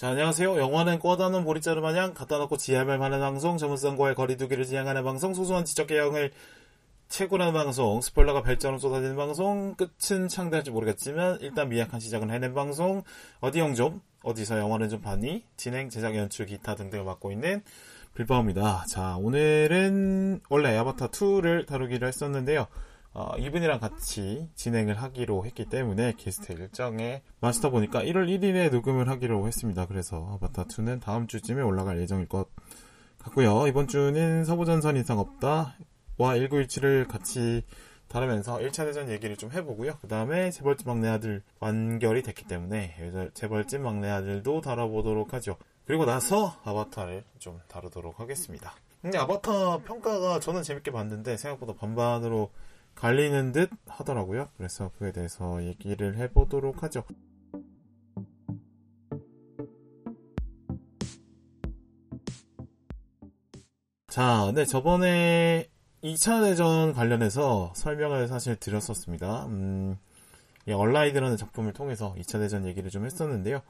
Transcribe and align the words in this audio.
자, 0.00 0.08
안녕하세요. 0.08 0.56
영화는 0.56 0.98
꿔다놓은 0.98 1.44
보리자루 1.44 1.82
마냥 1.82 2.14
갖다 2.14 2.38
놓고 2.38 2.56
지하발하는 2.56 3.20
방송, 3.20 3.58
전문성과의 3.58 4.14
거리두기를 4.14 4.64
지향하는 4.64 5.04
방송, 5.04 5.34
소소한 5.34 5.66
지적 5.66 5.88
개혁을 5.88 6.30
최고라는 7.10 7.52
방송, 7.52 8.00
스포일러가 8.00 8.42
별자로 8.42 8.78
쏟아지는 8.78 9.14
방송, 9.14 9.74
끝은 9.74 10.28
창대할지 10.28 10.70
모르겠지만 10.70 11.36
일단 11.42 11.68
미약한 11.68 12.00
시작은 12.00 12.30
해낸 12.30 12.54
방송, 12.54 13.02
어디 13.40 13.58
영 13.58 13.74
좀, 13.74 14.00
어디서 14.22 14.58
영화는 14.58 14.88
좀 14.88 15.02
봤니? 15.02 15.44
진행, 15.58 15.90
제작, 15.90 16.16
연출, 16.16 16.46
기타 16.46 16.76
등등을 16.76 17.04
맡고 17.04 17.30
있는 17.30 17.62
빌바오입니다. 18.14 18.86
자, 18.88 19.18
오늘은 19.18 20.40
원래 20.48 20.78
아바타 20.78 21.08
2를 21.08 21.66
다루기로 21.66 22.06
했었는데요. 22.06 22.68
어, 23.12 23.32
이분이랑 23.36 23.80
같이 23.80 24.48
진행을 24.54 24.94
하기로 25.02 25.44
했기 25.44 25.64
때문에 25.64 26.14
게스트 26.16 26.52
일정에 26.52 27.22
맞추다 27.40 27.70
보니까 27.70 28.02
1월 28.02 28.28
1일에 28.28 28.70
녹음을 28.70 29.08
하기로 29.08 29.46
했습니다. 29.48 29.86
그래서 29.86 30.38
아바타2는 30.40 31.00
다음 31.00 31.26
주쯤에 31.26 31.60
올라갈 31.60 32.00
예정일 32.00 32.28
것 32.28 32.48
같고요. 33.18 33.66
이번 33.66 33.88
주는 33.88 34.44
서부전선 34.44 34.96
이상 34.96 35.18
없다 35.18 35.76
와 36.18 36.34
1917을 36.34 37.08
같이 37.08 37.64
다루면서 38.06 38.58
1차 38.58 38.84
대전 38.84 39.08
얘기를 39.08 39.36
좀 39.36 39.52
해보고요. 39.52 39.98
그 40.00 40.08
다음에 40.08 40.50
재벌집 40.50 40.86
막내 40.86 41.08
아들 41.08 41.42
완결이 41.60 42.22
됐기 42.22 42.44
때문에 42.44 42.94
재벌집 43.34 43.80
막내 43.80 44.08
아들도 44.08 44.60
다뤄보도록 44.60 45.32
하죠. 45.34 45.56
그리고 45.84 46.04
나서 46.04 46.56
아바타를 46.64 47.24
좀 47.38 47.60
다루도록 47.68 48.20
하겠습니다. 48.20 48.72
근데 49.02 49.18
아바타 49.18 49.78
평가가 49.78 50.40
저는 50.40 50.62
재밌게 50.62 50.90
봤는데 50.90 51.36
생각보다 51.36 51.72
반반으로 51.74 52.50
갈리는 53.00 53.52
듯 53.52 53.70
하더라고요. 53.86 54.48
그래서 54.58 54.90
그에 54.98 55.10
대해서 55.10 55.64
얘기를 55.64 56.18
해보도록 56.18 56.82
하죠. 56.82 57.02
자, 64.06 64.52
네, 64.54 64.66
저번에 64.66 65.70
2차 66.04 66.42
대전 66.42 66.92
관련해서 66.92 67.72
설명을 67.74 68.28
사실 68.28 68.56
드렸었습니다. 68.56 69.46
음, 69.46 69.96
얼라이드라는 70.70 71.38
작품을 71.38 71.72
통해서 71.72 72.14
2차 72.18 72.38
대전 72.38 72.66
얘기를 72.66 72.90
좀 72.90 73.06
했었는데요. 73.06 73.62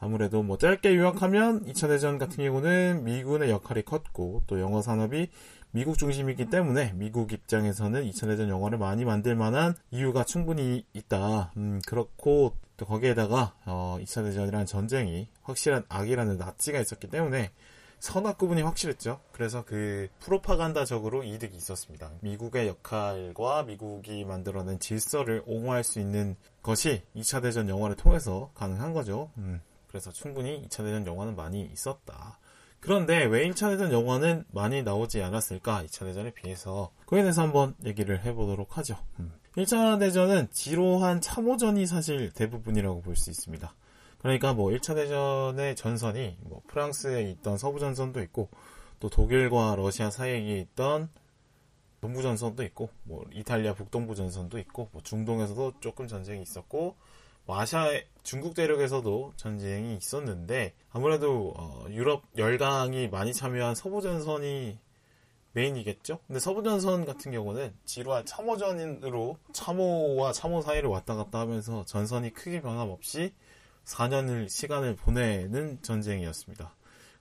아무래도 0.00 0.42
뭐 0.42 0.56
짧게 0.56 0.96
요약하면 0.96 1.66
2차 1.66 1.88
대전 1.88 2.16
같은 2.16 2.42
경우는 2.42 3.04
미군의 3.04 3.50
역할이 3.50 3.82
컸고 3.82 4.44
또 4.46 4.58
영어 4.58 4.80
산업이 4.80 5.28
미국 5.72 5.98
중심이기 5.98 6.46
때문에 6.46 6.92
미국 6.94 7.32
입장에서는 7.32 8.04
2차 8.10 8.26
대전 8.26 8.48
영화를 8.48 8.78
많이 8.78 9.04
만들 9.04 9.36
만한 9.36 9.74
이유가 9.92 10.24
충분히 10.24 10.84
있다. 10.92 11.52
음, 11.56 11.80
그렇고 11.86 12.56
또 12.76 12.86
거기에다가 12.86 13.54
어, 13.66 13.96
2차 14.00 14.24
대전이라는 14.24 14.66
전쟁이 14.66 15.28
확실한 15.42 15.84
악이라는 15.88 16.38
나치가 16.38 16.80
있었기 16.80 17.08
때문에 17.08 17.52
선악 18.00 18.38
구분이 18.38 18.62
확실했죠. 18.62 19.20
그래서 19.30 19.64
그 19.64 20.08
프로파간다적으로 20.20 21.22
이득이 21.22 21.54
있었습니다. 21.56 22.10
미국의 22.20 22.66
역할과 22.66 23.62
미국이 23.64 24.24
만들어낸 24.24 24.80
질서를 24.80 25.42
옹호할 25.46 25.84
수 25.84 26.00
있는 26.00 26.34
것이 26.62 27.02
2차 27.14 27.42
대전 27.42 27.68
영화를 27.68 27.94
통해서 27.94 28.50
가능한 28.54 28.92
거죠. 28.92 29.30
음, 29.36 29.60
그래서 29.86 30.10
충분히 30.10 30.66
2차 30.66 30.78
대전 30.78 31.06
영화는 31.06 31.36
많이 31.36 31.62
있었다. 31.62 32.39
그런데 32.80 33.24
왜 33.24 33.48
1차 33.48 33.70
대전 33.70 33.92
영화는 33.92 34.44
많이 34.50 34.82
나오지 34.82 35.22
않았을까? 35.22 35.84
2차 35.84 36.04
대전에 36.06 36.30
비해서. 36.30 36.90
그에 37.06 37.20
대해서 37.22 37.42
한번 37.42 37.74
얘기를 37.84 38.24
해보도록 38.24 38.78
하죠. 38.78 38.96
음. 39.18 39.32
1차 39.56 39.98
대전은 39.98 40.48
지루한 40.50 41.20
참호전이 41.20 41.86
사실 41.86 42.30
대부분이라고 42.32 43.02
볼 43.02 43.16
수 43.16 43.30
있습니다. 43.30 43.74
그러니까 44.18 44.54
뭐 44.54 44.70
1차 44.70 44.94
대전의 44.94 45.76
전선이 45.76 46.38
뭐 46.42 46.62
프랑스에 46.68 47.22
있던 47.30 47.58
서부 47.58 47.80
전선도 47.80 48.20
있고 48.22 48.48
또 48.98 49.08
독일과 49.08 49.74
러시아 49.76 50.10
사이에 50.10 50.38
있던 50.60 51.10
동부 52.00 52.22
전선도 52.22 52.62
있고 52.64 52.88
뭐 53.02 53.24
이탈리아 53.32 53.74
북동부 53.74 54.14
전선도 54.14 54.58
있고 54.58 54.88
뭐 54.92 55.02
중동에서도 55.02 55.74
조금 55.80 56.06
전쟁이 56.06 56.42
있었고 56.42 56.96
뭐 57.44 57.58
아시아 57.58 57.88
중국 58.22 58.54
대륙에서도 58.54 59.32
전쟁이 59.36 59.96
있었는데 59.96 60.74
아무래도 60.90 61.54
어, 61.56 61.86
유럽 61.90 62.22
열강이 62.36 63.08
많이 63.08 63.32
참여한 63.34 63.74
서부전선이 63.74 64.78
메인이겠죠. 65.52 66.20
근데 66.26 66.38
서부전선 66.38 67.06
같은 67.06 67.32
경우는 67.32 67.74
지루한 67.84 68.24
참호전으로 68.24 69.36
참호와 69.52 70.32
참호 70.32 70.62
사이를 70.62 70.88
왔다 70.88 71.16
갔다 71.16 71.40
하면서 71.40 71.84
전선이 71.84 72.32
크게 72.34 72.60
변함없이 72.60 73.34
4년을 73.84 74.48
시간을 74.48 74.94
보내는 74.94 75.82
전쟁이었습니다. 75.82 76.74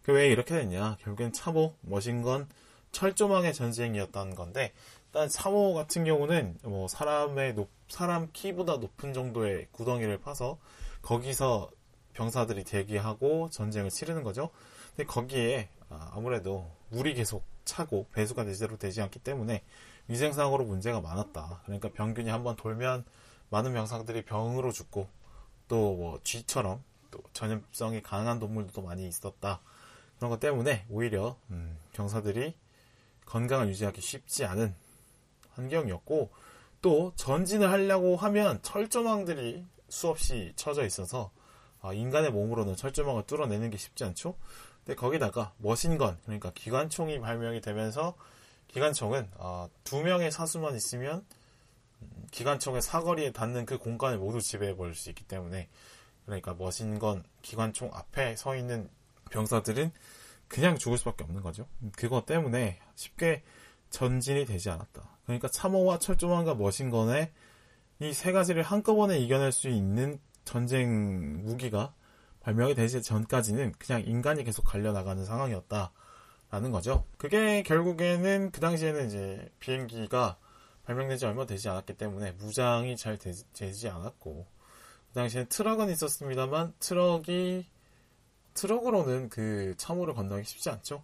그 0.03 0.11
왜 0.11 0.27
이렇게 0.29 0.55
됐냐? 0.55 0.97
결국엔 1.01 1.33
참호, 1.33 1.75
머신건, 1.81 2.47
철조망의 2.91 3.53
전쟁이었던 3.53 4.33
건데 4.33 4.73
일단 5.07 5.29
참호 5.29 5.73
같은 5.73 6.03
경우는 6.03 6.57
뭐 6.63 6.87
사람의 6.87 7.53
높, 7.53 7.69
사람 7.89 8.29
키보다 8.31 8.77
높은 8.77 9.13
정도의 9.13 9.67
구덩이를 9.71 10.19
파서 10.19 10.57
거기서 11.01 11.69
병사들이 12.13 12.63
대기하고 12.63 13.49
전쟁을 13.49 13.89
치르는 13.89 14.23
거죠. 14.23 14.49
근데 14.95 15.05
거기에 15.05 15.69
아, 15.89 16.11
아무래도 16.13 16.69
물이 16.89 17.13
계속 17.15 17.43
차고 17.65 18.07
배수가 18.13 18.45
제대로 18.45 18.77
되지 18.77 19.01
않기 19.01 19.19
때문에 19.19 19.63
위생상으로 20.07 20.65
문제가 20.65 21.01
많았다. 21.01 21.61
그러니까 21.65 21.89
병균이 21.89 22.29
한번 22.29 22.55
돌면 22.55 23.05
많은 23.49 23.73
병사들이 23.73 24.23
병으로 24.25 24.71
죽고 24.71 25.07
또 25.67 25.95
뭐 25.95 26.19
쥐처럼 26.23 26.83
또 27.11 27.19
전염성이 27.33 28.01
강한 28.01 28.39
동물도 28.39 28.81
많이 28.81 29.07
있었다. 29.07 29.61
그런 30.17 30.29
것 30.29 30.39
때문에 30.39 30.85
오히려 30.89 31.37
음, 31.51 31.77
병사들이 31.93 32.55
건강을 33.25 33.69
유지하기 33.69 34.01
쉽지 34.01 34.45
않은 34.45 34.75
환경이었고 35.51 36.29
또 36.81 37.11
전진을 37.15 37.69
하려고 37.69 38.15
하면 38.15 38.61
철조망들이 38.61 39.65
수없이 39.89 40.53
쳐져 40.55 40.85
있어서 40.85 41.31
아, 41.81 41.93
인간의 41.93 42.31
몸으로는 42.31 42.75
철조망을 42.75 43.23
뚫어내는 43.23 43.69
게 43.69 43.77
쉽지 43.77 44.03
않죠. 44.03 44.35
근데 44.85 44.95
거기다가 44.95 45.53
머신건 45.57 46.17
그러니까 46.23 46.51
기관총이 46.53 47.19
발명이 47.19 47.61
되면서 47.61 48.15
기관총은 48.67 49.29
아, 49.37 49.67
두 49.83 50.01
명의 50.01 50.31
사수만 50.31 50.75
있으면 50.75 51.25
음, 52.01 52.27
기관총의 52.31 52.81
사거리에 52.81 53.31
닿는 53.31 53.65
그 53.65 53.77
공간을 53.77 54.17
모두 54.17 54.41
지배해 54.41 54.75
버릴 54.75 54.95
수 54.95 55.09
있기 55.09 55.23
때문에 55.25 55.67
그러니까 56.25 56.53
머신건 56.53 57.23
기관총 57.41 57.91
앞에 57.93 58.35
서 58.35 58.55
있는 58.55 58.89
병사들은 59.31 59.91
그냥 60.47 60.77
죽을 60.77 60.97
수밖에 60.97 61.23
없는 61.23 61.41
거죠. 61.41 61.67
그것 61.95 62.25
때문에 62.25 62.79
쉽게 62.95 63.43
전진이 63.89 64.45
되지 64.45 64.69
않았다. 64.69 65.17
그러니까 65.25 65.47
참호와 65.47 65.99
철조망과 65.99 66.55
머신건에 66.55 67.31
이세 67.99 68.31
가지를 68.31 68.63
한꺼번에 68.63 69.19
이겨낼 69.19 69.51
수 69.51 69.69
있는 69.69 70.19
전쟁 70.45 71.43
무기가 71.43 71.93
발명이 72.41 72.73
되기 72.73 73.01
전까지는 73.01 73.73
그냥 73.77 74.03
인간이 74.05 74.43
계속 74.43 74.63
갈려나가는 74.63 75.23
상황이었다라는 75.25 76.71
거죠. 76.71 77.03
그게 77.17 77.61
결국에는 77.63 78.51
그 78.51 78.61
당시에는 78.61 79.07
이제 79.07 79.51
비행기가 79.59 80.37
발명되지 80.85 81.25
얼마 81.25 81.45
되지 81.45 81.69
않았기 81.69 81.95
때문에 81.97 82.31
무장이 82.31 82.97
잘 82.97 83.17
되지 83.17 83.89
않았고 83.89 84.47
그 85.09 85.13
당시에는 85.13 85.49
트럭은 85.49 85.89
있었습니다만 85.89 86.73
트럭이 86.79 87.67
트럭으로는 88.53 89.29
그 89.29 89.75
참호를 89.77 90.13
건너기 90.13 90.45
쉽지 90.45 90.69
않죠. 90.69 91.03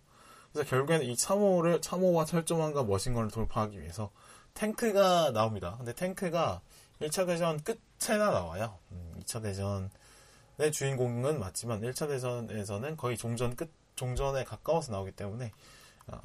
그래서 0.55 0.69
결국에는 0.69 1.05
이 1.05 1.17
참호를 1.17 1.81
참호와 1.81 2.23
철조망과 2.23 2.85
machine 2.85 3.09
gun을 3.09 3.29
돌파하기 3.29 3.77
위해서 3.77 4.09
탱크가 4.53 5.31
나옵니다. 5.31 5.75
근데 5.77 5.93
탱크가 5.93 6.61
1차 7.01 7.27
대전 7.27 7.61
끝에나 7.61 8.31
나와요. 8.31 8.79
음, 8.93 9.19
2차 9.19 9.41
대전의 9.43 10.71
주인공은 10.71 11.41
맞지만 11.41 11.81
1차 11.81 12.07
대전에서는 12.07 12.95
거의 12.95 13.17
종전 13.17 13.57
끝 13.57 13.69
종전에 13.97 14.45
가까워서 14.45 14.93
나오기 14.93 15.11
때문에 15.11 15.51
어, 16.07 16.19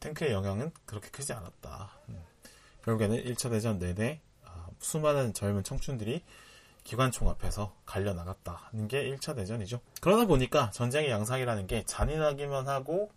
탱크의 0.00 0.32
영향은 0.32 0.72
그렇게 0.86 1.10
크지 1.10 1.34
않았다. 1.34 1.90
음, 2.08 2.24
결국에는 2.86 3.22
1차 3.22 3.50
대전 3.50 3.78
내내 3.78 4.22
어, 4.46 4.68
수많은 4.78 5.34
젊은 5.34 5.62
청춘들이 5.62 6.24
기관총 6.86 7.28
앞에서 7.30 7.74
갈려 7.84 8.14
나갔다는 8.14 8.86
게 8.86 9.10
1차 9.10 9.34
대전이죠. 9.34 9.80
그러다 10.00 10.24
보니까 10.26 10.70
전쟁의 10.70 11.10
양상이라는 11.10 11.66
게 11.66 11.82
잔인하기만 11.84 12.68
하고 12.68 13.10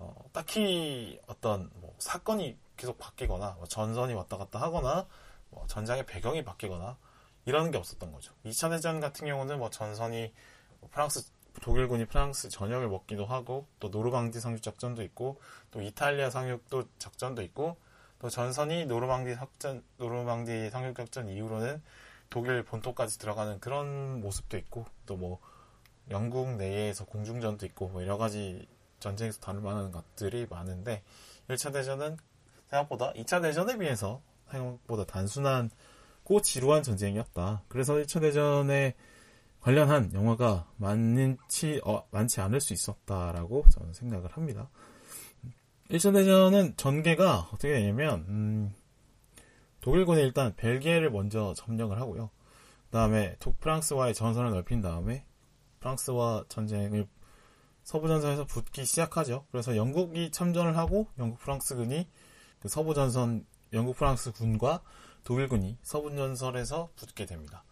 어, 0.00 0.16
딱히 0.32 1.20
어떤 1.28 1.70
뭐 1.76 1.94
사건이 1.98 2.58
계속 2.76 2.98
바뀌거나 2.98 3.52
뭐 3.58 3.66
전선이 3.66 4.14
왔다 4.14 4.36
갔다 4.36 4.60
하거나 4.60 5.06
뭐 5.50 5.64
전장의 5.68 6.06
배경이 6.06 6.42
바뀌거나 6.42 6.96
이러는 7.44 7.70
게 7.70 7.78
없었던 7.78 8.10
거죠. 8.10 8.34
2차 8.44 8.68
대전 8.68 8.98
같은 8.98 9.28
경우는 9.28 9.60
뭐 9.60 9.70
전선이 9.70 10.32
뭐 10.80 10.90
프랑스 10.90 11.30
독일군이 11.62 12.06
프랑스 12.06 12.48
전역을 12.48 12.88
먹기도 12.88 13.26
하고 13.26 13.68
또 13.78 13.90
노르망디 13.90 14.40
상륙 14.40 14.60
작전도 14.60 15.04
있고 15.04 15.40
또 15.70 15.82
이탈리아 15.82 16.30
상륙도 16.30 16.88
작전도 16.98 17.42
있고 17.42 17.76
또 18.18 18.28
전선이 18.28 18.86
노르망디 18.86 19.36
작전 19.36 19.84
노르망디 19.98 20.70
상륙 20.70 20.96
작전 20.96 21.28
이후로는 21.28 21.80
독일 22.30 22.62
본토까지 22.62 23.18
들어가는 23.18 23.60
그런 23.60 24.20
모습도 24.20 24.56
있고 24.56 24.86
또 25.06 25.16
뭐 25.16 25.40
영국 26.10 26.56
내에서 26.56 27.04
공중전도 27.04 27.66
있고 27.66 27.88
뭐 27.88 28.02
여러 28.02 28.16
가지 28.16 28.66
전쟁에서 29.00 29.40
다룰 29.40 29.62
만한 29.62 29.92
것들이 29.92 30.46
많은데 30.48 31.02
1차 31.48 31.72
대전은 31.72 32.16
생각보다 32.70 33.12
2차 33.12 33.42
대전에 33.42 33.78
비해서 33.78 34.22
생각보다 34.50 35.04
단순한 35.04 35.70
고 36.24 36.42
지루한 36.42 36.82
전쟁이었다. 36.82 37.62
그래서 37.68 37.94
1차 37.94 38.20
대전에 38.20 38.94
관련한 39.60 40.12
영화가 40.12 40.70
많지, 40.76 41.80
어, 41.84 42.06
많지 42.10 42.40
않을 42.40 42.60
수 42.60 42.72
있었다라고 42.72 43.64
저는 43.70 43.92
생각을 43.92 44.30
합니다. 44.32 44.68
1차 45.90 46.12
대전은 46.12 46.76
전개가 46.76 47.48
어떻게 47.52 47.72
되냐면, 47.72 48.24
음, 48.28 48.74
독일군이 49.88 50.20
일단 50.20 50.54
벨기에를 50.54 51.08
먼저 51.10 51.54
점령을 51.56 51.98
하고요. 51.98 52.28
그 52.84 52.90
다음에 52.90 53.36
프랑스와의 53.60 54.12
전선을 54.12 54.50
넓힌 54.50 54.82
다음에 54.82 55.24
프랑스와 55.80 56.44
전쟁을 56.50 57.08
서부전선에서 57.84 58.44
붙기 58.44 58.84
시작하죠. 58.84 59.46
그래서 59.50 59.76
영국이 59.76 60.30
참전을 60.30 60.76
하고 60.76 61.06
영국 61.18 61.38
프랑스군이 61.38 62.06
그 62.60 62.68
서부전선 62.68 63.46
영국 63.72 63.96
프랑스 63.96 64.30
군과 64.32 64.82
독일군이 65.24 65.78
서부전선에서 65.80 66.90
붙게 66.94 67.24
됩니다. 67.24 67.64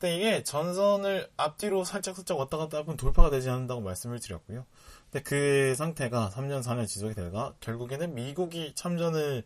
근데 0.00 0.16
이게 0.16 0.42
전선을 0.42 1.30
앞뒤로 1.36 1.84
살짝 1.84 2.16
살짝 2.16 2.40
왔다 2.40 2.56
갔다 2.56 2.78
하면 2.78 2.96
돌파가 2.96 3.30
되지 3.30 3.50
않는다고 3.50 3.82
말씀을 3.82 4.18
드렸고요. 4.18 4.66
근데 5.12 5.22
그 5.22 5.76
상태가 5.76 6.28
3년 6.34 6.64
4년 6.64 6.88
지속이 6.88 7.14
되다가 7.14 7.54
결국에는 7.60 8.16
미국이 8.16 8.74
참전을 8.74 9.44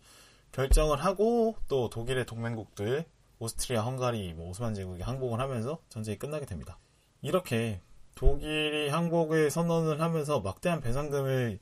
결정을 0.53 1.05
하고 1.05 1.57
또 1.69 1.89
독일의 1.91 2.27
동맹국들 2.27 3.05
오스트리아, 3.39 3.83
헝가리, 3.83 4.35
뭐 4.35 4.51
오스만 4.51 4.75
제국이 4.75 5.03
항복을 5.03 5.41
하면서 5.41 5.81
전쟁이 5.89 6.19
끝나게 6.19 6.45
됩니다. 6.45 6.79
이렇게 7.23 7.81
독일이 8.15 8.89
항복을 8.89 9.51
선언을 9.51 10.01
하면서 10.01 10.41
막대한 10.41 10.81
배상금을 10.81 11.59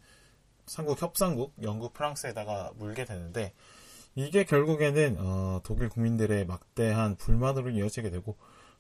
삼국 0.67 1.01
협상국 1.01 1.55
영국 1.63 1.95
프랑스에다가 1.95 2.73
물게 2.77 3.05
되는데 3.05 3.55
이게 4.15 4.45
결국에는 4.45 5.17
어, 5.21 5.61
독일 5.63 5.89
국민들의 5.89 6.47
막대한 6.47 7.17
불만으로 7.17 7.71
이어지게 7.71 8.11
되고 8.11 8.37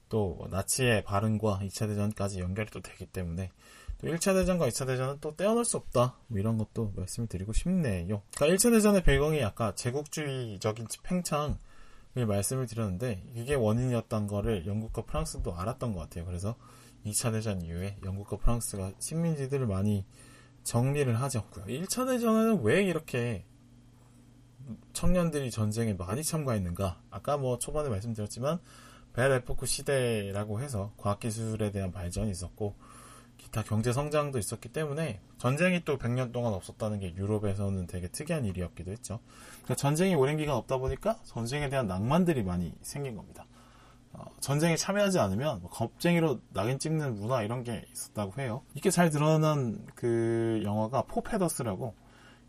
또 0.08 0.48
나치의 0.50 1.04
발언과 1.04 1.60
2차 1.62 1.86
대전까지 1.86 2.40
연결이 2.40 2.68
또 2.70 2.80
되기 2.80 3.06
때문에 3.06 3.50
또 3.98 4.06
1차 4.06 4.32
대전과 4.32 4.68
2차 4.68 4.86
대전은 4.86 5.18
또 5.20 5.34
떼어놓을 5.34 5.64
수 5.64 5.76
없다. 5.76 6.16
뭐 6.28 6.38
이런 6.38 6.56
것도 6.56 6.92
말씀을 6.96 7.28
드리고 7.28 7.52
싶네요. 7.52 8.22
그러니까 8.36 8.46
1차 8.46 8.70
대전의 8.70 9.02
배경이 9.02 9.42
아까 9.42 9.74
제국주의적인 9.74 10.86
팽창을 11.02 11.56
말씀을 12.26 12.66
드렸는데 12.66 13.24
이게 13.34 13.54
원인이었던 13.54 14.28
거를 14.28 14.66
영국과 14.66 15.02
프랑스도 15.02 15.54
알았던 15.54 15.94
것 15.94 16.00
같아요. 16.00 16.24
그래서 16.26 16.54
2차 17.06 17.32
대전 17.32 17.62
이후에 17.62 17.98
영국과 18.04 18.36
프랑스가 18.36 18.92
식민지들을 19.00 19.66
많이 19.66 20.04
정리를 20.62 21.20
하죠. 21.20 21.44
1차 21.66 22.06
대전에는 22.06 22.62
왜 22.62 22.84
이렇게 22.84 23.44
청년들이 24.92 25.50
전쟁에 25.50 25.94
많이 25.94 26.22
참가했는가? 26.22 27.00
아까 27.10 27.36
뭐 27.36 27.58
초반에 27.58 27.88
말씀드렸지만 27.88 28.60
벨 29.12 29.32
에포크 29.32 29.66
시대라고 29.66 30.60
해서 30.60 30.92
과학기술에 30.98 31.72
대한 31.72 31.90
발전이 31.90 32.30
있었고 32.30 32.76
기타 33.48 33.62
경제 33.62 33.92
성장도 33.92 34.38
있었기 34.38 34.68
때문에 34.68 35.20
전쟁이 35.38 35.82
또 35.84 35.96
100년 35.96 36.32
동안 36.32 36.52
없었다는 36.52 37.00
게 37.00 37.14
유럽에서는 37.16 37.86
되게 37.86 38.08
특이한 38.08 38.44
일이었기도 38.44 38.90
했죠. 38.90 39.20
그러니까 39.64 39.74
전쟁이 39.74 40.14
오랜 40.14 40.36
기간 40.36 40.54
없다 40.56 40.76
보니까 40.78 41.18
전쟁에 41.24 41.68
대한 41.68 41.86
낭만들이 41.86 42.42
많이 42.42 42.74
생긴 42.82 43.16
겁니다. 43.16 43.46
어, 44.12 44.24
전쟁에 44.40 44.76
참여하지 44.76 45.18
않으면 45.18 45.60
뭐 45.62 45.70
겁쟁이로 45.70 46.40
낙인 46.52 46.78
찍는 46.78 47.16
문화 47.16 47.42
이런 47.42 47.64
게 47.64 47.86
있었다고 47.92 48.40
해요. 48.40 48.62
이게 48.74 48.90
잘 48.90 49.10
드러난 49.10 49.86
그 49.94 50.60
영화가 50.64 51.02
포페더스라고 51.02 51.94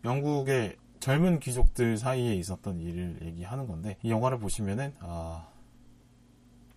영국의 0.04 0.76
젊은 1.00 1.40
귀족들 1.40 1.96
사이에 1.96 2.34
있었던 2.34 2.78
일을 2.78 3.20
얘기하는 3.22 3.66
건데 3.66 3.96
이 4.02 4.10
영화를 4.10 4.38
보시면은 4.38 4.94
아, 5.00 5.48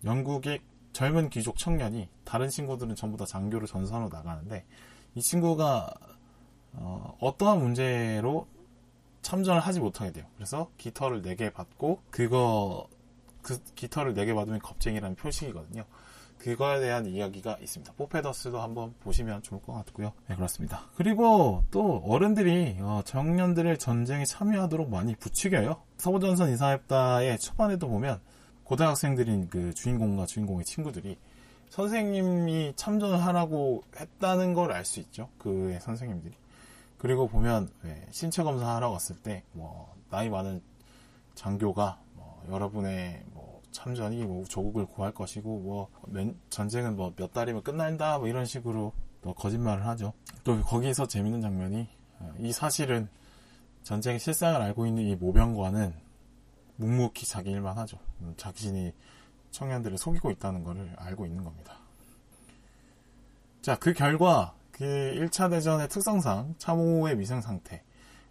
영국의 0.02 0.60
젊은 0.94 1.28
귀족 1.28 1.58
청년이 1.58 2.08
다른 2.24 2.48
친구들은 2.48 2.94
전부 2.94 3.18
다 3.18 3.26
장교로 3.26 3.66
전선으로 3.66 4.08
나가는데 4.08 4.64
이 5.16 5.20
친구가 5.20 5.92
어, 6.72 7.34
떠한 7.36 7.58
문제로 7.58 8.46
참전을 9.22 9.60
하지 9.60 9.80
못하게 9.80 10.12
돼요. 10.12 10.24
그래서 10.36 10.70
깃털을 10.78 11.22
4개 11.22 11.52
받고 11.52 12.00
그거 12.10 12.88
그 13.42 13.58
깃털을 13.74 14.14
4개 14.14 14.34
받으면 14.34 14.60
겁쟁이라는 14.60 15.16
표식이거든요. 15.16 15.84
그거에 16.38 16.78
대한 16.78 17.06
이야기가 17.06 17.58
있습니다. 17.60 17.94
포페더스도 17.94 18.60
한번 18.60 18.94
보시면 19.00 19.42
좋을 19.42 19.62
것 19.62 19.72
같고요. 19.72 20.12
네, 20.28 20.36
그렇습니다. 20.36 20.90
그리고 20.94 21.64
또 21.70 22.02
어른들이 22.06 22.76
어, 22.80 23.02
청년들의 23.04 23.78
전쟁에 23.78 24.24
참여하도록 24.24 24.90
많이 24.90 25.16
부추겨요. 25.16 25.82
서부전선 25.96 26.52
이사협다의 26.52 27.38
초반에도 27.38 27.88
보면 27.88 28.20
고등학생들인 28.64 29.48
그 29.50 29.72
주인공과 29.74 30.26
주인공의 30.26 30.64
친구들이 30.64 31.18
선생님이 31.70 32.74
참전을 32.76 33.24
하라고 33.26 33.82
했다는 33.98 34.54
걸 34.54 34.72
알 34.72 34.84
수 34.84 35.00
있죠. 35.00 35.28
그의 35.38 35.80
선생님들이. 35.80 36.34
그리고 36.98 37.26
보면 37.28 37.68
네, 37.82 38.06
신체 38.10 38.42
검사하러 38.42 38.90
갔을 38.90 39.16
때 39.16 39.42
뭐 39.52 39.94
나이 40.10 40.28
많은 40.30 40.62
장교가 41.34 41.98
뭐 42.14 42.42
여러분의 42.48 43.22
뭐 43.32 43.60
참전이 43.72 44.24
뭐 44.24 44.44
조국을 44.44 44.86
구할 44.86 45.12
것이고 45.12 45.58
뭐 45.58 45.88
전쟁은 46.50 46.96
뭐 46.96 47.12
몇 47.16 47.32
달이면 47.32 47.62
끝난다 47.62 48.18
뭐 48.18 48.28
이런 48.28 48.44
식으로 48.46 48.92
또 49.20 49.34
거짓말을 49.34 49.84
하죠. 49.86 50.12
또 50.44 50.60
거기서 50.62 51.06
재밌는 51.08 51.40
장면이 51.40 51.88
어, 52.20 52.32
이 52.38 52.52
사실은 52.52 53.08
전쟁의 53.82 54.20
실상을 54.20 54.60
알고 54.62 54.86
있는 54.86 55.02
이 55.04 55.16
모병관은 55.16 55.92
묵묵히 56.76 57.26
자기 57.26 57.50
일만 57.50 57.78
하죠. 57.78 57.98
음, 58.20 58.34
자신이 58.36 58.92
청년들을 59.50 59.98
속이고 59.98 60.30
있다는 60.32 60.64
것을 60.64 60.92
알고 60.96 61.26
있는 61.26 61.44
겁니다. 61.44 61.78
자, 63.62 63.76
그 63.76 63.92
결과 63.92 64.54
그 64.72 64.84
1차 64.84 65.50
대전의 65.50 65.88
특성상 65.88 66.56
참호의 66.58 67.18
위생 67.18 67.40
상태, 67.40 67.82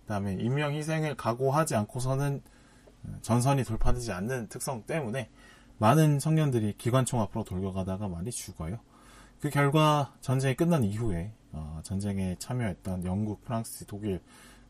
그다음에 0.01 0.33
인명 0.33 0.73
희생을 0.73 1.15
각오하지 1.15 1.75
않고서는 1.75 2.41
전선이 3.21 3.63
돌파되지 3.63 4.11
않는 4.11 4.47
특성 4.49 4.83
때문에 4.83 5.29
많은 5.77 6.19
청년들이 6.19 6.75
기관총 6.77 7.21
앞으로 7.21 7.43
돌려가다가 7.43 8.07
많이 8.07 8.31
죽어요. 8.31 8.79
그 9.39 9.49
결과 9.49 10.13
전쟁이 10.21 10.55
끝난 10.55 10.83
이후에 10.83 11.33
어, 11.51 11.81
전쟁에 11.83 12.35
참여했던 12.39 13.05
영국, 13.05 13.43
프랑스, 13.43 13.85
독일 13.85 14.21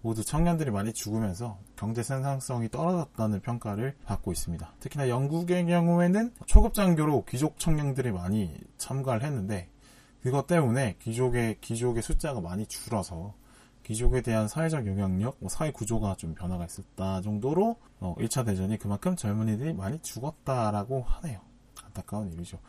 모두 0.03 0.23
청년들이 0.23 0.69
많이 0.69 0.91
죽으면서 0.91 1.57
경제 1.77 2.03
생산성이 2.03 2.67
떨어졌다는 2.69 3.39
평가를 3.39 3.95
받고 4.05 4.33
있습니다. 4.33 4.73
특히나 4.81 5.07
영국의 5.07 5.65
경우에는 5.65 6.33
초급 6.45 6.73
장교로 6.73 7.23
귀족 7.23 7.57
청년들이 7.57 8.11
많이 8.11 8.53
참가를 8.77 9.23
했는데 9.23 9.69
그것 10.21 10.45
때문에 10.45 10.97
귀족의 11.01 11.59
귀족의 11.61 12.03
숫자가 12.03 12.41
많이 12.41 12.65
줄어서 12.65 13.33
귀족에 13.83 14.21
대한 14.21 14.49
사회적 14.49 14.87
영향력, 14.87 15.37
뭐 15.39 15.49
사회 15.49 15.71
구조가 15.71 16.15
좀 16.15 16.35
변화가 16.35 16.65
있었다 16.65 17.21
정도로 17.21 17.77
어, 18.01 18.15
1차 18.19 18.45
대전이 18.45 18.79
그만큼 18.79 19.15
젊은이들이 19.15 19.73
많이 19.73 19.99
죽었다라고 19.99 21.03
하네요. 21.03 21.39
안타까운 21.81 22.31
일이죠. 22.33 22.59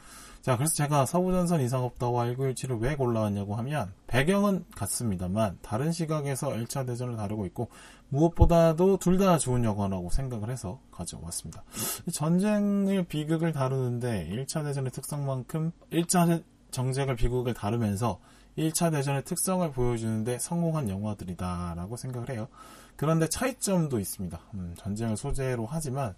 자, 0.44 0.58
그래서 0.58 0.74
제가 0.74 1.06
서부전선 1.06 1.62
이상없다와 1.62 2.26
1917을 2.26 2.78
왜 2.78 2.96
골라왔냐고 2.96 3.54
하면 3.54 3.90
배경은 4.08 4.66
같습니다만 4.76 5.56
다른 5.62 5.90
시각에서 5.90 6.50
1차 6.50 6.86
대전을 6.86 7.16
다루고 7.16 7.46
있고 7.46 7.70
무엇보다도 8.10 8.98
둘 8.98 9.16
다 9.16 9.38
좋은 9.38 9.64
영화라고 9.64 10.10
생각을 10.10 10.50
해서 10.50 10.80
가져왔습니다. 10.90 11.64
전쟁을 12.12 13.04
비극을 13.04 13.52
다루는데 13.52 14.28
1차 14.30 14.64
대전의 14.64 14.92
특성만큼 14.92 15.72
1차 15.90 16.42
정쟁을 16.70 17.16
비극을 17.16 17.54
다루면서 17.54 18.20
1차 18.58 18.90
대전의 18.90 19.24
특성을 19.24 19.70
보여주는데 19.70 20.38
성공한 20.40 20.90
영화들이다라고 20.90 21.96
생각을 21.96 22.28
해요. 22.28 22.48
그런데 22.96 23.30
차이점도 23.30 23.98
있습니다. 23.98 24.38
음, 24.52 24.74
전쟁을 24.76 25.16
소재로 25.16 25.66
하지만 25.70 26.14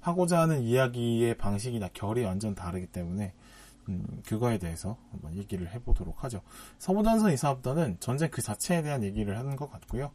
하고자 0.00 0.40
하는 0.40 0.62
이야기의 0.62 1.36
방식이나 1.36 1.90
결이 1.92 2.24
완전 2.24 2.56
다르기 2.56 2.86
때문에 2.86 3.34
음, 3.88 4.22
그거에 4.26 4.58
대해서 4.58 4.98
한번 5.10 5.36
얘기를 5.36 5.70
해보도록 5.72 6.22
하죠. 6.24 6.42
서부전선 6.78 7.32
이사업단은 7.32 7.98
전쟁 8.00 8.30
그 8.30 8.42
자체에 8.42 8.82
대한 8.82 9.02
얘기를 9.02 9.38
하는 9.38 9.56
것 9.56 9.70
같고요. 9.70 10.10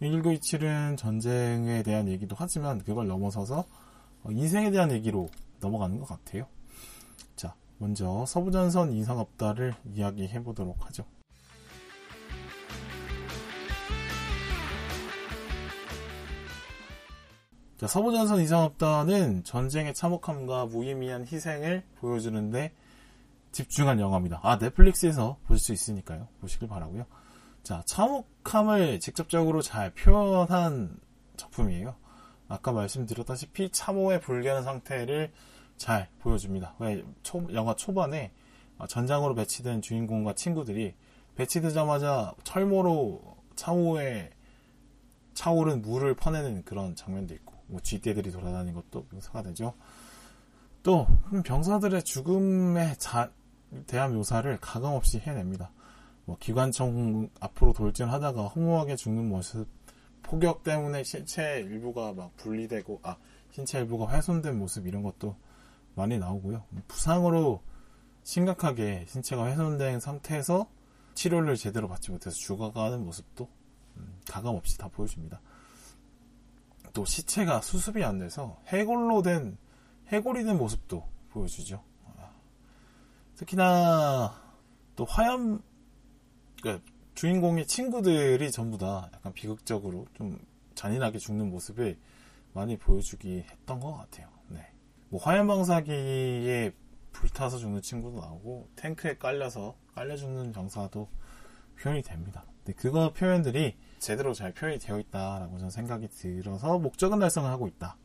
1927은 0.00 0.96
전쟁에 0.96 1.82
대한 1.82 2.08
얘기도 2.08 2.36
하지만 2.38 2.82
그걸 2.82 3.06
넘어서서 3.08 3.64
어, 4.22 4.30
인생에 4.30 4.70
대한 4.70 4.90
얘기로 4.92 5.28
넘어가는 5.60 5.98
것 5.98 6.06
같아요. 6.06 6.46
자, 7.34 7.54
먼저 7.78 8.24
서부전선 8.26 8.92
이상업다를 8.92 9.74
이야기해 9.94 10.42
보도록 10.42 10.86
하죠. 10.86 11.04
자, 17.78 17.86
서부전선 17.86 18.40
이상업단은 18.40 19.44
전쟁의 19.44 19.94
참혹함과 19.94 20.66
무의미한 20.66 21.26
희생을 21.26 21.82
보여주는데 21.96 22.72
집중한 23.56 23.98
영화입니다. 24.00 24.38
아, 24.42 24.58
넷플릭스에서 24.58 25.38
보실 25.46 25.64
수 25.64 25.72
있으니까요. 25.72 26.28
보시길 26.42 26.68
바라고요. 26.68 27.06
자, 27.62 27.82
참혹함을 27.86 29.00
직접적으로 29.00 29.62
잘 29.62 29.94
표현한 29.94 31.00
작품이에요. 31.38 31.96
아까 32.48 32.72
말씀드렸다시피 32.72 33.70
참호에 33.70 34.20
불리한 34.20 34.62
상태를 34.62 35.32
잘 35.78 36.10
보여줍니다. 36.18 36.74
왜 36.80 37.02
초, 37.22 37.46
영화 37.54 37.74
초반에 37.74 38.30
전장으로 38.90 39.34
배치된 39.34 39.80
주인공과 39.80 40.34
친구들이 40.34 40.94
배치되자마자 41.36 42.34
철모로 42.44 43.38
차오에 43.54 44.32
차오른 45.32 45.80
물을 45.80 46.14
퍼내는 46.14 46.62
그런 46.66 46.94
장면도 46.94 47.32
있고 47.32 47.54
뭐 47.68 47.80
쥐떼들이 47.80 48.32
돌아다니는 48.32 48.74
것도 48.74 49.06
묘사가 49.10 49.42
되죠. 49.44 49.72
또 50.82 51.06
병사들의 51.42 52.04
죽음에 52.04 52.94
자, 52.98 53.32
대한 53.86 54.14
묘사를 54.14 54.56
가감없이 54.60 55.18
해냅니다. 55.18 55.70
뭐 56.24 56.36
기관총 56.38 57.30
앞으로 57.40 57.72
돌진하다가 57.72 58.48
허무하게 58.48 58.96
죽는 58.96 59.28
모습, 59.28 59.68
폭격 60.22 60.64
때문에 60.64 61.04
신체 61.04 61.60
일부가 61.60 62.12
막 62.12 62.36
분리되고 62.36 63.00
아 63.02 63.16
신체 63.52 63.78
일부가 63.78 64.12
훼손된 64.12 64.58
모습 64.58 64.86
이런 64.86 65.02
것도 65.02 65.36
많이 65.94 66.18
나오고요. 66.18 66.64
부상으로 66.88 67.62
심각하게 68.24 69.06
신체가 69.08 69.46
훼손된 69.46 70.00
상태에서 70.00 70.66
치료를 71.14 71.56
제대로 71.56 71.88
받지 71.88 72.10
못해서 72.10 72.36
죽어가는 72.36 73.04
모습도 73.04 73.48
음, 73.96 74.20
가감없이 74.28 74.76
다 74.76 74.88
보여줍니다. 74.88 75.40
또 76.92 77.04
시체가 77.04 77.60
수습이 77.60 78.02
안 78.04 78.18
돼서 78.18 78.60
해골로 78.66 79.22
된 79.22 79.56
해골이 80.08 80.44
된 80.44 80.58
모습도 80.58 81.06
보여주죠. 81.30 81.82
특히나 83.36 84.34
또 84.96 85.04
화염 85.04 85.62
그러니까 86.60 86.84
주인공의 87.14 87.66
친구들이 87.66 88.50
전부 88.50 88.78
다 88.78 89.10
약간 89.12 89.32
비극적으로 89.32 90.06
좀 90.14 90.38
잔인하게 90.74 91.18
죽는 91.18 91.50
모습을 91.50 91.98
많이 92.52 92.76
보여주기 92.78 93.44
했던 93.50 93.80
것 93.80 93.92
같아요. 93.94 94.28
네. 94.48 94.66
뭐 95.08 95.20
화염방사기에 95.22 96.72
불타서 97.12 97.58
죽는 97.58 97.82
친구도 97.82 98.20
나오고 98.20 98.68
탱크에 98.76 99.16
깔려서 99.16 99.76
깔려 99.94 100.16
죽는 100.16 100.52
병사도 100.52 101.08
표현이 101.78 102.02
됩니다. 102.02 102.44
근데 102.64 102.72
그거 102.74 103.12
표현들이 103.12 103.76
제대로 103.98 104.34
잘 104.34 104.52
표현이 104.52 104.78
되어 104.78 104.98
있다라고 104.98 105.58
저는 105.58 105.70
생각이 105.70 106.08
들어서 106.08 106.78
목적은 106.78 107.18
달성을 107.18 107.48
하고 107.50 107.66
있다. 107.68 107.96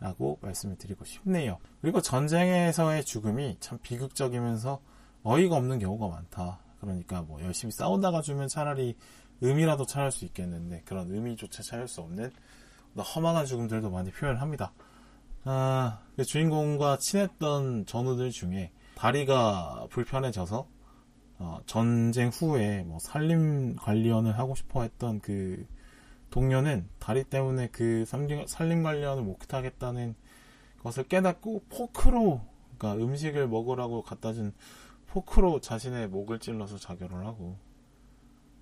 라고 0.00 0.38
말씀을 0.40 0.76
드리고 0.76 1.04
싶네요. 1.04 1.58
그리고 1.82 2.00
전쟁에서의 2.00 3.04
죽음이 3.04 3.58
참 3.60 3.78
비극적이면서 3.82 4.80
어이가 5.22 5.56
없는 5.56 5.78
경우가 5.78 6.08
많다. 6.08 6.60
그러니까 6.80 7.22
뭐 7.22 7.40
열심히 7.42 7.70
싸우다가 7.72 8.22
주면 8.22 8.48
차라리 8.48 8.96
의미라도 9.42 9.84
찾을 9.84 10.10
수 10.10 10.24
있겠는데 10.24 10.82
그런 10.84 11.10
의미조차 11.10 11.62
찾을 11.62 11.86
수 11.86 12.00
없는 12.00 12.32
허망한 12.98 13.46
죽음들도 13.46 13.90
많이 13.90 14.10
표현을 14.10 14.40
합니다. 14.40 14.72
아, 15.44 16.00
그 16.16 16.24
주인공과 16.24 16.98
친했던 16.98 17.86
전우들 17.86 18.30
중에 18.30 18.72
다리가 18.94 19.86
불편해져서 19.90 20.66
어, 21.38 21.58
전쟁 21.64 22.28
후에 22.28 22.82
뭐 22.82 22.98
산림 22.98 23.76
관리원을 23.76 24.38
하고 24.38 24.54
싶어 24.54 24.82
했던 24.82 25.20
그 25.20 25.66
동료는 26.30 26.88
다리 26.98 27.24
때문에 27.24 27.68
그 27.68 28.04
산림 28.04 28.82
관리원을 28.82 29.22
못하겠다는 29.22 30.14
것을 30.82 31.04
깨닫고 31.04 31.64
포크로 31.68 32.40
그러니까 32.78 33.04
음식을 33.04 33.48
먹으라고 33.48 34.02
갖다 34.02 34.32
준 34.32 34.54
포크로 35.08 35.60
자신의 35.60 36.08
목을 36.08 36.38
찔러서 36.38 36.78
자결을 36.78 37.26
하고 37.26 37.58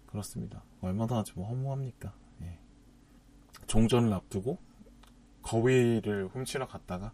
그렇습니다. 0.06 0.64
얼마나 0.80 1.22
좀 1.22 1.44
허무합니까? 1.44 2.14
예. 2.42 2.58
종전을 3.66 4.12
앞두고 4.12 4.58
거위를 5.42 6.28
훔치러 6.28 6.66
갔다가 6.66 7.12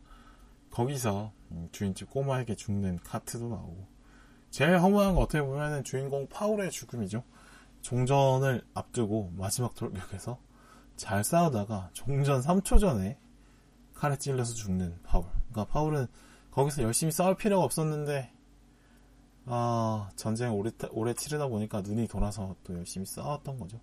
거기서 0.70 1.32
음, 1.50 1.68
주인집 1.72 2.10
꼬마에게 2.10 2.54
죽는 2.54 2.98
카트도 2.98 3.48
나오고 3.48 3.86
제일 4.50 4.78
허무한 4.78 5.14
거 5.14 5.20
어떻게 5.22 5.42
보면은 5.42 5.82
주인공 5.82 6.28
파울의 6.28 6.70
죽음이죠. 6.70 7.24
종전을 7.84 8.64
앞두고 8.72 9.32
마지막 9.36 9.74
돌격에서 9.74 10.38
잘 10.96 11.22
싸우다가 11.22 11.90
종전 11.92 12.40
3초 12.40 12.80
전에 12.80 13.18
칼에 13.92 14.16
찔려서 14.16 14.54
죽는 14.54 14.98
파울. 15.04 15.26
그러니까 15.50 15.70
파울은 15.70 16.06
거기서 16.50 16.82
열심히 16.82 17.12
싸울 17.12 17.36
필요가 17.36 17.62
없었는데 17.62 18.32
아 19.44 20.08
전쟁 20.16 20.54
오래 20.54 20.70
오래 20.92 21.12
치르다 21.12 21.48
보니까 21.48 21.82
눈이 21.82 22.08
돌아서 22.08 22.56
또 22.64 22.74
열심히 22.74 23.04
싸웠던 23.04 23.58
거죠. 23.58 23.78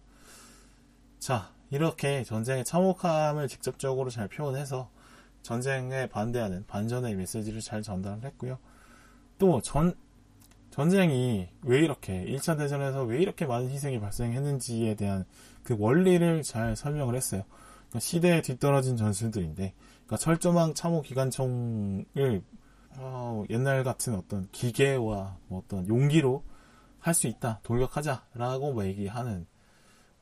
자 1.20 1.54
이렇게 1.70 2.24
전쟁의 2.24 2.66
참혹함을 2.66 3.48
직접적으로 3.48 4.10
잘 4.10 4.28
표현해서 4.28 4.90
전쟁에 5.44 6.10
반대하는 6.10 6.66
반전의 6.66 7.16
메시지를 7.16 7.62
잘 7.62 7.84
전달을 7.84 8.26
했고요. 8.26 8.58
또 9.38 9.62
전 9.62 9.96
전쟁이 10.72 11.50
왜 11.64 11.80
이렇게 11.80 12.26
1차 12.26 12.58
대전에서 12.58 13.04
왜 13.04 13.22
이렇게 13.22 13.46
많은 13.46 13.70
희생이 13.70 14.00
발생했는지에 14.00 14.96
대한 14.96 15.26
그 15.64 15.76
원리를 15.78 16.42
잘 16.44 16.76
설명을 16.76 17.16
했어요. 17.16 17.44
그러니까 17.90 18.00
시대에 18.00 18.42
뒤떨어진 18.42 18.98
전술들인데, 18.98 19.74
그러니까 20.06 20.18
철조망 20.18 20.74
참호 20.74 21.02
기관총을 21.02 22.42
어, 22.98 23.44
옛날 23.50 23.84
같은 23.84 24.16
어떤 24.16 24.48
기계와 24.52 25.38
뭐 25.48 25.60
어떤 25.60 25.88
용기로 25.88 26.44
할 27.00 27.14
수 27.14 27.28
있다, 27.28 27.60
돌격하자라고 27.64 28.74
뭐 28.74 28.86
얘기하는 28.86 29.48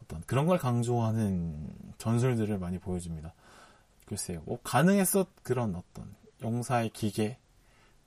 어떤 0.03 0.22
그런 0.22 0.48
걸 0.48 0.58
강조하는 0.58 1.68
전술들을 1.98 2.58
많이 2.58 2.79
보여줍니다. 2.79 3.34
글쎄요, 4.06 4.41
뭐 4.46 4.60
가능했었 4.63 5.27
그런 5.44 5.75
어떤 5.75 6.15
용사의 6.41 6.89
기계 6.91 7.27
뭐 7.27 7.49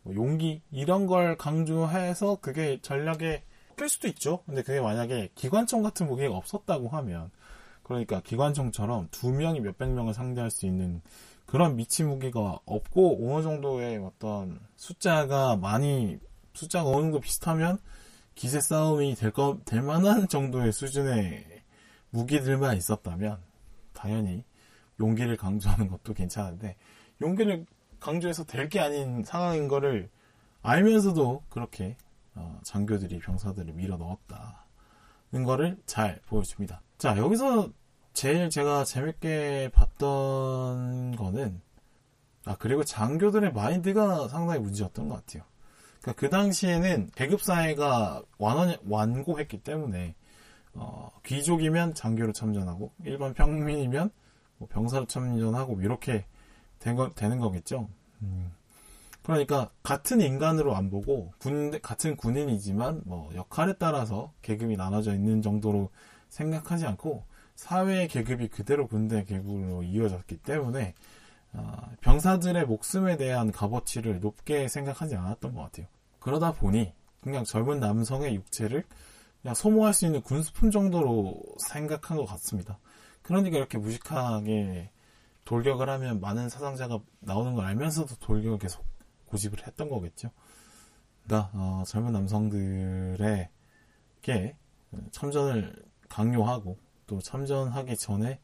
용기 0.06 0.62
이런 0.70 1.06
걸 1.06 1.36
강조해서 1.36 2.38
그게 2.40 2.80
전략에 2.80 3.42
낄 3.76 3.88
수도 3.88 4.08
있죠. 4.08 4.42
근데 4.46 4.62
그게 4.62 4.80
만약에 4.80 5.30
기관총 5.34 5.82
같은 5.82 6.06
무기가 6.06 6.34
없었다고 6.36 6.88
하면 6.88 7.30
그러니까 7.82 8.20
기관총처럼 8.20 9.08
두 9.10 9.30
명이 9.30 9.60
몇백 9.60 9.90
명을 9.90 10.14
상대할 10.14 10.50
수 10.50 10.66
있는 10.66 11.02
그런 11.46 11.76
미치 11.76 12.04
무기가 12.04 12.58
없고 12.64 13.30
어느 13.30 13.42
정도의 13.42 13.98
어떤 13.98 14.60
숫자가 14.76 15.56
많이 15.56 16.18
숫자가 16.54 16.88
어느 16.88 17.02
정도 17.02 17.20
비슷하면 17.20 17.78
기세 18.34 18.60
싸움이 18.60 19.14
될, 19.16 19.30
거, 19.30 19.58
될 19.64 19.82
만한 19.82 20.28
정도의 20.28 20.72
수준의 20.72 21.44
무기들만 22.10 22.76
있었다면 22.76 23.38
당연히 23.92 24.44
용기를 25.00 25.36
강조하는 25.36 25.88
것도 25.88 26.14
괜찮은데 26.14 26.76
용기를 27.20 27.66
강조해서 28.02 28.44
될 28.44 28.68
게 28.68 28.80
아닌 28.80 29.22
상황인 29.24 29.68
거를 29.68 30.10
알면서도 30.62 31.44
그렇게 31.48 31.96
어, 32.34 32.58
장교들이 32.62 33.18
병사들을 33.20 33.72
밀어 33.74 33.96
넣었다는 33.96 35.44
거를 35.44 35.78
잘 35.86 36.20
보여줍니다. 36.26 36.82
자 36.98 37.16
여기서 37.16 37.70
제일 38.12 38.50
제가 38.50 38.84
재밌게 38.84 39.70
봤던 39.72 41.16
거는 41.16 41.60
아 42.44 42.56
그리고 42.58 42.84
장교들의 42.84 43.52
마인드가 43.52 44.28
상당히 44.28 44.60
문제였던 44.60 45.08
것 45.08 45.14
같아요. 45.16 45.44
그러니까 46.00 46.20
그 46.20 46.28
당시에는 46.30 47.10
계급 47.14 47.42
사회가 47.42 48.22
완원 48.38 48.76
완고했기 48.88 49.62
때문에 49.62 50.14
어, 50.74 51.10
귀족이면 51.24 51.94
장교로 51.94 52.32
참전하고 52.32 52.92
일반 53.04 53.34
평민이면 53.34 54.10
뭐 54.58 54.68
병사로 54.68 55.06
참전하고 55.06 55.80
이렇게 55.82 56.24
된 56.82 56.96
거, 56.96 57.10
되는 57.10 57.38
거겠죠. 57.38 57.88
음. 58.22 58.52
그러니까 59.22 59.70
같은 59.84 60.20
인간으로 60.20 60.74
안 60.74 60.90
보고 60.90 61.32
군 61.38 61.80
같은 61.80 62.16
군인이지만 62.16 63.02
뭐 63.06 63.32
역할에 63.36 63.74
따라서 63.78 64.32
계급이 64.42 64.76
나눠져 64.76 65.14
있는 65.14 65.42
정도로 65.42 65.90
생각하지 66.28 66.86
않고 66.86 67.24
사회의 67.54 68.08
계급이 68.08 68.48
그대로 68.48 68.88
군대 68.88 69.24
계급으로 69.24 69.84
이어졌기 69.84 70.38
때문에 70.38 70.94
어, 71.52 71.76
병사들의 72.00 72.66
목숨에 72.66 73.16
대한 73.16 73.52
값어치를 73.52 74.18
높게 74.20 74.66
생각하지 74.66 75.14
않았던 75.14 75.54
것 75.54 75.62
같아요. 75.62 75.86
그러다 76.18 76.52
보니 76.52 76.92
그냥 77.20 77.44
젊은 77.44 77.78
남성의 77.78 78.34
육체를 78.34 78.84
그냥 79.42 79.54
소모할 79.54 79.94
수 79.94 80.06
있는 80.06 80.20
군수품 80.22 80.72
정도로 80.72 81.40
생각한 81.68 82.16
것 82.16 82.24
같습니다. 82.24 82.78
그러니까 83.22 83.58
이렇게 83.58 83.78
무식하게 83.78 84.90
돌격을 85.44 85.88
하면 85.88 86.20
많은 86.20 86.48
사상자가 86.48 87.00
나오는 87.20 87.54
걸 87.54 87.64
알면서도 87.66 88.16
돌격을 88.16 88.58
계속 88.58 88.84
고집을 89.26 89.66
했던 89.66 89.88
거겠죠. 89.88 90.30
그러니까 91.24 91.50
어, 91.54 91.82
젊은 91.86 92.12
남성들에게 92.12 93.48
참전을 95.10 95.84
강요하고 96.08 96.78
또 97.06 97.20
참전하기 97.20 97.96
전에 97.96 98.40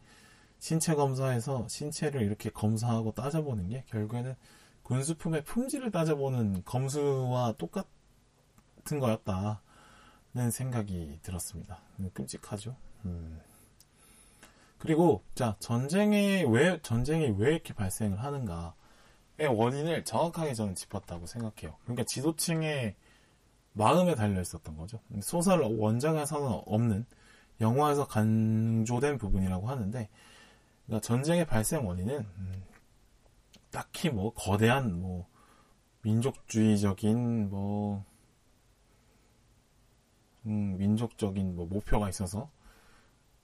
신체 0.59 0.95
검사에서 0.95 1.69
신체를 1.69 2.23
이렇게 2.23 2.51
검사하고 2.51 3.13
따져보는 3.13 3.69
게 3.69 3.85
결국에는 3.87 4.35
군수품의 4.83 5.45
품질을 5.45 5.91
따져보는 5.91 6.65
검수와 6.65 7.55
똑같은 7.59 7.99
같은 8.89 8.99
거였다는 9.01 10.51
생각이 10.51 11.21
들었습니다. 11.23 11.83
끔찍하죠. 12.15 12.75
음. 13.05 13.39
그리고 14.79 15.25
자 15.35 15.57
전쟁이 15.59 16.45
왜 16.45 16.81
전쟁이 16.83 17.35
왜 17.37 17.53
이렇게 17.53 17.75
발생을 17.75 18.23
하는가의 18.23 19.49
원인을 19.49 20.05
정확하게 20.05 20.55
저는 20.55 20.75
짚었다고 20.75 21.27
생각해요. 21.27 21.77
그러니까 21.83 22.05
지도층의 22.05 22.95
마음에 23.73 24.15
달려 24.15 24.41
있었던 24.41 24.77
거죠. 24.77 25.01
소설 25.21 25.61
원작에서는 25.61 26.63
없는 26.67 27.07
영화에서 27.61 28.07
강조된 28.07 29.19
부분이라고 29.19 29.69
하는데 29.69 30.09
그러니까 30.87 31.07
전쟁의 31.07 31.47
발생 31.47 31.87
원인은 31.87 32.19
음, 32.19 32.65
딱히 33.71 34.11
뭐 34.11 34.33
거대한 34.33 35.01
뭐 35.01 35.27
민족주의적인 36.03 37.51
뭐 37.51 38.05
음, 40.47 40.77
민족적인 40.79 41.57
뭐 41.57 41.67
목표가 41.67 42.09
있어서 42.09 42.51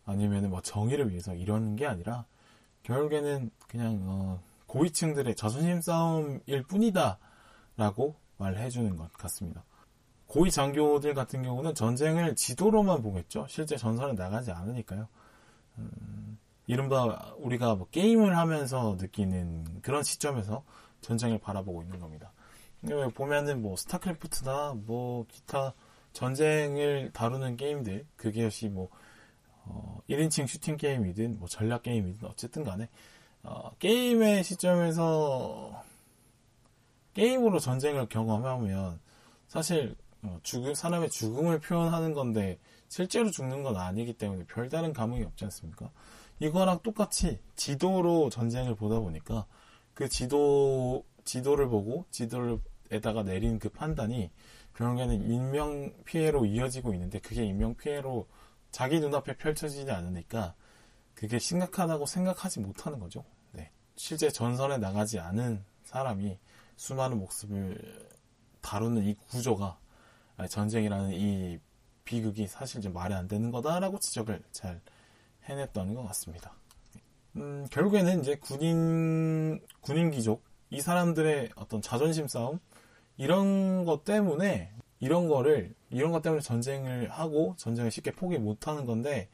아니면은 0.04 0.50
뭐 0.50 0.61
정의를 0.61 1.11
위해서 1.11 1.34
이러는 1.34 1.76
게 1.76 1.87
아니라 1.87 2.26
결국에는 2.82 3.50
그냥 3.68 4.00
어, 4.02 4.40
고위층들의 4.66 5.34
자존심 5.37 5.80
싸움일 5.80 6.64
뿐이다라고 6.68 8.14
말해주는 8.37 8.96
것 8.96 9.12
같습니다. 9.14 9.64
고위 10.26 10.50
장교들 10.50 11.14
같은 11.14 11.42
경우는 11.42 11.75
전쟁을 11.75 12.34
지도로만 12.34 13.02
보겠죠. 13.02 13.46
실제 13.49 13.76
전선에 13.76 14.14
나가지 14.14 14.50
않으니까요. 14.50 15.08
음, 15.78 16.38
이른바 16.66 17.34
우리가 17.38 17.75
뭐 17.75 17.88
게임을 17.90 18.37
하면서 18.37 18.96
느끼는 18.99 19.80
그런 19.82 20.02
시점에서 20.02 20.64
전쟁을 21.02 21.38
바라보고 21.38 21.82
있는 21.82 22.00
겁니다. 22.00 22.32
보면은 23.14 23.62
뭐 23.62 23.76
스타크래프트나 23.76 24.75
뭐 24.84 25.25
기타 25.28 25.73
전쟁을 26.12 27.11
다루는 27.12 27.56
게임들 27.56 28.06
그게 28.16 28.44
역시 28.44 28.68
뭐 28.68 28.88
어, 29.66 29.99
1인칭 30.09 30.47
슈팅 30.47 30.76
게임이든 30.76 31.38
뭐 31.38 31.49
전략 31.49 31.83
게임이든 31.83 32.28
어쨌든 32.28 32.64
간에 32.64 32.88
어, 33.42 33.71
게임의 33.78 34.44
시점에서 34.44 35.83
게임으로 37.14 37.59
전쟁을 37.59 38.09
경험하면 38.09 39.00
사실 39.49 39.97
어, 40.23 40.38
죽음, 40.42 40.75
사람의 40.75 41.11
죽음을 41.11 41.61
표현하는 41.61 42.14
건데 42.14 42.59
실제로 42.88 43.30
죽는 43.30 43.62
건 43.62 43.76
아니기 43.76 44.14
때문에 44.14 44.44
별다른 44.44 44.92
감흥이 44.92 45.23
없지 45.25 45.44
않습니까? 45.44 45.90
이거랑 46.40 46.80
똑같이 46.83 47.38
지도로 47.56 48.30
전쟁을 48.30 48.75
보다 48.75 48.99
보니까 48.99 49.47
그 49.94 50.09
지도 50.09 51.04
지도를 51.25 51.68
보고 51.68 52.06
지도에다가 52.11 53.23
내린 53.23 53.59
그 53.59 53.68
판단이 53.68 54.30
결국에는 54.76 55.30
인명 55.30 55.92
피해로 56.04 56.44
이어지고 56.47 56.92
있는데 56.94 57.21
그게 57.21 57.44
인명 57.44 57.75
피해로 57.75 58.26
자기 58.75 58.99
눈앞에 58.99 59.37
펼쳐지지 59.37 59.88
않으니까 59.88 60.57
그게 61.14 61.38
심각하다고 61.38 62.07
생각하지 62.07 62.59
못하는 62.59 62.99
거죠. 62.99 63.25
네. 63.52 63.71
실제 63.95 64.31
전선에 64.31 64.78
나가지 64.78 65.21
않은 65.21 65.64
사람이 65.85 66.37
수많은 66.75 67.19
목숨을 67.19 68.09
다루는 68.62 69.04
이 69.04 69.14
구조가 69.14 69.78
전쟁이라는 70.50 71.12
이 71.12 71.61
비극이 72.02 72.49
사실 72.49 72.81
좀 72.81 72.93
말이 72.95 73.14
안 73.14 73.28
되는 73.28 73.52
거다라고 73.52 74.00
지적을 74.00 74.43
잘 74.50 74.81
해냈던 75.45 75.95
것 75.95 76.02
같습니다. 76.09 76.52
음, 77.37 77.69
결국에는 77.71 78.19
이제 78.23 78.35
군인, 78.35 79.64
군인 79.83 80.11
귀족, 80.11 80.43
이 80.71 80.81
사람들의 80.81 81.50
어떤 81.54 81.81
자존심 81.81 82.27
싸움, 82.27 82.59
이런 83.18 83.85
것 83.85 84.03
때문에 84.03 84.75
이런 85.05 85.29
거를 85.29 85.75
이런 85.90 86.12
것 86.12 86.23
때문에 86.23 86.40
전쟁을 86.40 87.11
하고 87.11 87.55
전쟁을 87.59 87.90
쉽게 87.90 88.12
포기 88.12 88.38
못하는 88.38 88.87
건데 88.87 89.29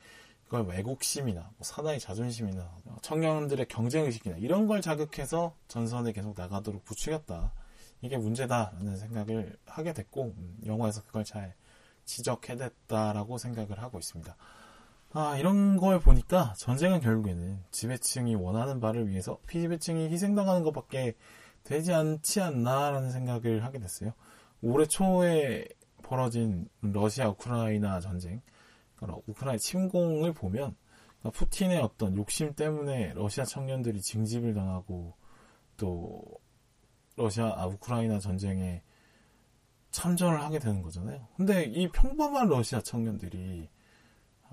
그걸 0.47 0.67
왜곡심이나 0.67 1.41
뭐 1.41 1.59
사나이 1.61 2.01
자존심이나 2.01 2.69
청년들의 3.03 3.69
경쟁의식이나 3.69 4.39
이런 4.39 4.67
걸 4.67 4.81
자극해서 4.81 5.55
전선에 5.69 6.11
계속 6.11 6.35
나가도록 6.37 6.85
부추겼다. 6.85 7.53
이게 8.03 8.17
문제다라는 8.17 8.97
생각을 8.97 9.57
하게 9.65 9.93
됐고 9.93 10.35
음, 10.37 10.59
영화에서 10.67 11.05
그걸 11.05 11.23
잘 11.23 11.55
지적해냈다라고 12.05 13.39
생각을 13.39 13.81
하고 13.81 14.01
있습니다. 14.01 14.37
아 15.13 15.37
이런 15.39 15.77
걸 15.77 16.01
보니까 16.01 16.53
전쟁은 16.59 17.01
결국에는 17.01 17.63
지배층이 17.71 18.35
원하는 18.35 18.81
바를 18.81 19.07
위해서 19.07 19.39
피지배층이 19.47 20.09
희생당하는 20.09 20.65
것밖에 20.65 21.15
되지 21.63 21.93
않지 21.93 22.41
않나라는 22.41 23.13
생각을 23.13 23.63
하게 23.63 23.79
됐어요. 23.79 24.15
올해 24.63 24.87
초에 24.87 25.67
벌어진 26.03 26.69
러시아 26.81 27.29
우크라이나 27.29 28.01
전쟁, 28.01 28.43
그러니까 28.97 29.23
우크라이나 29.27 29.59
침공을 29.59 30.33
보면 30.33 30.77
그러니까 31.21 31.39
푸틴의 31.39 31.79
어떤 31.79 32.17
욕심 32.17 32.55
때문에 32.55 33.13
러시아 33.15 33.45
청년들이 33.45 34.01
징집을 34.01 34.55
당하고 34.55 35.15
또 35.77 36.25
러시아 37.17 37.55
아 37.57 37.67
우크라이나 37.67 38.19
전쟁에 38.19 38.83
참전을 39.91 40.41
하게 40.43 40.59
되는 40.59 40.83
거잖아요. 40.83 41.27
근데 41.37 41.65
이 41.65 41.89
평범한 41.89 42.49
러시아 42.49 42.81
청년들이 42.81 43.69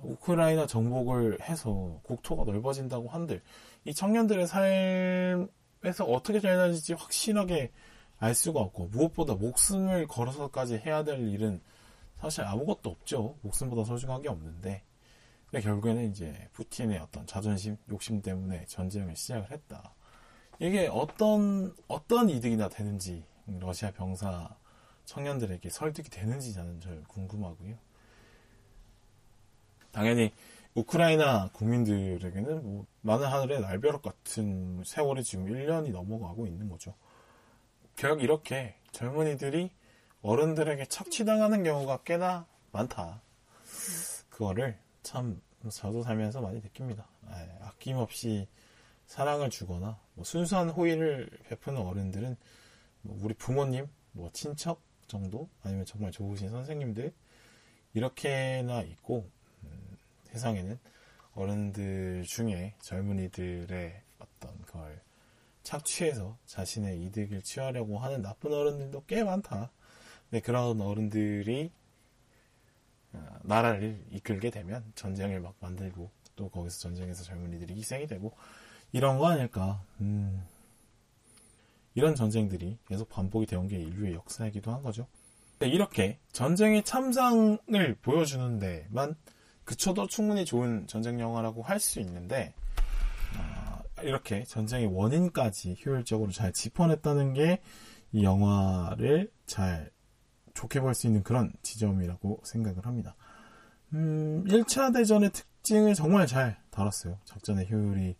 우크라이나 0.04 0.68
정복을 0.68 1.42
해서 1.42 2.00
국토가 2.04 2.44
넓어진다고 2.44 3.10
한들 3.10 3.42
이 3.86 3.94
청년들의 3.94 4.48
삶에서 4.48 6.06
어떻게 6.06 6.40
달라질지 6.40 6.94
확실하게 6.94 7.72
알 8.20 8.34
수가 8.34 8.60
없고 8.60 8.88
무엇보다 8.88 9.36
목숨을 9.36 10.08
걸어서까지 10.08 10.78
해야 10.78 11.04
될 11.04 11.20
일은 11.28 11.62
사실 12.16 12.42
아무것도 12.44 12.90
없죠. 12.90 13.38
목숨보다 13.42 13.84
소중한 13.84 14.22
게 14.22 14.30
없는데 14.30 14.84
결국에는 15.52 16.10
이제 16.10 16.50
푸틴의 16.54 17.00
어떤 17.00 17.26
자존심, 17.26 17.78
욕심 17.90 18.22
때문에 18.22 18.66
전쟁을 18.66 19.16
시작을 19.16 19.52
했다. 19.52 19.94
이게 20.60 20.88
어떤 20.88 21.76
어떤 21.88 22.30
이득이나 22.30 22.70
되는지 22.70 23.24
러시아 23.46 23.92
병사 23.92 24.58
청년들에게 25.06 25.70
설득이 25.70 26.10
되는지 26.10 26.54
저는 26.54 26.82
절 26.82 27.04
궁금하고요. 27.08 27.78
당연히 29.92 30.34
우크라이나 30.74 31.50
국민들에게는 31.54 32.64
뭐 32.64 32.86
많은 33.02 33.26
하늘의 33.28 33.62
날벼락 33.62 34.02
같은 34.02 34.84
세월이 34.86 35.24
지금 35.24 35.46
1년이 35.46 35.92
넘어가고 35.92 36.46
있는 36.46 36.70
거죠. 36.70 36.94
결국 37.98 38.24
이렇게 38.24 38.76
젊은이들이 38.92 39.72
어른들에게 40.22 40.86
착취당하는 40.86 41.64
경우가 41.64 42.04
꽤나 42.04 42.46
많다. 42.72 43.22
그거를 44.30 44.78
참 45.02 45.42
저도 45.68 46.04
살면서 46.04 46.42
많이 46.42 46.62
느낍니다. 46.62 47.08
예, 47.32 47.58
아낌없이 47.62 48.48
사랑을 49.08 49.50
주거나 49.50 50.00
뭐 50.14 50.24
순수한 50.24 50.70
호의를 50.70 51.28
베푸는 51.50 51.82
어른들은 51.82 52.38
뭐 53.02 53.18
우리 53.24 53.34
부모님, 53.34 53.88
뭐 54.12 54.30
친척 54.32 54.80
정도 55.08 55.50
아니면 55.64 55.84
정말 55.86 56.12
좋으신 56.12 56.50
선생님들 56.50 57.12
이렇게나 57.96 58.82
있고 58.84 59.28
음, 59.64 59.98
세상에는 60.26 60.78
어른들 61.34 62.26
중에 62.28 62.76
젊은이들의 62.80 64.02
어떤 64.20 64.62
걸 64.66 65.02
착취해서 65.68 66.38
자신의 66.46 67.04
이득을 67.04 67.42
취하려고 67.42 68.00
하는 68.00 68.22
나쁜 68.22 68.54
어른들도 68.54 69.04
꽤 69.06 69.24
많다. 69.24 69.70
근데 70.30 70.42
그런 70.42 70.80
어른들이 70.80 71.72
어, 73.12 73.40
나라를 73.44 74.02
이끌게 74.12 74.50
되면 74.50 74.90
전쟁을 74.96 75.42
막 75.42 75.56
만들고 75.60 76.10
또 76.38 76.50
거기서 76.50 76.80
전쟁에서 76.80 77.24
젊은이들이 77.24 77.76
희생이 77.76 78.08
되고 78.08 78.32
이런 78.94 79.18
거 79.18 79.28
아닐까. 79.28 79.84
음, 80.00 80.42
이런 81.96 82.16
전쟁들이 82.16 82.78
계속 82.88 83.10
반복이 83.10 83.46
되온 83.46 83.68
게 83.68 83.78
인류의 83.78 84.14
역사이기도 84.14 84.72
한 84.72 84.84
거죠. 84.84 85.06
이렇게 85.60 86.18
전쟁의 86.32 86.84
참상을 86.84 87.98
보여주는 88.02 88.60
데만 88.60 89.16
그쳐도 89.66 90.08
충분히 90.08 90.46
좋은 90.46 90.88
전쟁 90.88 91.20
영화라고 91.20 91.62
할 91.62 91.80
수 91.80 92.00
있는데 92.00 92.54
이렇게 94.04 94.44
전쟁의 94.44 94.88
원인까지 94.88 95.78
효율적으로 95.86 96.32
잘 96.32 96.52
짚어냈다는 96.54 97.34
게 97.34 97.62
이 98.12 98.24
영화를 98.24 99.32
잘 99.46 99.92
좋게 100.54 100.80
볼 100.82 100.94
수 100.94 101.08
있는 101.08 101.24
그런 101.24 101.52
지점이라고 101.62 102.42
생각을 102.44 102.86
합니다. 102.86 103.16
음, 103.94 104.44
1차 104.46 104.94
대전의 104.94 105.32
특징을 105.32 105.94
정말 105.94 106.26
잘 106.28 106.60
다뤘어요. 106.72 107.20
작전의 107.26 107.70
효율이 107.72 108.16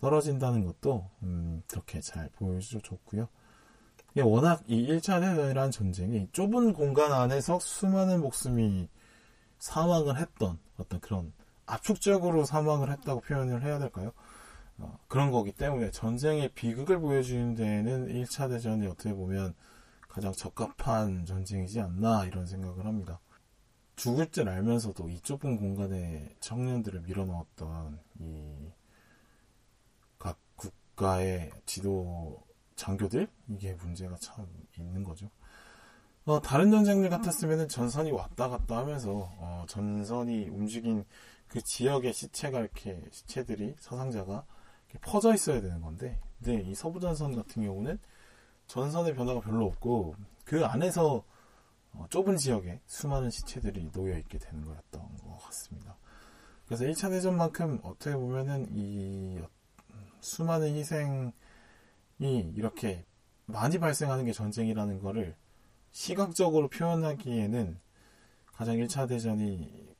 떨어진다는 0.00 0.64
것도 0.64 1.10
음, 1.22 1.62
그렇게 1.68 2.00
잘 2.00 2.28
보여줘 2.30 2.80
줬고요. 2.80 3.28
워낙 4.16 4.62
이 4.66 4.86
1차 4.86 5.20
대전이라는 5.20 5.70
전쟁이 5.72 6.28
좁은 6.32 6.72
공간 6.72 7.12
안에서 7.12 7.58
수많은 7.58 8.20
목숨이 8.20 8.88
사망을 9.58 10.18
했던 10.18 10.58
어떤 10.76 11.00
그런 11.00 11.32
압축적으로 11.66 12.44
사망을 12.44 12.90
했다고 12.92 13.20
표현을 13.22 13.62
해야 13.62 13.78
될까요? 13.78 14.12
어, 14.78 14.98
그런 15.08 15.30
거기 15.30 15.52
때문에 15.52 15.90
전쟁의 15.90 16.50
비극을 16.54 17.00
보여주는 17.00 17.54
데는 17.54 18.08
1차 18.08 18.48
대전이 18.48 18.86
어떻게 18.86 19.12
보면 19.14 19.54
가장 20.08 20.32
적합한 20.32 21.26
전쟁이지 21.26 21.80
않나 21.80 22.24
이런 22.26 22.46
생각을 22.46 22.86
합니다. 22.86 23.20
죽을 23.96 24.30
줄 24.30 24.48
알면서도 24.48 25.08
이 25.08 25.20
좁은 25.20 25.56
공간에 25.58 26.34
청년들을 26.40 27.02
밀어넣었던 27.02 28.00
이 28.20 28.72
각 30.18 30.38
국가의 30.56 31.50
지도 31.66 32.42
장교들 32.76 33.28
이게 33.48 33.74
문제가 33.74 34.16
참 34.16 34.46
있는 34.78 35.04
거죠. 35.04 35.30
어, 36.24 36.40
다른 36.40 36.70
전쟁들 36.70 37.10
같았으면 37.10 37.68
전선이 37.68 38.10
왔다 38.10 38.48
갔다 38.48 38.78
하면서 38.78 39.10
어, 39.38 39.66
전선이 39.68 40.48
움직인 40.48 41.04
그 41.48 41.60
지역의 41.62 42.14
시체가 42.14 42.60
이렇게 42.60 43.02
시체들이 43.12 43.74
사상자가 43.78 44.46
퍼져 45.00 45.34
있어야 45.34 45.60
되는 45.60 45.80
건데, 45.80 46.20
근데 46.38 46.62
이 46.62 46.74
서부 46.74 47.00
전선 47.00 47.34
같은 47.34 47.62
경우는 47.62 47.98
전선의 48.66 49.14
변화가 49.14 49.40
별로 49.40 49.66
없고 49.66 50.14
그 50.44 50.64
안에서 50.64 51.24
어, 51.92 52.06
좁은 52.10 52.36
지역에 52.36 52.80
수많은 52.86 53.30
시체들이 53.30 53.90
놓여 53.92 54.18
있게 54.18 54.38
되는 54.38 54.64
거였던 54.64 55.16
것 55.18 55.38
같습니다. 55.44 55.96
그래서 56.66 56.84
1차 56.84 57.10
대전만큼 57.10 57.80
어떻게 57.82 58.16
보면은 58.16 58.66
이 58.70 59.38
수많은 60.20 60.74
희생이 60.74 61.32
이렇게 62.18 63.04
많이 63.46 63.78
발생하는 63.78 64.24
게 64.24 64.32
전쟁이라는 64.32 65.00
거를 65.00 65.36
시각적으로 65.92 66.68
표현하기에는 66.68 67.78
가장 68.46 68.76
1차 68.76 69.08
대전이 69.08 69.94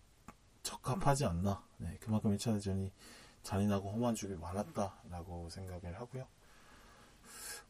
적합하지 0.63 1.27
않나. 1.27 1.63
네, 1.77 1.97
그만큼 2.01 2.35
1차 2.35 2.55
대전이 2.55 2.91
잔인하고 3.45 3.93
험한 3.93 4.17
죽이 4.17 4.35
많았다라고 4.35 5.49
생각을 5.51 6.01
하고요. 6.01 6.27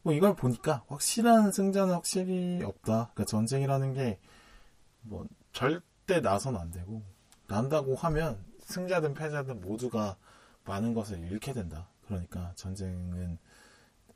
뭐 0.01 0.13
이걸 0.13 0.35
보니까 0.35 0.83
확실한 0.87 1.51
승자는 1.51 1.93
확실히 1.93 2.63
없다. 2.63 3.11
그러니까 3.13 3.25
전쟁이라는 3.25 3.93
게 3.93 4.19
뭐 5.05 5.25
절대 5.53 6.21
나선 6.21 6.57
안 6.57 6.71
되고 6.71 7.01
난다고 7.47 7.95
하면 7.95 8.43
승자든 8.59 9.13
패자든 9.13 9.61
모두가 9.61 10.17
많은 10.65 10.93
것을 10.93 11.19
잃게 11.19 11.53
된다. 11.53 11.87
그러니까 12.07 12.53
전쟁은 12.55 13.37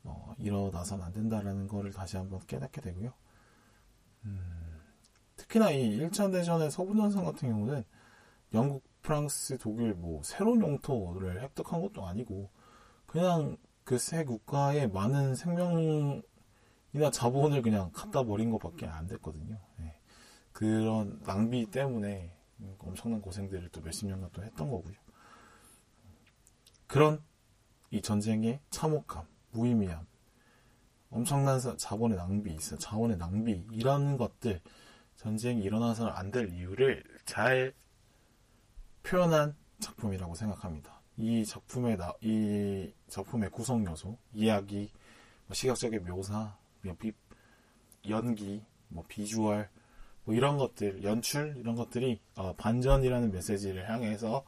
어, 0.04 0.34
일어나선 0.40 1.02
안 1.02 1.14
된다라는 1.14 1.68
거를 1.68 1.92
다시 1.92 2.18
한번 2.18 2.40
깨닫게 2.48 2.82
되고요. 2.82 3.14
음, 4.26 4.82
특히나 5.36 5.72
이 5.72 6.00
1차 6.00 6.32
대전의 6.32 6.72
서부 6.72 6.96
전선 6.96 7.24
같은 7.26 7.50
경우는 7.50 7.84
영국, 8.54 8.84
프랑스, 9.10 9.58
독일 9.58 9.96
뭐 9.96 10.22
새로운 10.24 10.62
영토를 10.62 11.42
획득한 11.42 11.82
것도 11.82 12.06
아니고 12.06 12.52
그냥 13.08 13.58
그 13.84 13.98
세 13.98 14.24
국가의 14.24 14.88
많은 14.92 15.34
생명이나 15.34 16.22
자본을 17.12 17.64
그냥 17.64 17.90
갖다 17.92 18.22
버린 18.22 18.52
것밖에 18.52 18.86
안 18.86 19.08
됐거든요. 19.08 19.58
네. 19.80 20.00
그런 20.52 21.20
낭비 21.24 21.66
때문에 21.66 22.32
엄청난 22.78 23.20
고생들을 23.20 23.70
또 23.70 23.82
몇십 23.82 24.08
년간 24.08 24.30
또 24.32 24.44
했던 24.44 24.70
거고요. 24.70 24.94
그런 26.86 27.24
이 27.90 28.04
전쟁의 28.04 28.60
참혹함, 28.70 29.26
무의미함, 29.54 30.06
엄청난 31.10 31.60
자본의 31.60 32.16
낭비, 32.16 32.54
있어 32.54 32.78
자원의 32.78 33.18
낭비 33.18 33.66
이런 33.72 34.18
것들 34.18 34.62
전쟁이 35.16 35.64
일어나서는 35.64 36.12
안 36.14 36.30
될 36.30 36.54
이유를 36.54 37.04
잘 37.26 37.74
표현한 39.04 39.56
작품이라고 39.80 40.36
생각합니다. 40.36 41.02
이 41.18 41.46
작품의 41.46 41.98
나, 41.98 42.14
이 42.22 42.94
작품의 43.08 43.50
구성 43.52 43.86
요소, 43.86 44.18
이야기, 44.34 44.92
뭐 45.48 45.54
시각적인 45.56 46.06
묘사, 46.06 46.56
뭐 46.82 46.96
연기, 48.08 48.64
뭐 48.88 49.04
비주얼, 49.08 49.70
뭐 50.24 50.36
이런 50.36 50.58
것들, 50.58 51.04
연출 51.04 51.56
이런 51.58 51.76
것들이 51.76 52.22
어, 52.36 52.54
반전이라는 52.56 53.32
메시지를 53.32 53.90
향해서 53.90 54.46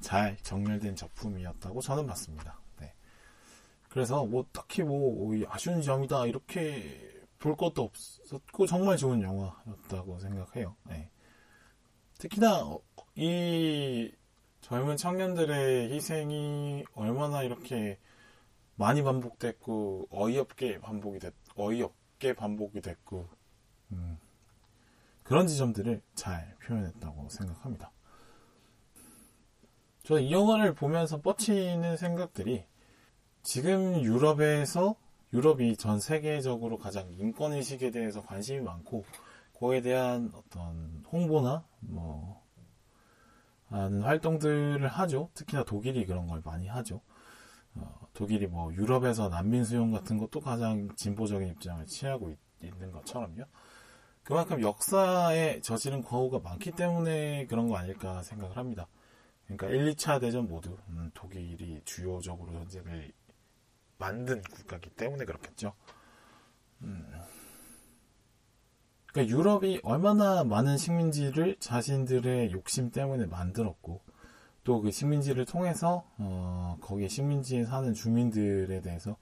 잘 0.00 0.36
정렬된 0.38 0.96
작품이었다고 0.96 1.80
저는 1.80 2.06
봤습니다. 2.06 2.58
네. 2.80 2.92
그래서 3.88 4.24
뭐 4.24 4.44
딱히 4.52 4.82
뭐 4.82 5.32
아쉬운 5.48 5.82
점이다 5.82 6.26
이렇게 6.26 7.22
볼 7.38 7.56
것도 7.56 7.84
없었고 7.84 8.66
정말 8.66 8.96
좋은 8.96 9.22
영화였다고 9.22 10.18
생각해요. 10.18 10.76
네. 10.88 11.10
특히나 12.18 12.64
어, 12.64 12.80
이 13.22 14.10
젊은 14.62 14.96
청년들의 14.96 15.92
희생이 15.92 16.84
얼마나 16.94 17.42
이렇게 17.42 17.98
많이 18.76 19.02
반복됐고 19.02 20.08
어이없게 20.10 20.80
반복이 20.80 21.18
됐 21.18 21.34
어이없게 21.54 22.32
반복이 22.32 22.80
됐고 22.80 23.28
음, 23.92 24.18
그런 25.22 25.46
지점들을 25.46 26.00
잘 26.14 26.56
표현했다고 26.62 27.28
생각합니다. 27.28 27.92
저는 30.04 30.22
이 30.22 30.32
영화를 30.32 30.74
보면서 30.74 31.20
뻗치는 31.20 31.98
생각들이 31.98 32.64
지금 33.42 34.00
유럽에서 34.00 34.96
유럽이 35.34 35.76
전 35.76 36.00
세계적으로 36.00 36.78
가장 36.78 37.12
인권 37.12 37.52
의식에 37.52 37.90
대해서 37.90 38.22
관심이 38.22 38.60
많고 38.60 39.04
그에 39.58 39.82
대한 39.82 40.32
어떤 40.34 41.04
홍보나 41.12 41.66
뭐 41.80 42.39
하는 43.70 44.02
활동들을 44.02 44.86
하죠. 44.86 45.30
특히나 45.34 45.64
독일이 45.64 46.04
그런 46.04 46.26
걸 46.26 46.42
많이 46.44 46.66
하죠. 46.66 47.00
어, 47.74 48.08
독일이 48.12 48.46
뭐 48.46 48.72
유럽에서 48.74 49.28
난민 49.28 49.64
수용 49.64 49.92
같은 49.92 50.18
것도 50.18 50.40
가장 50.40 50.94
진보적인 50.96 51.48
입장을 51.48 51.86
취하고 51.86 52.30
있, 52.30 52.38
는 52.78 52.92
것처럼요. 52.92 53.44
그만큼 54.22 54.60
역사에 54.60 55.62
저지른 55.62 56.02
과오가 56.02 56.40
많기 56.40 56.72
때문에 56.72 57.46
그런 57.46 57.68
거 57.68 57.76
아닐까 57.76 58.22
생각을 58.22 58.58
합니다. 58.58 58.86
그러니까 59.46 59.68
1, 59.68 59.94
2차 59.94 60.20
대전 60.20 60.46
모두 60.46 60.76
음, 60.88 61.10
독일이 61.14 61.80
주요적으로 61.86 62.52
전쟁을 62.52 63.12
만든 63.96 64.42
국가이기 64.42 64.90
때문에 64.90 65.24
그렇겠죠. 65.24 65.72
음. 66.82 67.10
그러니까 69.12 69.36
유럽이 69.36 69.80
얼마나 69.82 70.44
많은 70.44 70.76
식민지를 70.76 71.56
자신들의 71.58 72.52
욕심 72.52 72.90
때문에 72.90 73.26
만들었고 73.26 74.00
또 74.64 74.80
그 74.80 74.90
식민지를 74.90 75.46
통해서 75.46 76.04
어, 76.18 76.76
거기에 76.80 77.08
식민지에 77.08 77.64
사는 77.64 77.92
주민들에 77.92 78.80
대해서 78.80 79.16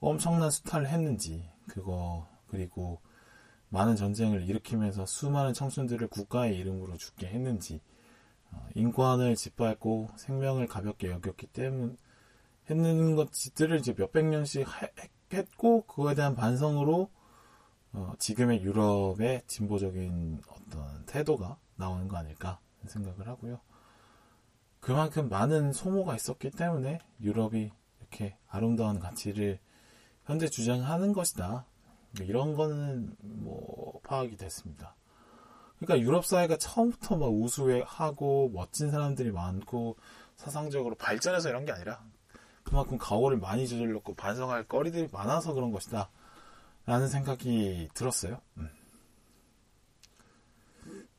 엄청난 0.00 0.50
수탈을 0.50 0.88
했는지 0.88 1.48
그거 1.66 2.26
그리고 2.46 3.00
많은 3.70 3.96
전쟁을 3.96 4.48
일으키면서 4.48 5.04
수많은 5.04 5.52
청춘들을 5.52 6.08
국가의 6.08 6.56
이름으로 6.56 6.96
죽게 6.96 7.26
했는지 7.26 7.80
어, 8.50 8.66
인권을 8.74 9.36
짓밟고 9.36 10.10
생명을 10.16 10.66
가볍게 10.68 11.10
여겼기 11.10 11.48
때문 11.48 11.98
했는 12.70 13.16
것들을 13.16 13.78
이제 13.78 13.94
몇백 13.96 14.26
년씩 14.26 14.66
했고 15.32 15.82
그거에 15.82 16.14
대한 16.14 16.34
반성으로 16.34 17.10
어, 17.92 18.12
지금의 18.18 18.62
유럽의 18.62 19.42
진보적인 19.46 20.42
어떤 20.48 21.04
태도가 21.06 21.56
나오는 21.76 22.08
거 22.08 22.16
아닐까 22.16 22.60
생각을 22.86 23.28
하고요. 23.28 23.60
그만큼 24.80 25.28
많은 25.28 25.72
소모가 25.72 26.14
있었기 26.14 26.50
때문에 26.50 27.00
유럽이 27.20 27.70
이렇게 28.00 28.36
아름다운 28.48 28.98
가치를 28.98 29.58
현재 30.24 30.48
주장하는 30.48 31.12
것이다. 31.12 31.66
이런 32.20 32.54
거는 32.54 33.16
뭐 33.20 34.00
파악이 34.04 34.36
됐습니다. 34.36 34.94
그러니까 35.78 36.04
유럽 36.04 36.24
사회가 36.24 36.56
처음부터 36.56 37.16
막 37.16 37.26
우수하고 37.28 38.50
멋진 38.52 38.90
사람들이 38.90 39.30
많고 39.30 39.96
사상적으로 40.36 40.94
발전해서 40.96 41.48
이런 41.48 41.64
게 41.64 41.72
아니라 41.72 42.02
그만큼 42.62 42.98
가오를 42.98 43.38
많이 43.38 43.66
저질렀고 43.66 44.14
반성할 44.14 44.64
거리들이 44.64 45.08
많아서 45.12 45.54
그런 45.54 45.70
것이다. 45.70 46.10
라는 46.88 47.06
생각이 47.06 47.90
들었어요. 47.92 48.40
음. 48.56 48.70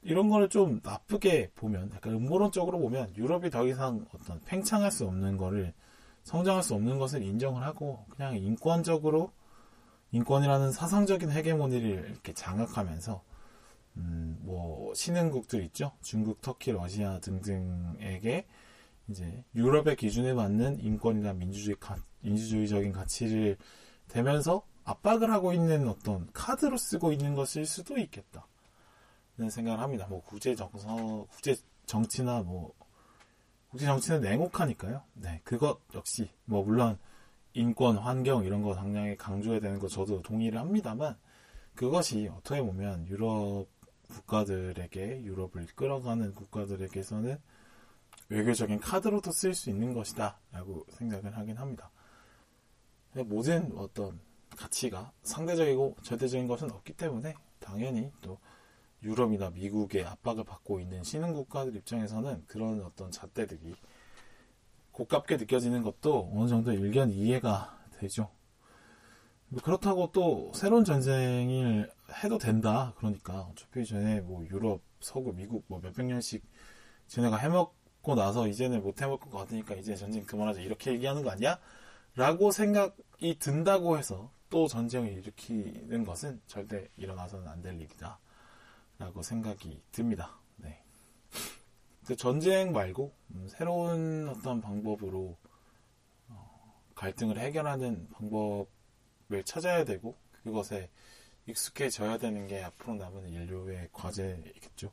이런 0.01 0.27
거를 0.27 0.49
좀 0.49 0.82
나쁘게 0.84 1.51
보면, 1.53 1.91
약간 1.93 2.13
음모론적으로 2.13 2.79
보면, 2.79 3.15
유럽이 3.15 3.51
더 3.51 3.67
이상 3.67 4.03
어떤 4.12 4.41
팽창할 4.45 4.91
수 4.91 5.05
없는 5.05 5.38
거를, 5.38 5.75
성장할 6.23 6.63
수 6.63 6.73
없는 6.73 6.97
것을 6.97 7.21
인정을 7.21 7.62
하고, 7.62 8.03
그냥 8.10 8.36
인권적으로, 8.36 9.32
인권이라는 10.12 10.71
사상적인 10.71 11.29
헤게모니를 11.29 12.10
이렇게 12.13 12.34
장악하면서, 12.34 13.23
음, 13.97 14.39
뭐, 14.41 14.91
신흥국들 14.95 15.62
있죠? 15.65 15.91
중국, 16.01 16.41
터키, 16.41 16.71
러시아 16.71 17.19
등등에게, 17.19 18.47
이제, 19.10 19.43
유럽의 19.53 19.97
기준에 19.97 20.34
맞는 20.34 20.79
인권이나 20.79 21.34
민주주의, 21.34 21.75
가, 21.79 21.95
민주주의적인 22.21 22.91
가치를 22.91 23.58
대면서 24.08 24.63
압박을 24.89 25.32
하고 25.32 25.54
있는 25.54 25.88
어떤 25.88 26.28
카드로 26.34 26.78
쓰고 26.78 27.12
있는 27.12 27.36
것일 27.36 27.65
수도 27.65 27.97
있겠다. 27.97 28.47
는 29.38 29.49
생각을 29.49 29.80
합니다. 29.80 30.06
뭐 30.10 30.21
국제 30.21 30.54
정서, 30.56 31.25
국제 31.32 31.56
정치나 31.86 32.41
뭐 32.41 32.73
국제 33.69 33.86
정치는 33.86 34.21
냉혹하니까요. 34.21 35.04
네, 35.13 35.41
그것 35.43 35.80
역시 35.93 36.30
뭐 36.43 36.63
물론 36.63 36.97
인권, 37.54 37.97
환경 37.97 38.43
이런 38.43 38.63
거 38.63 38.73
당장에 38.73 39.15
강조해야 39.15 39.62
되는 39.62 39.80
거 39.80 39.88
저도 39.88 40.21
동의를 40.23 40.60
합니다만 40.60 41.17
그것이 41.75 42.30
어떻게 42.36 42.62
보면 42.62 43.08
유럽 43.08 43.67
국가들에게 44.10 45.23
유럽을 45.23 45.67
끌어가는 45.75 46.34
국가들에게서는 46.34 47.39
외교적인 48.30 48.80
카드로도 48.80 49.32
쓸 49.32 49.54
수 49.54 49.69
있는 49.69 49.93
것이다 49.93 50.39
라고 50.52 50.86
생각을 50.89 51.38
하긴 51.38 51.58
합니다. 51.58 51.91
모든 53.13 53.71
어떤 53.78 54.19
가치가 54.57 55.12
상대적이고 55.23 55.97
절대적인 56.03 56.47
것은 56.47 56.71
없기 56.71 56.93
때문에 56.93 57.35
당연히 57.59 58.12
또 58.21 58.39
유럽이나 59.03 59.49
미국의 59.49 60.05
압박을 60.05 60.43
받고 60.43 60.79
있는 60.79 61.03
신흥 61.03 61.33
국가들 61.33 61.75
입장에서는 61.75 62.43
그런 62.47 62.81
어떤 62.83 63.12
잣대들이 63.12 63.75
고깝게 64.91 65.38
느껴지는 65.38 65.81
것도 65.83 66.31
어느 66.33 66.49
정도 66.49 66.73
일견 66.73 67.09
이해가 67.09 67.79
되죠. 67.99 68.29
뭐 69.47 69.62
그렇다고 69.62 70.12
또 70.12 70.51
새로운 70.53 70.83
전쟁을 70.83 71.89
해도 72.23 72.38
된다. 72.38 72.93
그러니까 72.97 73.41
어차피 73.51 73.85
전에 73.85 74.21
뭐 74.21 74.45
유럽, 74.47 74.81
서구, 74.99 75.33
미국 75.33 75.63
뭐 75.67 75.79
몇백 75.79 76.05
년씩 76.05 76.43
쟤네가 77.07 77.38
해먹고 77.38 78.15
나서 78.15 78.47
이제는 78.47 78.83
못 78.83 79.01
해먹을 79.01 79.29
것 79.29 79.38
같으니까 79.39 79.75
이제 79.75 79.95
전쟁 79.95 80.25
그만하자 80.25 80.62
이렇게 80.62 80.91
얘기하는 80.91 81.23
거 81.23 81.31
아니야? 81.31 81.59
라고 82.15 82.51
생각이 82.51 83.39
든다고 83.39 83.97
해서 83.97 84.31
또 84.49 84.67
전쟁을 84.67 85.12
일으키는 85.13 86.05
것은 86.05 86.41
절대 86.47 86.88
일어나서는 86.97 87.47
안 87.47 87.62
될 87.62 87.79
일이다. 87.79 88.19
라고 88.97 89.21
생각이 89.21 89.81
듭니다. 89.91 90.38
네. 90.57 90.83
전쟁 92.17 92.73
말고 92.73 93.13
음, 93.31 93.47
새로운 93.49 94.27
어떤 94.27 94.59
방법으로 94.62 95.38
어, 96.29 96.81
갈등을 96.95 97.39
해결하는 97.39 98.09
방법을 98.12 99.43
찾아야 99.45 99.85
되고 99.85 100.17
그것에 100.43 100.89
익숙해져야 101.45 102.17
되는 102.17 102.47
게 102.47 102.62
앞으로 102.63 102.95
남은 102.95 103.29
인류의 103.29 103.89
과제이겠죠. 103.93 104.91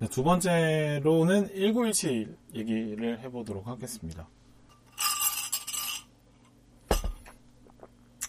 네, 0.00 0.08
두 0.08 0.22
번째로는 0.22 1.48
1917 1.54 2.36
얘기를 2.54 3.20
해보도록 3.20 3.66
하겠습니다. 3.66 4.28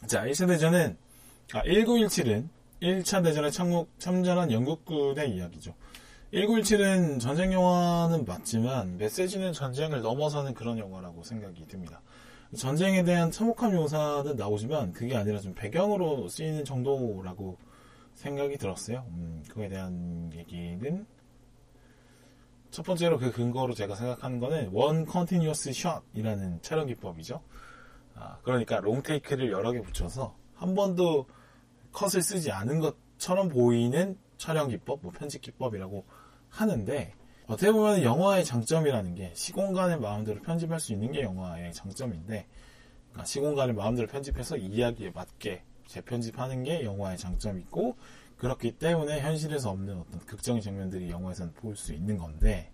자, 0.08 0.24
1차 0.24 0.48
대전은, 0.48 0.98
아, 1.54 1.64
1917은 1.64 2.48
1차 2.82 3.24
대전에 3.24 3.50
참국, 3.50 3.90
참전한 3.98 4.52
영국군의 4.52 5.36
이야기죠. 5.36 5.74
1917은 6.34 7.20
전쟁 7.20 7.54
영화는 7.54 8.26
맞지만 8.26 8.98
메시지는 8.98 9.54
전쟁을 9.54 10.02
넘어서는 10.02 10.54
그런 10.54 10.78
영화라고 10.78 11.24
생각이 11.24 11.66
듭니다. 11.68 12.02
전쟁에 12.56 13.04
대한 13.04 13.32
참혹한 13.32 13.74
묘사는 13.74 14.36
나오지만 14.36 14.92
그게 14.94 15.16
아니라 15.16 15.40
좀 15.40 15.54
배경으로 15.56 16.28
쓰이는 16.28 16.64
정도라고 16.64 17.58
생각이 18.14 18.58
들었어요. 18.58 19.06
음, 19.10 19.44
그거에 19.48 19.70
대한 19.70 20.32
얘기는 20.36 21.06
첫 22.70 22.84
번째로 22.84 23.18
그 23.18 23.32
근거로 23.32 23.74
제가 23.74 23.96
생각하는 23.96 24.40
거는 24.40 24.70
one 24.74 25.06
continuous 25.06 25.72
shot이라는 25.74 26.62
촬영 26.62 26.88
기법이죠. 26.88 27.42
아, 28.16 28.40
그러니까 28.44 28.80
롱테이크를 28.80 29.52
여러 29.52 29.72
개 29.72 29.82
붙여서 29.82 30.36
한 30.56 30.76
번도 30.76 31.28
컷을 31.92 32.22
쓰지 32.22 32.52
않은 32.52 32.80
것처럼 32.80 33.50
보이는 33.50 34.18
촬영 34.38 34.70
기법, 34.70 35.02
뭐 35.02 35.12
편집 35.12 35.42
기법이라고 35.42 36.06
하는데 36.50 37.14
어떻게 37.48 37.72
보면 37.72 38.02
영화의 38.04 38.44
장점이라는 38.44 39.16
게 39.16 39.32
시공간을 39.36 40.00
마음대로 40.00 40.42
편집할 40.42 40.80
수 40.80 40.94
있는 40.94 41.12
게 41.12 41.22
영화의 41.22 41.74
장점인데 41.74 42.48
그러니까 43.10 43.26
시공간을 43.26 43.74
마음대로 43.74 44.08
편집해서 44.08 44.58
이야기에 44.58 45.12
맞게 45.12 45.64
재편집하는 45.88 46.64
게 46.64 46.84
영화의 46.84 47.18
장점이고 47.18 47.96
그렇기 48.38 48.74
때문에 48.74 49.22
현실에서 49.22 49.70
없는 49.70 50.00
어떤 50.00 50.20
극적인 50.22 50.62
장면들이 50.62 51.10
영화에서는 51.10 51.54
볼 51.54 51.76
수 51.76 51.94
있는 51.94 52.18
건데 52.18 52.72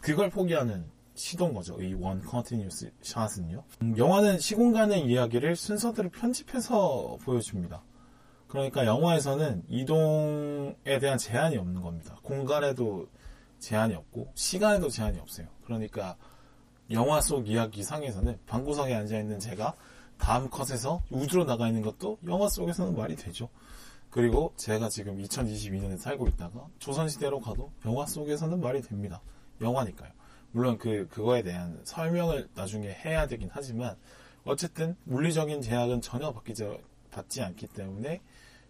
그걸 0.00 0.30
포기하는 0.30 0.86
시도인 1.16 1.54
거죠. 1.54 1.80
이 1.82 1.94
원 1.94 2.20
컨티뉴스 2.22 2.92
샷은요. 3.02 3.64
음, 3.82 3.96
영화는 3.98 4.38
시공간의 4.38 5.06
이야기를 5.06 5.56
순서대로 5.56 6.10
편집해서 6.10 7.18
보여줍니다. 7.24 7.82
그러니까 8.48 8.86
영화에서는 8.86 9.64
이동에 9.68 10.98
대한 11.00 11.18
제한이 11.18 11.56
없는 11.56 11.80
겁니다. 11.80 12.16
공간에도 12.22 13.08
제한이 13.58 13.94
없고 13.94 14.30
시간에도 14.34 14.88
제한이 14.88 15.18
없어요. 15.18 15.48
그러니까 15.64 16.16
영화 16.90 17.20
속 17.20 17.48
이야기상에서는 17.48 18.38
방구석에 18.46 18.94
앉아 18.94 19.18
있는 19.18 19.40
제가 19.40 19.74
다음 20.18 20.48
컷에서 20.48 21.02
우주로 21.10 21.44
나가 21.44 21.66
있는 21.66 21.82
것도 21.82 22.18
영화 22.26 22.48
속에서는 22.48 22.94
말이 22.94 23.16
되죠. 23.16 23.48
그리고 24.10 24.52
제가 24.56 24.88
지금 24.88 25.18
2022년에 25.18 25.98
살고 25.98 26.28
있다가 26.28 26.68
조선시대로 26.78 27.40
가도 27.40 27.72
영화 27.84 28.06
속에서는 28.06 28.60
말이 28.60 28.80
됩니다. 28.80 29.20
영화니까요. 29.60 30.10
물론 30.56 30.78
그, 30.78 31.06
그거에 31.08 31.42
대한 31.42 31.78
설명을 31.84 32.48
나중에 32.54 32.88
해야 32.88 33.26
되긴 33.26 33.50
하지만 33.52 33.94
어쨌든 34.42 34.96
물리적인 35.04 35.60
제약은 35.60 36.00
전혀 36.00 36.32
바뀌지, 36.32 36.78
받지 37.10 37.42
않기 37.42 37.66
때문에 37.66 38.22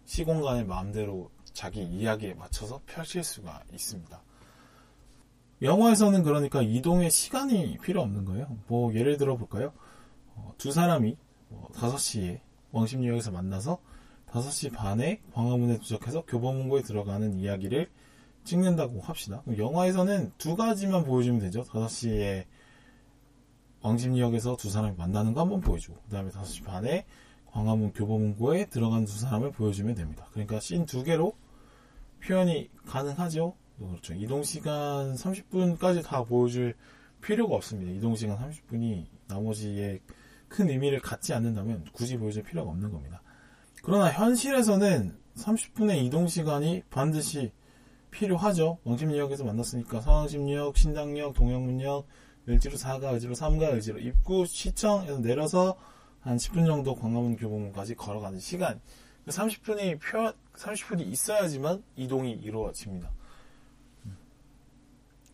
시공간을 0.03 0.65
마음대로 0.65 1.31
자기 1.53 1.83
이야기에 1.83 2.33
맞춰서 2.33 2.81
펼칠 2.85 3.23
수가 3.23 3.63
있습니다. 3.71 4.21
영화에서는 5.61 6.23
그러니까 6.23 6.61
이동의 6.61 7.09
시간이 7.09 7.77
필요 7.81 8.01
없는 8.01 8.25
거예요. 8.25 8.57
뭐 8.67 8.93
예를 8.93 9.15
들어 9.15 9.37
볼까요? 9.37 9.71
어, 10.35 10.53
두 10.57 10.73
사람이 10.73 11.15
뭐 11.47 11.69
5시에 11.69 12.41
왕십리역에서 12.73 13.31
만나서 13.31 13.79
5시 14.31 14.73
반에 14.73 15.21
광화문에 15.31 15.77
도착해서 15.77 16.25
교보문고에 16.25 16.81
들어가는 16.81 17.39
이야기를 17.39 17.89
찍는다고 18.47 19.01
합시다. 19.01 19.43
영화에서는 19.55 20.31
두 20.37 20.55
가지만 20.55 21.03
보여주면 21.03 21.39
되죠. 21.41 21.63
5시에 21.63 22.45
왕십리역에서 23.81 24.57
두 24.57 24.69
사람이 24.69 24.95
만나는 24.97 25.33
거 25.33 25.41
한번 25.41 25.61
보여주고 25.61 25.99
그 26.05 26.09
다음에 26.09 26.31
5시 26.31 26.63
반에 26.63 27.05
광화문 27.47 27.93
교보문고에 27.93 28.65
들어가는 28.65 29.05
두 29.05 29.19
사람을 29.19 29.51
보여주면 29.51 29.95
됩니다. 29.95 30.27
그러니까 30.31 30.59
씬 30.59 30.85
두 30.85 31.03
개로 31.03 31.35
표현이 32.23 32.69
가능하죠. 32.85 33.55
그렇죠. 33.77 34.13
이동시간 34.13 35.13
30분까지 35.13 36.03
다 36.03 36.23
보여줄 36.23 36.75
필요가 37.21 37.55
없습니다. 37.55 37.91
이동시간 37.91 38.37
30분이 38.37 39.05
나머지에 39.27 39.99
큰 40.47 40.69
의미를 40.69 40.99
갖지 40.99 41.33
않는다면 41.33 41.85
굳이 41.91 42.17
보여줄 42.17 42.43
필요가 42.43 42.71
없는 42.71 42.91
겁니다. 42.91 43.21
그러나 43.83 44.11
현실에서는 44.11 45.15
30분의 45.35 46.03
이동시간이 46.05 46.83
반드시 46.89 47.51
필요하죠. 48.17 48.79
왕십리역에서 48.83 49.43
만났으니까 49.43 50.01
서왕십리역, 50.01 50.75
신당역, 50.75 51.33
동영문역, 51.35 52.07
을지로 52.49 52.75
4가, 52.75 53.13
을지로 53.13 53.35
3가, 53.35 53.73
을지로 53.73 53.99
입구, 53.99 54.45
시청에서 54.45 55.19
내려서 55.19 55.77
한 56.21 56.37
10분 56.37 56.65
정도 56.65 56.95
광화문 56.95 57.35
교보문까지 57.37 57.95
걸어가는 57.95 58.39
시간. 58.39 58.81
30분이 59.27 59.99
표, 59.99 60.33
30분이 60.55 61.01
있어야지만 61.01 61.83
이동이 61.95 62.31
이루어집니다. 62.31 63.11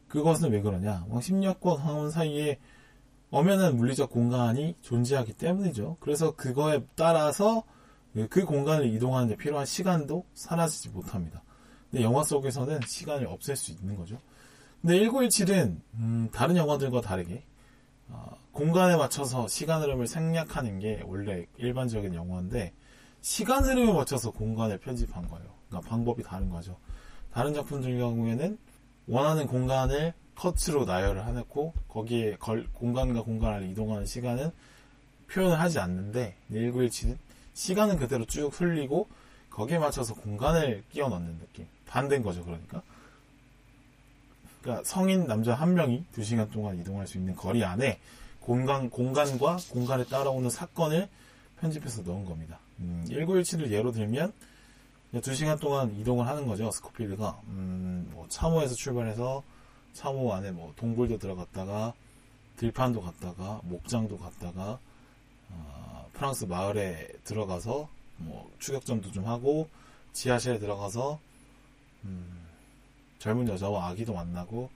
그것은 0.10 0.52
왜 0.52 0.62
그러냐? 0.62 1.06
왕십리역과 1.10 1.76
광화문 1.76 2.12
사이에 2.12 2.60
엄연한 3.32 3.78
물리적 3.78 4.12
공간이 4.12 4.76
존재하기 4.82 5.34
때문이죠. 5.34 5.98
그래서 6.00 6.36
그거에 6.36 6.84
따라서 6.96 7.64
그 8.30 8.46
공간을 8.46 8.88
이동하는 8.94 9.30
데 9.30 9.36
필요한 9.36 9.66
시간도 9.66 10.26
사라지지 10.34 10.90
못합니다. 10.90 11.44
근데 11.94 12.06
영화 12.06 12.24
속에서는 12.24 12.80
시간을 12.88 13.28
없앨 13.28 13.56
수 13.56 13.72
있는 13.72 13.96
거죠. 13.96 14.18
근데 14.82 15.00
1917은 15.02 15.78
음, 15.94 16.28
다른 16.34 16.58
영화들과 16.58 17.02
다르게 17.02 17.44
어, 18.10 18.36
공간에 18.52 18.96
맞춰서 18.96 19.48
시간 19.48 19.84
흐름을 19.84 20.08
생략하는 20.08 20.80
게 20.80 21.04
원래 21.06 21.46
일반적인 21.58 22.16
영화인데 22.16 22.74
시간 23.22 23.64
흐름에 23.64 23.94
맞춰서 23.94 24.32
공간을 24.32 24.80
편집한 24.80 25.28
거예요. 25.28 25.46
그러니까 25.70 25.88
방법이 25.88 26.24
다른 26.24 26.50
거죠. 26.50 26.76
다른 27.32 27.54
작품들 27.54 28.00
경우에는 28.00 28.58
원하는 29.08 29.46
공간을 29.46 30.14
컷으로 30.34 30.86
나열을 30.86 31.28
해놓고 31.28 31.76
거기에 31.90 32.38
걸, 32.38 32.68
공간과 32.74 33.22
공간을 33.22 33.70
이동하는 33.70 34.08
시간은 34.08 34.52
표현을 35.32 35.60
하지 35.60 35.78
않는데 35.78 36.38
1917은 36.52 37.18
시간은 37.54 37.98
그대로 37.98 38.26
쭉 38.26 38.50
흘리고 38.60 39.08
거기에 39.52 39.78
맞춰서 39.78 40.16
공간을 40.16 40.84
끼워 40.90 41.10
넣는 41.10 41.38
느낌 41.38 41.68
반대인 41.94 42.24
거죠 42.24 42.44
그러니까 42.44 42.82
그러니까 44.64 44.84
성인 44.84 45.28
남자 45.28 45.54
한 45.54 45.76
명이 45.76 46.06
2시간 46.16 46.52
동안 46.52 46.80
이동할 46.80 47.06
수 47.06 47.20
있는 47.20 47.36
거리 47.36 47.64
안에 47.64 48.00
공간, 48.40 48.90
공간과 48.90 49.58
공간에 49.70 50.04
따라오는 50.06 50.50
사건을 50.50 51.08
편집해서 51.60 52.02
넣은 52.02 52.26
겁니다. 52.26 52.60
음, 52.80 53.06
1917을 53.10 53.70
예로 53.72 53.92
들면 53.92 54.34
2시간 55.14 55.60
동안 55.60 55.96
이동을 56.00 56.26
하는 56.28 56.48
거죠. 56.48 56.72
스코필드가 56.72 57.42
음, 57.50 58.10
뭐 58.14 58.26
참호에서 58.30 58.74
출발해서 58.74 59.44
참호 59.94 60.34
안에 60.34 60.52
뭐 60.52 60.74
동굴도 60.78 61.20
들어갔다가 61.20 61.94
들판도 62.58 63.02
갔다가 63.02 63.60
목장도 63.66 64.18
갔다가 64.18 64.80
어, 65.50 66.10
프랑스 66.14 66.46
마을에 66.46 67.10
들어가서 67.26 67.90
뭐 68.18 68.50
추격전도 68.60 69.12
좀 69.12 69.26
하고 69.26 69.68
지하실에 70.14 70.60
들어가서 70.60 71.20
음, 72.06 72.46
젊은 73.20 73.48
여자와 73.48 73.88
아기도 73.88 74.14
만나고 74.14 74.70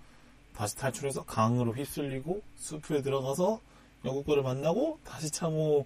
다시 0.55 0.75
탈출해서 0.77 1.23
강으로 1.23 1.73
휩쓸리고 1.73 2.41
숲에 2.57 3.01
들어가서 3.01 3.59
영국군을 4.05 4.43
만나고 4.43 4.99
다시 5.03 5.29
참호로 5.29 5.85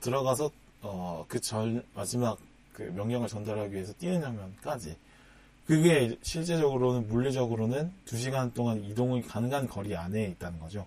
들어가서 0.00 0.50
어, 0.82 1.24
그전 1.28 1.84
마지막 1.94 2.38
그 2.72 2.82
명령을 2.82 3.28
전달하기 3.28 3.74
위해서 3.74 3.92
뛰는 3.94 4.20
장면까지 4.20 4.96
그게 5.66 6.16
실제적으로는 6.22 7.08
물리적으로는 7.08 7.92
2시간 8.06 8.54
동안 8.54 8.84
이동이 8.84 9.22
가능한 9.22 9.66
거리 9.66 9.96
안에 9.96 10.26
있다는 10.26 10.60
거죠. 10.60 10.86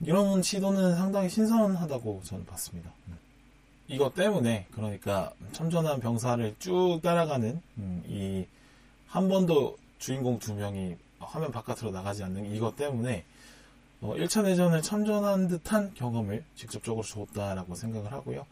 이런 0.00 0.42
시도는 0.42 0.96
상당히 0.96 1.30
신선하다고 1.30 2.20
저는 2.24 2.44
봤습니다. 2.44 2.92
음. 3.08 3.16
이것 3.88 4.14
때문에 4.14 4.66
그러니까 4.72 5.32
참전한 5.52 6.00
병사를 6.00 6.56
쭉 6.58 7.00
따라가는 7.02 7.62
음, 7.78 8.02
이 8.06 8.44
한 9.08 9.28
번도 9.28 9.76
주인공 9.98 10.38
두 10.38 10.54
명이 10.54 10.96
화면 11.18 11.50
바깥으로 11.50 11.90
나가지 11.90 12.22
않는 12.24 12.54
이것 12.54 12.76
때문에 12.76 13.24
1차 14.02 14.40
어, 14.40 14.42
대전을 14.42 14.82
참전한 14.82 15.48
듯한 15.48 15.94
경험을 15.94 16.44
직접적으로 16.54 17.02
줬다라고 17.04 17.74
생각을 17.74 18.12
하고요. 18.12 18.46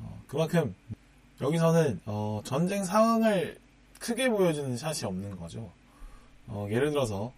어, 0.00 0.22
그만큼 0.28 0.74
여기서는 1.40 2.00
어, 2.06 2.42
전쟁 2.44 2.84
상황을 2.84 3.58
크게 3.98 4.28
보여주는 4.28 4.76
샷이 4.76 5.04
없는 5.04 5.36
거죠. 5.36 5.70
예를 6.70 6.90
들어서 6.90 7.32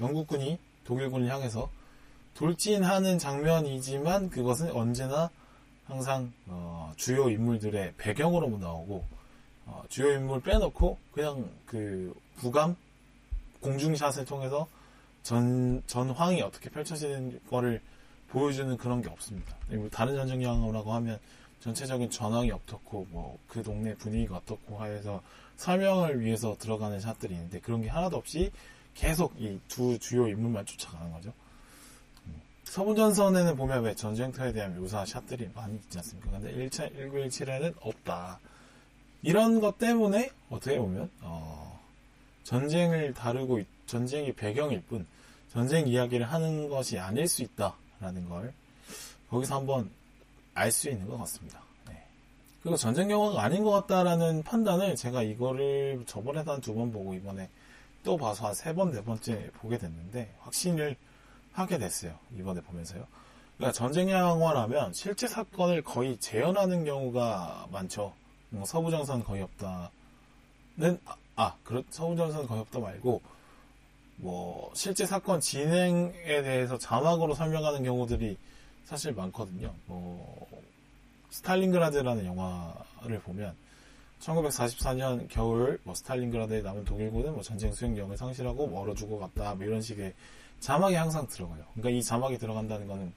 영국군이 0.00 0.58
독일군을 0.84 1.28
향해서 1.28 1.68
돌진하는 2.34 3.18
장면이지만 3.18 4.30
그것은 4.30 4.70
언제나 4.70 5.28
항상 5.86 6.32
어, 6.46 6.92
주요 6.96 7.28
인물들의 7.28 7.94
배경으로 7.96 8.56
나오고 8.58 9.04
어, 9.68 9.84
주요 9.88 10.12
인물 10.12 10.40
빼놓고 10.42 10.98
그냥 11.12 11.48
그 11.66 12.14
부감 12.36 12.76
공중샷을 13.60 14.24
통해서 14.24 14.66
전 15.22 15.82
전황이 15.86 16.40
어떻게 16.42 16.70
펼쳐지는 16.70 17.40
거를 17.50 17.80
보여주는 18.28 18.76
그런 18.76 19.02
게 19.02 19.08
없습니다. 19.08 19.56
다른 19.90 20.16
전쟁 20.16 20.42
영화라고 20.42 20.92
하면 20.94 21.18
전체적인 21.60 22.10
전황이 22.10 22.50
어떻고 22.52 23.06
뭐 23.10 23.38
그 23.48 23.62
동네 23.62 23.94
분위기가 23.94 24.36
어떻고 24.36 24.78
하여서 24.78 25.22
설명을 25.56 26.20
위해서 26.20 26.56
들어가는 26.58 27.00
샷들이 27.00 27.34
있는데 27.34 27.58
그런 27.60 27.82
게 27.82 27.88
하나도 27.88 28.16
없이 28.16 28.50
계속 28.94 29.34
이 29.40 29.58
두 29.68 29.98
주요 29.98 30.28
인물만 30.28 30.64
쫓아가는 30.66 31.12
거죠. 31.12 31.32
서부전선에는 32.64 33.56
보면 33.56 33.82
왜 33.82 33.94
전쟁터에 33.94 34.52
대한 34.52 34.78
묘사 34.78 35.04
샷들이 35.04 35.48
많이 35.54 35.74
있지 35.76 35.98
않습니까? 35.98 36.30
근데 36.32 36.52
1차 36.68 36.94
1917에는 36.94 37.74
없다. 37.80 38.38
이런 39.22 39.60
것 39.60 39.78
때문에 39.78 40.30
어떻게 40.50 40.78
보면 40.78 41.10
어, 41.22 41.80
전쟁을 42.44 43.14
다루고 43.14 43.60
전쟁이 43.86 44.32
배경일 44.32 44.82
뿐 44.82 45.06
전쟁 45.52 45.88
이야기를 45.88 46.26
하는 46.30 46.68
것이 46.68 46.98
아닐 46.98 47.26
수 47.26 47.42
있다라는 47.42 48.28
걸 48.28 48.52
거기서 49.30 49.56
한번 49.56 49.90
알 50.54 50.70
수 50.72 50.88
있는 50.90 51.08
것 51.08 51.16
같습니다. 51.18 51.60
네. 51.88 52.02
그리고 52.62 52.76
전쟁 52.76 53.10
영화가 53.10 53.42
아닌 53.42 53.62
것 53.62 53.70
같다라는 53.70 54.42
판단을 54.42 54.96
제가 54.96 55.22
이거를 55.22 56.04
저번에도 56.06 56.52
한두 56.52 56.74
번 56.74 56.90
보고 56.92 57.14
이번에 57.14 57.48
또 58.02 58.16
봐서 58.16 58.46
한 58.46 58.54
세 58.54 58.74
번, 58.74 58.90
네 58.90 59.02
번째 59.02 59.50
보게 59.54 59.78
됐는데 59.78 60.34
확신을 60.40 60.96
하게 61.52 61.78
됐어요. 61.78 62.16
이번에 62.38 62.60
보면서요. 62.60 63.06
그러니까 63.56 63.72
전쟁 63.72 64.10
영화라면 64.10 64.92
실제 64.92 65.26
사건을 65.26 65.82
거의 65.82 66.16
재현하는 66.18 66.84
경우가 66.84 67.68
많죠. 67.72 68.14
뭐 68.50 68.64
서부전선 68.64 69.24
거의 69.24 69.42
없다는 69.42 71.00
아, 71.04 71.16
아 71.36 71.56
그렇 71.64 71.82
서부전선 71.90 72.46
거의 72.46 72.60
없다 72.60 72.78
말고 72.80 73.20
뭐 74.16 74.70
실제 74.74 75.06
사건 75.06 75.40
진행에 75.40 76.42
대해서 76.42 76.76
자막으로 76.78 77.34
설명하는 77.34 77.84
경우들이 77.84 78.36
사실 78.84 79.12
많거든요. 79.12 79.74
뭐 79.86 80.46
스탈린그라드라는 81.30 82.24
영화를 82.24 83.20
보면 83.20 83.54
1944년 84.20 85.28
겨울 85.28 85.78
뭐 85.84 85.94
스탈린그라드에 85.94 86.62
남은 86.62 86.84
독일군은 86.84 87.34
뭐 87.34 87.42
전쟁 87.42 87.72
수행력을 87.72 88.16
상실하고 88.16 88.66
얼어 88.66 88.92
죽어 88.92 89.18
갔다 89.18 89.54
뭐 89.54 89.64
이런 89.64 89.80
식의 89.80 90.14
자막이 90.60 90.94
항상 90.94 91.26
들어가요. 91.28 91.64
그러니까 91.74 91.90
이 91.90 92.02
자막이 92.02 92.38
들어간다는 92.38 92.88
거는 92.88 93.12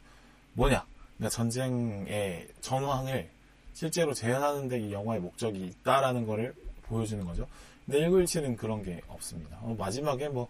뭐냐? 0.53 0.85
그러니까 1.17 1.29
전쟁의 1.29 2.47
전황을 2.61 3.29
실제로 3.73 4.13
재현하는데 4.13 4.79
이 4.79 4.91
영화의 4.93 5.21
목적이 5.21 5.65
있다라는 5.67 6.25
거를 6.25 6.53
보여주는 6.83 7.25
거죠. 7.25 7.47
근데 7.85 8.07
1917은 8.07 8.57
그런 8.57 8.83
게 8.83 9.01
없습니다. 9.07 9.57
어, 9.61 9.75
마지막에 9.77 10.29
뭐, 10.29 10.47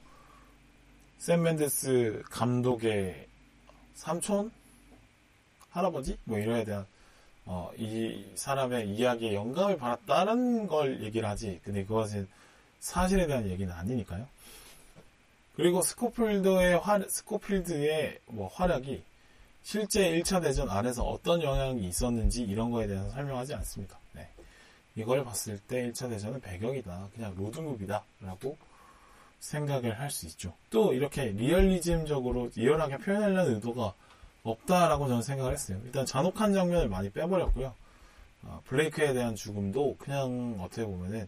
샘 1.18 1.44
맨데스 1.44 2.24
감독의 2.30 3.28
삼촌? 3.94 4.52
할아버지? 5.70 6.18
뭐 6.24 6.40
이래야 6.40 6.64
대한, 6.64 6.86
어, 7.46 7.72
이 7.78 8.26
사람의 8.36 8.90
이야기에 8.90 9.34
영감을 9.34 9.78
받았다는 9.78 10.68
걸 10.68 11.04
얘기를 11.04 11.28
하지. 11.28 11.60
근데 11.64 11.86
그것은 11.86 12.28
사실에 12.80 13.28
대한 13.28 13.48
얘기는 13.50 13.72
아니니까요. 13.72 14.28
그리고 15.56 15.82
스코필드의 15.82 16.80
화, 16.80 17.00
스코필드의 17.08 18.20
뭐 18.28 18.48
활약이 18.48 19.04
실제 19.64 20.12
1차 20.20 20.42
대전 20.42 20.70
안에서 20.70 21.04
어떤 21.04 21.42
영향이 21.42 21.88
있었는지 21.88 22.44
이런 22.44 22.72
거에 22.72 22.88
대해서 22.88 23.10
설명하지 23.12 23.54
않습니다. 23.56 23.98
네. 24.14 24.28
이걸 24.96 25.24
봤을 25.24 25.60
때 25.60 25.90
1차 25.90 26.10
대전은 26.10 26.42
배경이다. 26.42 27.10
그냥 27.14 27.36
로드무비다. 27.36 28.04
라고 28.22 28.58
생각을 29.40 30.00
할 30.00 30.12
수 30.12 30.28
있죠. 30.28 30.54
또 30.70 30.94
이렇게 30.94 31.26
리얼리즘적으로 31.26 32.50
리얼하게 32.56 32.98
표현하려는 32.98 33.56
의도가 33.56 33.94
없다라고 34.44 35.08
저는 35.08 35.22
생각을 35.22 35.54
했어요. 35.54 35.80
일단 35.86 36.06
잔혹한 36.06 36.54
장면을 36.54 36.90
많이 36.90 37.10
빼버렸고요. 37.10 37.74
어, 38.44 38.62
블레이크에 38.66 39.14
대한 39.14 39.36
죽음도 39.36 39.98
그냥 39.98 40.58
어떻게 40.60 40.84
보면은 40.84 41.28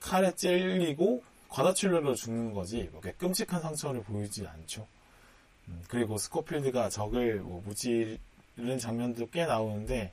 칼에 0.00 0.32
찔리고 0.34 1.22
과다출혈로 1.48 2.14
죽는 2.14 2.54
거지 2.54 2.88
뭐 2.92 3.00
끔찍한 3.00 3.60
상처를 3.62 4.02
보이지 4.02 4.46
않죠. 4.46 4.86
음, 5.68 5.82
그리고 5.88 6.18
스코필드가 6.18 6.88
적을 6.88 7.40
뭐 7.40 7.62
무찌르는 7.66 8.78
장면도 8.78 9.30
꽤 9.30 9.46
나오는데 9.46 10.12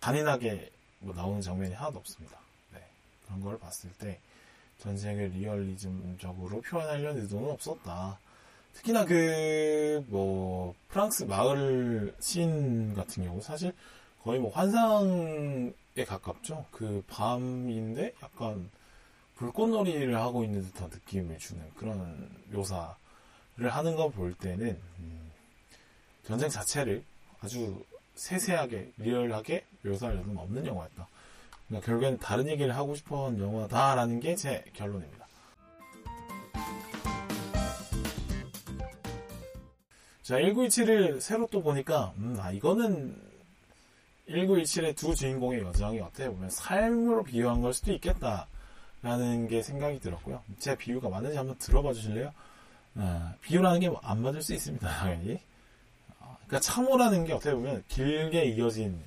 잔인하게 0.00 0.70
뭐 1.00 1.14
나오는 1.14 1.40
장면이 1.40 1.74
하나도 1.74 1.98
없습니다. 1.98 2.38
네, 2.72 2.80
그런 3.26 3.40
걸 3.40 3.58
봤을 3.58 3.90
때 3.98 4.18
전쟁을 4.78 5.28
리얼리즘적으로 5.30 6.60
표현하려는 6.60 7.22
의도는 7.22 7.50
없었다. 7.50 8.18
특히나 8.74 9.04
그 9.04 9.84
뭐 10.08 10.74
프랑스 10.88 11.24
마을 11.24 12.14
씬 12.20 12.94
같은 12.94 13.24
경우 13.24 13.40
사실 13.40 13.72
거의 14.22 14.40
뭐 14.40 14.50
환상에 14.50 15.72
가깝죠. 16.06 16.66
그 16.70 17.02
밤인데 17.08 18.14
약간 18.22 18.70
불꽃놀이를 19.36 20.16
하고 20.16 20.44
있는 20.44 20.62
듯한 20.62 20.90
느낌을 20.90 21.38
주는 21.38 21.62
그런 21.74 22.30
묘사를 22.50 22.94
하는 23.58 23.96
거 23.96 24.08
볼 24.08 24.34
때는 24.34 24.78
음, 24.98 25.30
전쟁 26.24 26.48
자체를 26.48 27.02
아주 27.40 27.82
세세하게 28.14 28.92
리얼하게 28.98 29.64
묘사할 29.82 30.16
여는 30.16 30.36
없는 30.38 30.66
영화였다. 30.66 31.06
그러니까 31.68 31.86
결국에는 31.86 32.18
다른 32.18 32.48
얘기를 32.48 32.74
하고 32.76 32.94
싶은 32.94 33.38
영화다라는 33.40 34.20
게 34.20 34.34
제 34.36 34.64
결론입니다. 34.74 35.24
자, 40.22 40.38
1917을 40.38 41.20
새로 41.20 41.46
또 41.50 41.62
보니까, 41.62 42.14
음, 42.16 42.36
아, 42.40 42.50
이거는 42.50 43.14
1917의 44.28 44.96
두 44.96 45.14
주인공의 45.14 45.60
여정이 45.60 46.00
어떻게 46.00 46.28
보면 46.30 46.48
삶으로 46.48 47.24
비유한 47.24 47.60
걸 47.60 47.74
수도 47.74 47.92
있겠다. 47.92 48.46
라는 49.02 49.48
게 49.48 49.62
생각이 49.62 50.00
들었고요. 50.00 50.42
제 50.58 50.76
비유가 50.78 51.10
맞는지 51.10 51.36
한번 51.36 51.58
들어봐 51.58 51.92
주실래요? 51.92 52.32
아, 52.96 53.34
비유라는 53.40 53.80
게 53.80 53.90
안 54.02 54.22
맞을 54.22 54.42
수 54.42 54.54
있습니다, 54.54 54.88
당연히. 54.88 55.40
아, 56.20 56.36
그러니까 56.46 56.60
참호라는 56.60 57.24
게 57.24 57.32
어떻게 57.32 57.54
보면 57.54 57.82
길게 57.88 58.44
이어진 58.46 59.00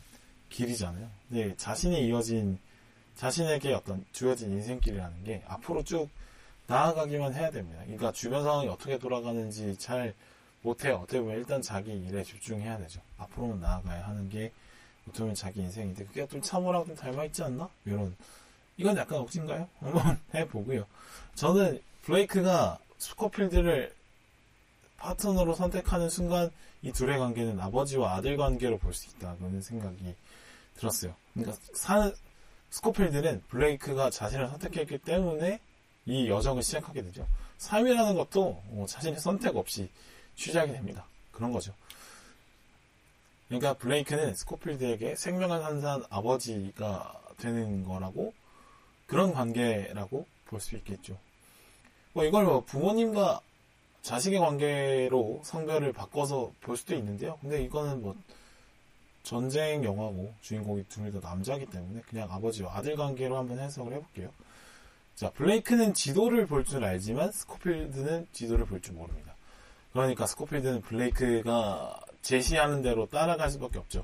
길이잖아요. 0.49 1.09
근데 1.29 1.55
자신이 1.57 2.05
이어진, 2.07 2.59
자신에게 3.15 3.73
어떤 3.73 4.05
주어진 4.11 4.51
인생길이라는 4.51 5.23
게 5.23 5.43
앞으로 5.47 5.83
쭉 5.83 6.09
나아가기만 6.67 7.33
해야 7.33 7.49
됩니다. 7.49 7.79
그러니까 7.83 8.11
주변 8.11 8.43
상황이 8.43 8.67
어떻게 8.67 8.97
돌아가는지 8.99 9.77
잘 9.77 10.13
못해요. 10.61 10.95
어떻게 10.97 11.19
보면 11.21 11.37
일단 11.37 11.61
자기 11.61 11.91
일에 11.93 12.23
집중해야 12.23 12.77
되죠. 12.77 12.99
앞으로는 13.17 13.61
나아가야 13.61 14.05
하는 14.07 14.29
게 14.29 14.51
어떻게 15.07 15.19
보면 15.19 15.35
자기 15.35 15.61
인생인데 15.61 16.05
그게 16.05 16.27
좀 16.27 16.41
참호랑 16.41 16.85
좀 16.85 16.95
닮아 16.95 17.23
있지 17.25 17.41
않나? 17.43 17.69
이런 17.85 18.15
이건 18.75 18.97
약간 18.97 19.19
억진가요? 19.19 19.67
한번 19.79 20.19
해보고요. 20.33 20.85
저는 21.35 21.81
블레이크가 22.03 22.77
스코필드를 22.97 23.93
파트너로 24.97 25.53
선택하는 25.53 26.09
순간 26.09 26.51
이 26.81 26.91
둘의 26.91 27.19
관계는 27.19 27.59
아버지와 27.59 28.15
아들 28.15 28.37
관계로 28.37 28.77
볼 28.77 28.93
수 28.93 29.09
있다는 29.09 29.61
생각이 29.61 30.15
들었어요. 30.75 31.15
그러니까 31.33 31.57
사, 31.73 32.11
스코필드는 32.69 33.43
블레이크가 33.47 34.09
자신을 34.09 34.49
선택했기 34.49 34.99
때문에 34.99 35.59
이 36.05 36.29
여정을 36.29 36.63
시작하게 36.63 37.03
되죠. 37.03 37.27
삶이라는 37.57 38.15
것도 38.15 38.61
어, 38.71 38.85
자신의 38.87 39.19
선택 39.19 39.55
없이 39.55 39.89
시작이 40.35 40.71
됩니다. 40.71 41.05
그런 41.31 41.51
거죠. 41.51 41.73
그러니까 43.47 43.73
블레이크는 43.75 44.35
스코필드에게 44.35 45.15
생명을 45.15 45.61
산산 45.61 46.03
아버지가 46.09 47.21
되는 47.37 47.83
거라고 47.85 48.33
그런 49.05 49.33
관계라고 49.33 50.25
볼 50.45 50.59
수 50.59 50.75
있겠죠. 50.77 51.17
뭐 52.17 52.25
이걸 52.25 52.45
뭐 52.45 52.61
부모님과 52.61 53.41
자식의 54.01 54.39
관계로 54.39 55.39
성별을 55.43 55.93
바꿔서 55.93 56.51
볼 56.61 56.75
수도 56.75 56.95
있는데요. 56.95 57.37
근데 57.41 57.61
이거는 57.61 58.01
뭐 58.01 58.15
전쟁 59.21 59.83
영화고 59.83 60.33
주인공이 60.41 60.85
둘 60.89 61.11
다 61.13 61.19
남자이기 61.29 61.67
때문에 61.67 62.01
그냥 62.09 62.27
아버지와 62.31 62.75
아들 62.75 62.95
관계로 62.95 63.37
한번 63.37 63.59
해석을 63.59 63.93
해볼게요. 63.93 64.31
자, 65.15 65.29
블레이크는 65.29 65.93
지도를 65.93 66.47
볼 66.47 66.65
줄 66.65 66.83
알지만 66.83 67.31
스코필드는 67.31 68.25
지도를 68.31 68.65
볼 68.65 68.81
줄 68.81 68.95
모릅니다. 68.95 69.35
그러니까 69.93 70.25
스코필드는 70.25 70.81
블레이크가 70.81 71.99
제시하는 72.23 72.81
대로 72.81 73.05
따라갈 73.05 73.51
수밖에 73.51 73.77
없죠. 73.77 74.03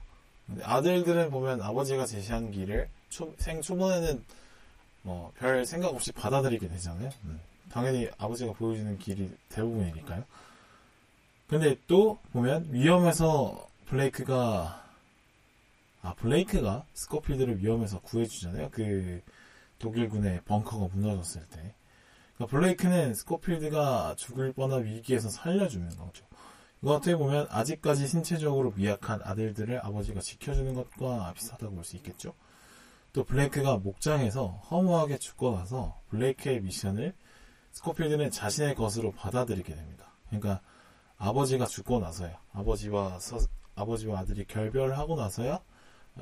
아들들은 0.62 1.32
보면 1.32 1.64
아버지가 1.64 2.06
제시한 2.06 2.52
길을 2.52 2.90
초, 3.10 3.34
생 3.40 3.60
초반에는 3.64 4.24
뭐 5.02 5.32
별 5.40 5.66
생각 5.66 5.88
없이 5.88 6.12
받아들이게 6.12 6.68
되잖아요. 6.68 7.10
음. 7.24 7.40
당연히 7.74 8.08
아버지가 8.20 8.54
보여주는 8.54 9.00
길이 9.00 9.32
대부분이니까요. 9.50 10.24
근데 11.48 11.76
또 11.88 12.20
보면 12.32 12.68
위험해서 12.72 13.68
블레이크가 13.88 14.86
아 16.04 16.14
블레이크가 16.14 16.86
스코필드를 16.94 17.64
위험해서 17.64 18.00
구해주잖아요. 18.02 18.70
그 18.72 19.24
독일군의 19.80 20.42
벙커가 20.46 20.94
무너졌을 20.94 21.42
때. 21.48 21.74
그러니까 22.36 22.56
블레이크는 22.56 23.16
스코필드가 23.16 24.16
죽을 24.18 24.54
뻔한 24.54 24.86
위기에서 24.86 25.30
살려주는 25.30 25.90
거죠. 25.98 26.26
이거 26.84 26.94
어떻게 26.94 27.16
보면 27.16 27.48
아직까지 27.50 28.08
신체적으로 28.08 28.72
미약한 28.76 29.20
아들들을 29.24 29.84
아버지가 29.84 30.20
지켜주는 30.20 30.76
것과 30.76 31.34
비슷하다고 31.34 31.74
볼 31.74 31.84
수 31.84 31.96
있겠죠. 31.96 32.36
또 33.14 33.24
블레이크가 33.24 33.78
목장에서 33.78 34.48
허무하게 34.70 35.18
죽고 35.18 35.56
나서 35.56 36.00
블레이크의 36.10 36.62
미션을 36.62 37.16
스코필드는 37.74 38.32
자신의 38.32 38.76
것으로 38.76 39.12
받아들이게 39.12 39.76
됩니다. 39.76 40.14
그러니까 40.28 40.62
아버지가 41.18 41.66
죽고 41.66 42.00
나서야 42.00 42.40
아버지와 42.54 43.20
서, 43.20 43.40
아버지와 43.76 44.20
아들이 44.20 44.46
결별하고 44.46 45.16
나서야 45.16 45.60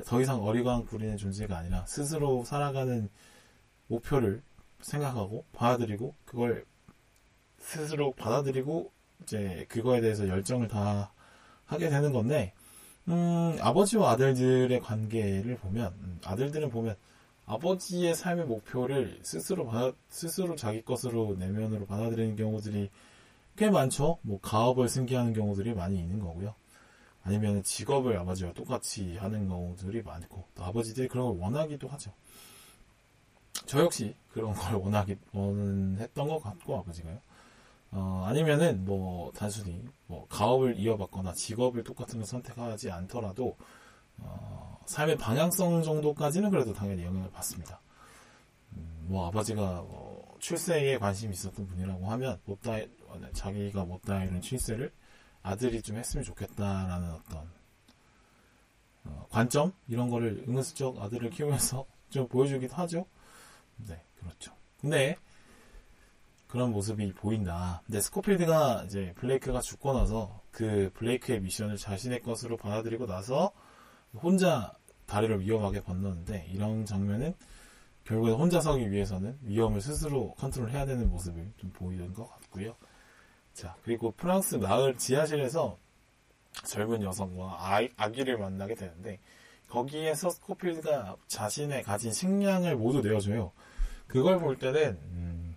더 0.06 0.22
이상 0.22 0.44
어리광 0.44 0.86
부리는 0.86 1.18
존재가 1.18 1.58
아니라 1.58 1.86
스스로 1.86 2.44
살아가는 2.46 3.10
목표를 3.88 4.42
생각하고 4.82 5.46
받아들이고 5.52 6.16
그걸 6.26 6.66
스스로 7.60 8.14
받아들이고 8.14 8.92
이제 9.24 9.66
그거에 9.70 10.02
대해서 10.02 10.28
열정을 10.28 10.70
다 10.70 11.14
하게 11.66 11.90
되는 11.90 12.12
건데 12.14 12.54
음, 13.08 13.58
아버지와 13.60 14.12
아들들의 14.12 14.80
관계를 14.80 15.58
보면 15.58 15.94
음, 16.00 16.20
아들들은 16.24 16.70
보면 16.70 16.96
아버지의 17.52 18.16
삶의 18.16 18.46
목표를 18.46 19.20
스스로 19.24 19.66
받아, 19.66 19.92
스스로 20.08 20.56
자기 20.56 20.82
것으로 20.82 21.36
내면으로 21.38 21.86
받아들이는 21.86 22.38
경우들이 22.38 22.90
꽤 23.58 23.70
많죠. 23.70 24.20
뭐 24.22 24.40
가업을 24.40 24.88
승계하는 24.88 25.34
경우들이 25.34 25.74
많이 25.74 26.00
있는 26.00 26.20
거고요. 26.20 26.56
아니면 27.24 27.62
직업을 27.62 28.18
아버지와 28.18 28.54
똑같이 28.54 29.18
하는 29.18 29.50
경우들이 29.50 30.02
많고 30.02 30.46
또 30.56 30.64
아버지들이 30.64 31.10
그런 31.10 31.28
걸 31.28 31.38
원하기도 31.40 31.90
하죠. 31.90 32.14
저 33.66 33.82
역시 33.82 34.16
그런 34.32 34.54
걸 34.54 34.76
원하기 34.82 35.18
원했던 35.34 36.28
것 36.30 36.40
같고 36.40 36.78
아버지가요. 36.78 37.20
어, 37.92 38.24
아니면은 38.28 38.86
뭐 38.86 39.34
단순히 39.34 39.84
뭐 40.08 40.26
가업을 40.30 40.80
이어받거나 40.80 41.34
직업을 41.34 41.84
똑같은 41.84 42.20
걸 42.20 42.26
선택하지 42.26 42.92
않더라도 42.92 43.58
어, 44.18 44.80
삶의 44.86 45.18
방향성 45.18 45.84
정도까지는 45.84 46.50
그래도 46.50 46.74
당연히 46.74 47.04
영향을 47.04 47.32
받습니다. 47.32 47.80
음, 48.74 49.06
뭐 49.08 49.28
아버지가 49.28 49.82
뭐 49.82 50.36
출세에 50.40 50.98
관심이 50.98 51.34
있었던 51.34 51.68
분이라고 51.68 52.10
하면 52.12 52.40
못다 52.46 52.78
자기가 53.34 53.86
못다 53.86 54.24
이룬 54.24 54.42
출세를 54.42 54.92
아들이 55.44 55.82
좀 55.82 55.98
했으면 55.98 56.24
좋겠다라는 56.24 57.12
어떤 57.12 57.50
어, 59.06 59.28
관점 59.30 59.74
이런 59.88 60.10
거를 60.10 60.44
은근슬쩍 60.48 61.02
아들을 61.02 61.30
키우면서 61.30 61.86
좀 62.10 62.28
보여주기도 62.28 62.76
하죠. 62.76 63.06
네, 63.78 64.04
그렇죠. 64.20 64.54
근데 64.80 65.16
그런 66.48 66.72
모습이 66.72 67.14
보인다. 67.14 67.82
근데 67.86 68.02
스코필드가 68.02 68.84
이제 68.86 69.14
블레이크가 69.16 69.62
죽고 69.62 69.94
나서 69.94 70.42
그 70.52 70.92
블레이크의 70.96 71.40
미션을 71.40 71.78
자신의 71.78 72.22
것으로 72.22 72.58
받아들이고 72.58 73.06
나서 73.06 73.54
혼자 74.16 74.74
다리를 75.06 75.42
위험하게 75.42 75.82
건너는데 75.82 76.48
이런 76.52 76.86
장면은 76.86 77.34
결국에 78.04 78.32
혼자 78.32 78.62
서기 78.62 78.92
위해서는 78.92 79.38
위험을 79.44 79.82
스스로 79.82 80.34
컨트롤해야 80.36 80.86
되는 80.86 81.10
모습을 81.10 81.52
좀 81.58 81.72
보이는 81.72 82.14
것 82.14 82.30
같고요. 82.30 82.76
자 83.54 83.76
그리고 83.84 84.12
프랑스 84.12 84.56
마을 84.56 84.98
지하실에서 84.98 85.78
젊은 86.66 87.02
여성과 87.04 87.58
아이, 87.60 87.90
아기를 87.98 88.38
만나게 88.38 88.76
되는데 88.76 89.20
거기에서 89.70 90.30
스코필드가 90.30 91.16
자신의 91.28 91.84
가진 91.84 92.12
식량을 92.12 92.76
모두 92.76 93.02
내어줘요. 93.02 93.52
그걸 94.08 94.40
볼 94.40 94.58
때는 94.58 95.00
음, 95.12 95.56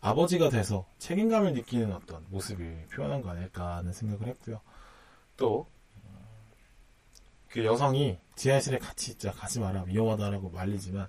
아버지가 0.00 0.48
돼서 0.48 0.86
책임감을 0.98 1.52
느끼는 1.54 1.92
어떤 1.92 2.24
모습을 2.30 2.86
표현한 2.92 3.22
거 3.22 3.30
아닐까 3.30 3.76
하는 3.76 3.92
생각을 3.92 4.26
했고요. 4.26 4.60
또, 5.36 5.68
그 7.50 7.64
여성이 7.64 8.18
지하실에 8.36 8.78
같이 8.78 9.12
있자, 9.12 9.32
가지 9.32 9.60
마라, 9.60 9.84
위험하다라고 9.84 10.50
말리지만, 10.50 11.08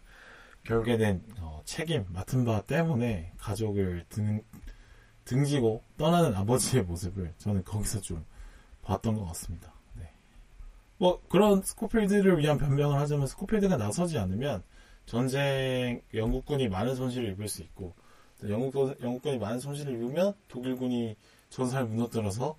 결국에는 0.64 1.24
어, 1.40 1.62
책임, 1.66 2.06
맡은 2.10 2.46
바 2.46 2.62
때문에 2.62 3.34
가족을 3.38 4.06
등, 4.10 4.42
등지고 5.26 5.84
떠나는 5.98 6.34
아버지의 6.36 6.84
모습을 6.84 7.34
저는 7.38 7.64
거기서 7.64 8.02
좀 8.02 8.26
봤던 8.82 9.16
것 9.16 9.26
같습니다. 9.28 9.74
네. 9.96 10.12
뭐, 10.98 11.22
그런 11.30 11.62
스코필드를 11.62 12.40
위한 12.40 12.58
변명을 12.58 13.00
하자면 13.00 13.28
스코필드가 13.28 13.78
나서지 13.78 14.18
않으면 14.18 14.64
전쟁, 15.06 16.02
영국군이 16.14 16.68
많은 16.68 16.96
손실을 16.96 17.32
입을 17.32 17.48
수 17.48 17.62
있고, 17.64 17.94
영국, 18.48 18.96
영국군이 19.02 19.38
많은 19.38 19.60
손실을 19.60 19.94
입으면 19.94 20.34
독일군이 20.48 21.16
전사를 21.50 21.88
무너뜨려서 21.88 22.58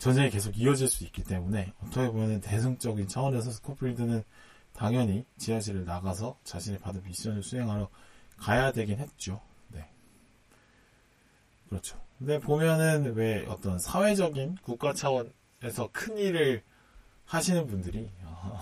전쟁이 0.00 0.30
계속 0.30 0.58
이어질 0.58 0.88
수 0.88 1.04
있기 1.04 1.22
때문에 1.22 1.74
어떻게 1.82 2.10
보면 2.10 2.40
대승적인 2.40 3.06
차원에서 3.06 3.50
스코필드는 3.50 4.24
당연히 4.72 5.26
지하실을 5.36 5.84
나가서 5.84 6.38
자신이 6.42 6.78
받은 6.78 7.02
미션을 7.04 7.42
수행하러 7.42 7.90
가야 8.38 8.72
되긴 8.72 8.98
했죠. 8.98 9.42
네. 9.68 9.86
그렇죠. 11.68 12.00
근데 12.18 12.40
보면은 12.40 13.14
왜 13.14 13.44
어떤 13.46 13.78
사회적인 13.78 14.56
국가 14.62 14.94
차원에서 14.94 15.90
큰 15.92 16.16
일을 16.16 16.62
하시는 17.26 17.66
분들이 17.66 18.10
어, 18.24 18.58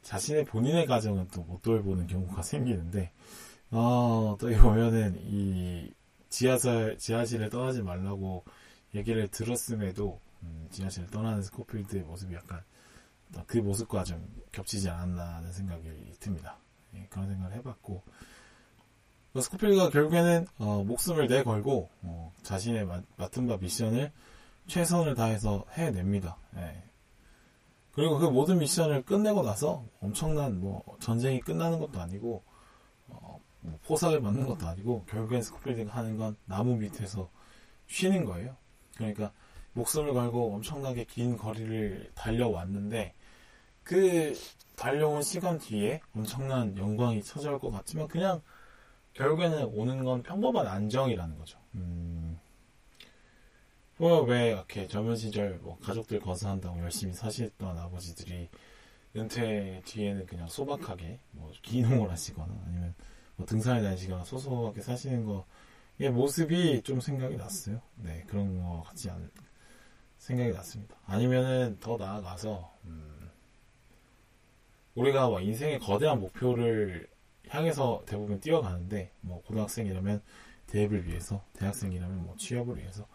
자신의 0.00 0.46
본인의 0.46 0.86
가정은 0.86 1.28
또 1.28 1.42
못 1.42 1.60
돌보는 1.60 2.06
경우가 2.06 2.40
생기는데 2.40 3.12
어, 3.72 4.38
또 4.40 4.48
보면은 4.48 5.20
이 5.22 5.92
지하실 6.30 6.96
지하실을 6.98 7.50
떠나지 7.50 7.82
말라고 7.82 8.42
얘기를 8.94 9.28
들었음에도 9.28 10.18
음, 10.42 10.68
지하실을 10.70 11.08
떠나는 11.08 11.42
스코필드의 11.42 12.04
모습이 12.04 12.34
약간 12.34 12.62
그 13.46 13.58
모습과 13.58 14.04
좀 14.04 14.26
겹치지 14.52 14.88
않았나 14.88 15.36
하는 15.36 15.52
생각이 15.52 16.14
듭니다. 16.18 16.58
예, 16.94 17.06
그런 17.10 17.28
생각을 17.28 17.56
해봤고 17.56 18.02
스코필드가 19.38 19.90
결국에는 19.90 20.46
어, 20.58 20.82
목숨을 20.84 21.28
내걸고 21.28 21.88
어, 22.02 22.32
자신의 22.42 22.88
맡은 23.16 23.46
바 23.46 23.56
미션을 23.58 24.12
최선을 24.66 25.14
다해서 25.14 25.64
해냅니다. 25.72 26.36
예. 26.56 26.82
그리고 27.92 28.18
그 28.18 28.26
모든 28.26 28.58
미션을 28.58 29.04
끝내고 29.04 29.42
나서 29.42 29.84
엄청난 30.00 30.60
뭐 30.60 30.82
전쟁이 31.00 31.40
끝나는 31.40 31.78
것도 31.78 32.00
아니고 32.00 32.42
어, 33.08 33.40
뭐 33.60 33.78
포삭을 33.84 34.20
맞는 34.20 34.46
것도 34.46 34.66
아니고 34.66 35.04
결국엔 35.04 35.42
스코필드가 35.42 35.92
하는 35.92 36.16
건 36.16 36.36
나무 36.46 36.76
밑에서 36.76 37.30
쉬는 37.86 38.24
거예요. 38.24 38.56
그러니까 38.96 39.32
목숨을 39.72 40.12
걸고 40.12 40.54
엄청나게 40.54 41.04
긴 41.04 41.36
거리를 41.36 42.10
달려왔는데 42.14 43.14
그 43.82 44.34
달려온 44.76 45.22
시간 45.22 45.58
뒤에 45.58 46.00
엄청난 46.14 46.76
영광이 46.76 47.22
찾아올 47.22 47.58
것 47.58 47.70
같지만 47.70 48.08
그냥 48.08 48.40
결국에는 49.14 49.64
오는 49.64 50.04
건 50.04 50.22
평범한 50.22 50.66
안정이라는 50.66 51.38
거죠. 51.38 51.58
음, 51.74 52.38
뭐왜 53.98 54.52
이렇게 54.52 54.86
젊은 54.86 55.16
시절 55.16 55.58
뭐 55.58 55.78
가족들 55.78 56.20
건사한다고 56.20 56.80
열심히 56.80 57.12
사시던 57.12 57.76
아버지들이 57.76 58.48
은퇴 59.16 59.82
뒤에는 59.84 60.26
그냥 60.26 60.48
소박하게 60.48 61.18
뭐 61.32 61.52
기농을 61.62 62.08
하시거나 62.10 62.54
아니면 62.66 62.94
뭐 63.36 63.46
등산에 63.46 63.82
다니시거나 63.82 64.24
소소하게 64.24 64.80
사시는 64.82 65.26
거의 65.26 66.10
모습이 66.10 66.82
좀 66.82 67.00
생각이 67.00 67.36
났어요. 67.36 67.82
네 67.96 68.24
그런 68.28 68.58
거 68.62 68.82
같지 68.86 69.10
않 69.10 69.30
생각이 70.30 70.52
났습니다. 70.52 70.96
아니면은 71.06 71.78
더 71.80 71.96
나아가서 71.96 72.72
음, 72.84 73.30
우리가 74.94 75.28
뭐 75.28 75.40
인생의 75.40 75.78
거대한 75.80 76.20
목표를 76.20 77.08
향해서 77.48 78.02
대부분 78.06 78.40
뛰어가는데 78.40 79.12
뭐 79.20 79.42
고등학생이라면 79.42 80.22
대입을 80.68 81.06
위해서 81.06 81.42
대학생이라면 81.54 82.24
뭐 82.24 82.36
취업을 82.36 82.78
위해서 82.78 83.06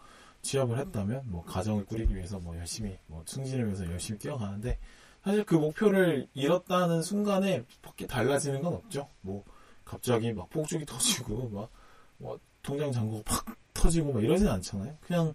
취업을 0.42 0.78
했다면 0.78 1.22
뭐 1.26 1.42
가정을 1.44 1.86
꾸리기 1.86 2.14
위해서 2.14 2.38
뭐 2.38 2.56
열심히 2.56 2.98
뭐 3.06 3.24
승진을 3.26 3.66
위해서 3.66 3.86
열심히 3.86 4.18
뛰어가는데 4.18 4.78
사실 5.24 5.44
그 5.44 5.54
목표를 5.54 6.28
잃었다는 6.34 7.02
순간에 7.02 7.64
밖에 7.82 8.06
달라지는 8.06 8.62
건 8.62 8.74
없죠. 8.74 9.08
뭐 9.22 9.44
갑자기 9.84 10.32
막 10.32 10.50
폭죽이 10.50 10.84
터지고 10.84 11.48
막 11.48 11.86
뭐 12.18 12.38
통장 12.62 12.92
잔고 12.92 13.22
팍 13.24 13.44
터지고 13.74 14.12
막 14.12 14.24
이러진 14.24 14.48
않잖아요. 14.48 14.96
그냥 15.00 15.34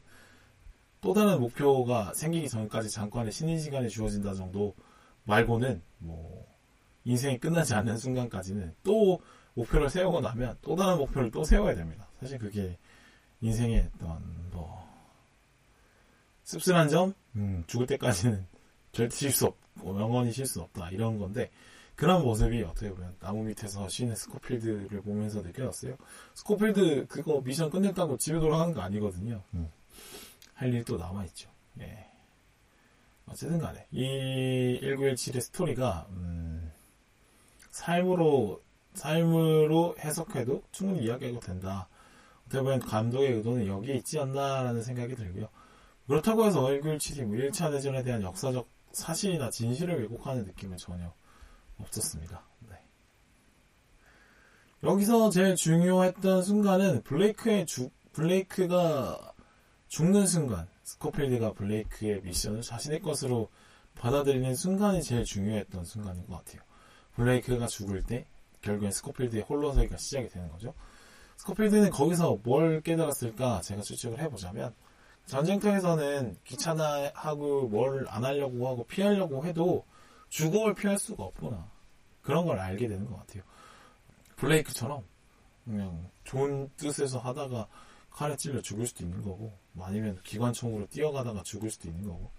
또 1.02 1.14
다른 1.14 1.40
목표가 1.40 2.14
생기기 2.14 2.48
전까지 2.48 2.90
잠깐의 2.90 3.32
쉬는 3.32 3.60
시간이 3.60 3.90
주어진다 3.90 4.36
정도 4.36 4.76
말고는 5.24 5.82
뭐 5.98 6.46
인생이 7.04 7.40
끝나지 7.40 7.74
않는 7.74 7.98
순간까지는 7.98 8.76
또 8.84 9.20
목표를 9.56 9.90
세우고 9.90 10.22
나면 10.22 10.58
또 10.62 10.76
다른 10.76 10.98
목표를 11.00 11.32
또 11.32 11.44
세워야 11.44 11.76
됩니다. 11.76 12.08
사실 12.20 12.38
그게 12.38 12.78
인생의 13.42 13.90
어떤 13.96 14.22
뭐 14.52 14.88
씁쓸한 16.44 16.90
점, 16.90 17.14
음, 17.36 17.64
죽을 17.66 17.88
때까지는 17.88 18.46
절대 18.92 19.16
실수 19.16 19.48
없고 19.48 20.00
영원히 20.00 20.32
실수 20.32 20.62
없다 20.62 20.92
이런 20.92 21.18
건데 21.18 21.50
그런 21.96 22.24
모습이 22.24 22.62
어떻게 22.64 22.92
보면 22.92 23.16
나무 23.20 23.44
밑에서 23.44 23.90
쉬는 23.90 24.16
스코필드를 24.16 25.02
보면서 25.02 25.42
느껴졌어요. 25.42 25.98
스코필드 26.36 27.08
그거 27.08 27.42
미션 27.42 27.72
끝냈다고 27.72 28.18
집에 28.18 28.40
돌아가는 28.40 28.74
거 28.74 28.82
아니거든요. 28.82 29.42
음. 29.56 29.70
할 30.62 30.72
일이 30.72 30.86
또 30.86 30.96
남아있죠. 30.96 31.50
예. 31.80 32.06
어쨌든 33.26 33.58
간에 33.58 33.88
이 33.90 34.80
1917의 34.84 35.42
스토리가 35.42 36.06
음, 36.12 36.72
삶으로 37.72 38.62
삶으로 38.94 39.96
해석해도 39.98 40.62
충분히 40.72 41.06
이야기해도 41.06 41.40
된다. 41.40 41.88
어떻게 42.46 42.62
보면 42.62 42.80
감독의 42.80 43.32
의도는 43.38 43.66
여기에 43.66 43.96
있지 43.96 44.20
않나라는 44.20 44.84
생각이 44.84 45.16
들고요. 45.16 45.50
그렇다고 46.06 46.46
해서 46.46 46.62
1917이 46.62 47.24
뭐 47.24 47.38
1차 47.38 47.72
대전에 47.72 48.04
대한 48.04 48.22
역사적 48.22 48.70
사실이나 48.92 49.50
진실을 49.50 50.02
왜곡하는 50.02 50.46
느낌은 50.46 50.78
전혀 50.78 51.12
없었습니다. 51.80 52.44
네. 52.70 52.76
여기서 54.84 55.32
제일 55.32 55.56
중요했던 55.56 56.44
순간은 56.44 57.02
블레이크의 57.02 57.66
주, 57.66 57.90
블레이크가 58.14 59.31
죽는 59.92 60.26
순간, 60.26 60.70
스코필드가 60.84 61.52
블레이크의 61.52 62.22
미션을 62.22 62.62
자신의 62.62 63.02
것으로 63.02 63.50
받아들이는 63.96 64.56
순간이 64.56 65.04
제일 65.04 65.26
중요했던 65.26 65.84
순간인 65.84 66.26
것 66.28 66.38
같아요. 66.38 66.62
블레이크가 67.16 67.68
죽을 67.68 68.02
때 68.02 68.26
결국엔 68.62 68.94
스코필드의 68.94 69.44
홀로서기가 69.44 69.98
시작이 69.98 70.30
되는 70.30 70.50
거죠. 70.50 70.74
스코필드는 71.36 71.90
거기서 71.90 72.40
뭘 72.42 72.80
깨달았을까 72.80 73.60
제가 73.60 73.82
추측을 73.82 74.20
해보자면 74.22 74.74
전쟁터에서는 75.26 76.38
귀찮아하고 76.46 77.68
뭘 77.68 78.06
안 78.08 78.24
하려고 78.24 78.70
하고 78.70 78.86
피하려고 78.86 79.44
해도 79.46 79.86
죽음을 80.30 80.74
피할 80.74 80.98
수가 81.00 81.26
없구나. 81.26 81.70
그런 82.22 82.46
걸 82.46 82.60
알게 82.60 82.88
되는 82.88 83.06
것 83.10 83.18
같아요. 83.18 83.44
블레이크처럼 84.38 85.04
그냥 85.66 86.10
좋은 86.24 86.70
뜻에서 86.78 87.20
하다가 87.20 87.68
칼에 88.22 88.36
찔려 88.36 88.62
죽을 88.62 88.86
수도 88.86 89.04
있는 89.04 89.24
거고 89.24 89.52
뭐 89.72 89.88
아니면 89.88 90.20
기관총으로 90.24 90.86
뛰어가다가 90.90 91.42
죽을 91.42 91.72
수도 91.72 91.90
있는 91.90 92.04
거고 92.04 92.30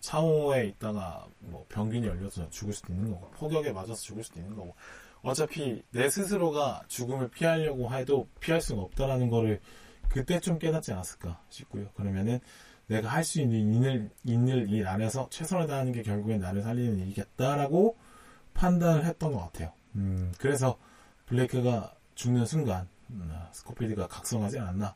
차오에 0.00 0.66
있다가 0.66 1.26
뭐 1.38 1.64
병균이 1.70 2.06
열려서 2.06 2.50
죽을 2.50 2.74
수도 2.74 2.92
있는 2.92 3.10
거고 3.10 3.30
폭격에 3.30 3.72
맞아서 3.72 3.94
죽을 3.94 4.22
수도 4.22 4.38
있는 4.38 4.54
거고 4.54 4.74
어차피 5.22 5.82
내 5.92 6.10
스스로가 6.10 6.82
죽음을 6.88 7.28
피하려고 7.28 7.90
해도 7.90 8.28
피할 8.40 8.60
수가 8.60 8.82
없다라는 8.82 9.30
거를 9.30 9.62
그때 10.10 10.40
좀 10.40 10.58
깨닫지 10.58 10.92
않았을까 10.92 11.40
싶고요. 11.48 11.88
그러면은 11.94 12.40
내가 12.86 13.08
할 13.08 13.24
수 13.24 13.40
있는 13.40 13.72
일을, 13.82 14.10
있는 14.24 14.68
일 14.68 14.86
안에서 14.86 15.28
최선을 15.30 15.68
다하는 15.68 15.92
게 15.92 16.02
결국엔 16.02 16.40
나를 16.40 16.60
살리는 16.62 16.98
일이겠다라고 16.98 17.96
판단을 18.52 19.06
했던 19.06 19.32
것 19.32 19.38
같아요. 19.38 19.72
음, 19.94 20.34
그래서 20.38 20.78
블레이크가 21.26 21.94
죽는 22.14 22.44
순간 22.44 22.88
음, 23.08 23.32
스코필드가 23.52 24.06
각성하지 24.06 24.58
않았나 24.58 24.94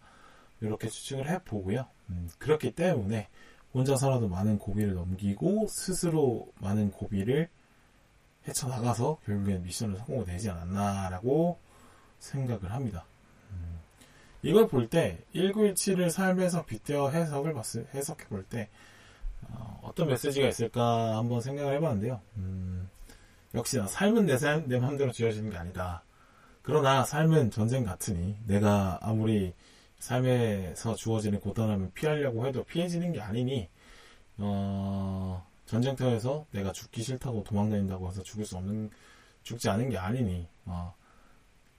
이렇게 0.66 0.88
추측을 0.88 1.28
해보고요. 1.28 1.86
음, 2.10 2.28
그렇기 2.38 2.72
때문에 2.72 3.28
혼자서라도 3.72 4.28
많은 4.28 4.58
고비를 4.58 4.94
넘기고 4.94 5.66
스스로 5.68 6.52
많은 6.60 6.90
고비를 6.90 7.48
헤쳐나가서 8.46 9.18
결국엔 9.24 9.62
미션을 9.62 9.96
성공되지 9.98 10.50
않았나라고 10.50 11.58
생각을 12.18 12.72
합니다. 12.72 13.04
음, 13.50 13.80
이걸 14.42 14.68
볼 14.68 14.88
때 14.88 15.18
1917을 15.34 16.10
삶에서 16.10 16.64
빗대어 16.66 17.10
해석을 17.10 17.54
해석해 17.94 18.26
볼 18.28 18.44
때 18.44 18.68
어, 19.50 19.92
떤 19.94 20.08
메시지가 20.08 20.48
있을까 20.48 21.16
한번 21.16 21.40
생각을 21.40 21.74
해봤는데요. 21.74 22.20
음, 22.36 22.88
역시나 23.54 23.86
삶은 23.86 24.26
내, 24.26 24.38
삶, 24.38 24.66
내 24.66 24.78
마음대로 24.78 25.12
지어지는 25.12 25.50
게 25.50 25.56
아니다. 25.56 26.02
그러나 26.62 27.04
삶은 27.04 27.50
전쟁 27.50 27.84
같으니 27.84 28.36
내가 28.46 28.98
아무리 29.02 29.52
삶에서 30.04 30.94
주어지는 30.94 31.40
고단함을 31.40 31.92
피하려고 31.94 32.46
해도 32.46 32.62
피해지는 32.62 33.12
게 33.12 33.20
아니니 33.22 33.70
어, 34.36 35.46
전쟁터에서 35.64 36.46
내가 36.50 36.72
죽기 36.72 37.02
싫다고 37.02 37.42
도망다닌다고 37.44 38.08
해서 38.08 38.22
죽을 38.22 38.44
수 38.44 38.58
없는 38.58 38.90
죽지 39.44 39.70
않은 39.70 39.88
게 39.88 39.96
아니니 39.96 40.46
어, 40.66 40.94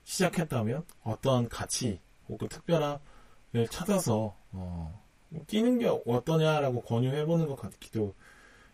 시작했다면 0.05 0.85
어떤 1.03 1.49
가치 1.49 1.99
혹은 2.27 2.47
특별함을 2.47 3.67
찾아서 3.69 4.35
어, 4.51 5.03
뛰는 5.45 5.77
게 5.77 5.87
어떠냐라고 6.07 6.81
권유해보는 6.81 7.45
것 7.45 7.57
같기도 7.57 8.15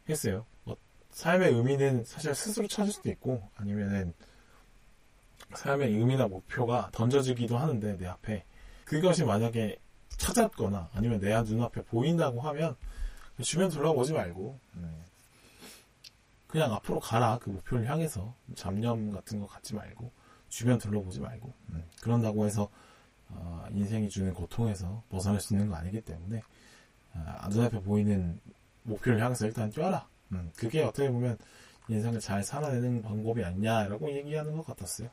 했어요. 0.07 0.45
어, 0.63 0.75
삶의 1.09 1.51
의미는 1.51 2.05
사실 2.05 2.33
스스로 2.33 2.69
찾을 2.69 2.93
수도 2.93 3.09
있고 3.09 3.49
아니면은 3.57 4.13
삶의 5.55 5.89
의미나 5.89 6.29
목표가 6.29 6.89
던져지기도 6.93 7.57
하는데 7.57 7.97
내 7.97 8.07
앞에 8.07 8.45
그것이 8.91 9.23
만약에 9.23 9.79
찾았거나 10.17 10.89
아니면 10.93 11.21
내 11.21 11.33
눈앞에 11.41 11.81
보인다고 11.83 12.41
하면 12.41 12.75
주변 13.41 13.69
둘러보지 13.69 14.11
말고 14.11 14.59
음, 14.75 15.05
그냥 16.47 16.73
앞으로 16.73 16.99
가라. 16.99 17.39
그 17.39 17.51
목표를 17.51 17.89
향해서 17.89 18.35
잡념 18.53 19.09
같은 19.11 19.39
거 19.39 19.47
갖지 19.47 19.75
말고 19.75 20.11
주변 20.49 20.77
둘러보지 20.77 21.21
말고 21.21 21.53
음, 21.69 21.85
그런다고 22.01 22.45
해서 22.45 22.69
어, 23.29 23.65
인생이 23.71 24.09
주는 24.09 24.33
고통에서 24.33 25.03
벗어날 25.09 25.39
수 25.39 25.53
있는 25.53 25.69
거 25.69 25.77
아니기 25.77 26.01
때문에 26.01 26.41
어, 27.13 27.47
눈앞에 27.49 27.79
보이는 27.79 28.41
목표를 28.83 29.23
향해서 29.23 29.45
일단 29.45 29.69
뛰어라. 29.69 30.05
음, 30.33 30.51
그게 30.57 30.83
어떻게 30.83 31.09
보면 31.09 31.37
인생을 31.87 32.19
잘 32.19 32.43
살아내는 32.43 33.03
방법이 33.03 33.41
아니냐라고 33.41 34.11
얘기하는 34.11 34.51
것 34.57 34.65
같았어요. 34.65 35.09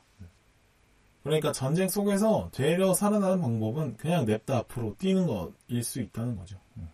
음. 1.19 1.23
그러니까 1.23 1.51
전쟁 1.51 1.89
속에서 1.89 2.49
되려 2.53 2.93
살아나는 2.93 3.41
방법은 3.41 3.97
그냥 3.97 4.25
냅다 4.25 4.57
앞으로 4.57 4.95
뛰는 4.97 5.27
것일 5.27 5.83
수 5.83 5.99
있다는 6.01 6.37
거죠. 6.37 6.57
음. 6.77 6.89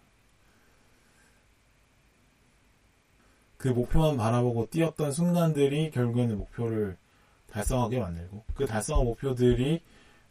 그 3.58 3.70
목표만 3.70 4.18
바라보고 4.18 4.70
뛰었던 4.70 5.12
순간들이 5.12 5.92
결국에는 5.92 6.38
목표를 6.38 6.98
달성하게 7.50 8.00
만들고 8.00 8.44
그 8.54 8.66
달성한 8.66 9.06
목표들이 9.06 9.82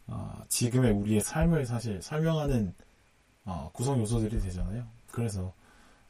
어, 0.07 0.43
지금의 0.47 0.91
우리의 0.91 1.21
삶을 1.21 1.65
사실 1.65 2.01
설명하는 2.01 2.73
어, 3.45 3.71
구성 3.73 3.99
요소들이 3.99 4.39
되잖아요. 4.41 4.85
그래서 5.11 5.53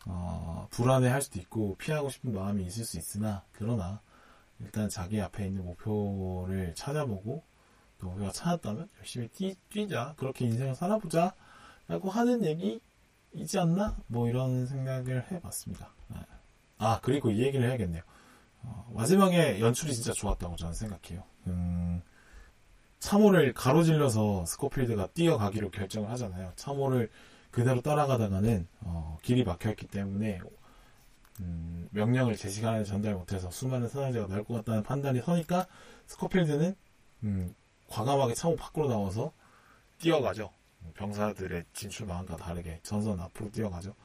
어, 0.05 0.67
불안해할 0.71 1.21
수도 1.21 1.39
있고 1.39 1.75
피하고 1.77 2.09
싶은 2.09 2.33
마음이 2.33 2.65
있을 2.65 2.83
수 2.83 2.97
있으나 2.97 3.43
그러나 3.53 4.01
일단 4.59 4.89
자기 4.89 5.19
앞에 5.21 5.47
있는 5.47 5.65
목표를 5.65 6.73
찾아보고 6.75 7.43
또 7.99 8.09
우리가 8.09 8.31
찾았다면 8.31 8.89
열심히 8.99 9.27
뛰, 9.29 9.55
뛰자 9.69 10.13
그렇게 10.17 10.45
인생을 10.45 10.75
살아보자 10.75 11.33
라고 11.87 12.09
하는 12.09 12.43
얘기이지 12.43 13.59
않나 13.59 13.97
뭐 14.07 14.27
이런 14.27 14.65
생각을 14.65 15.31
해봤습니다. 15.31 15.93
네. 16.09 16.17
아, 16.77 16.99
그리고 17.01 17.31
이 17.31 17.41
얘기를 17.41 17.67
해야겠네요. 17.67 18.01
어, 18.63 18.91
마지막에 18.93 19.59
연출이 19.59 19.93
진짜 19.93 20.11
좋았다고 20.11 20.55
저는 20.55 20.73
생각해요. 20.73 21.23
음, 21.47 22.01
참호를 22.99 23.53
가로질러서 23.53 24.45
스코필드가 24.45 25.07
뛰어가기로 25.07 25.69
결정을 25.69 26.09
하잖아요. 26.11 26.51
참호를 26.55 27.09
그대로 27.51 27.81
따라가다가는 27.81 28.67
어, 28.81 29.17
길이 29.21 29.43
막혀있기 29.43 29.87
때문에 29.87 30.39
음, 31.41 31.87
명령을 31.91 32.35
제 32.35 32.49
시간에 32.49 32.83
전달 32.83 33.13
못해서 33.13 33.51
수많은 33.51 33.89
사상자가 33.89 34.27
나올 34.27 34.43
것 34.43 34.55
같다는 34.55 34.83
판단이 34.83 35.21
서니까 35.21 35.67
스코필드는 36.07 36.75
음, 37.23 37.55
과감하게 37.89 38.33
차고 38.33 38.55
밖으로 38.55 38.87
나와서 38.87 39.31
뛰어가죠. 39.99 40.51
병사들의 40.95 41.65
진출 41.73 42.07
방안과 42.07 42.37
다르게 42.37 42.79
전선 42.83 43.19
앞으로 43.19 43.51
뛰어가죠. 43.51 43.95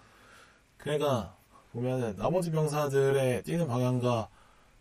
그러니까 0.76 1.36
보면은 1.72 2.16
나머지 2.16 2.50
병사들의 2.50 3.44
뛰는 3.44 3.68
방향과 3.68 4.28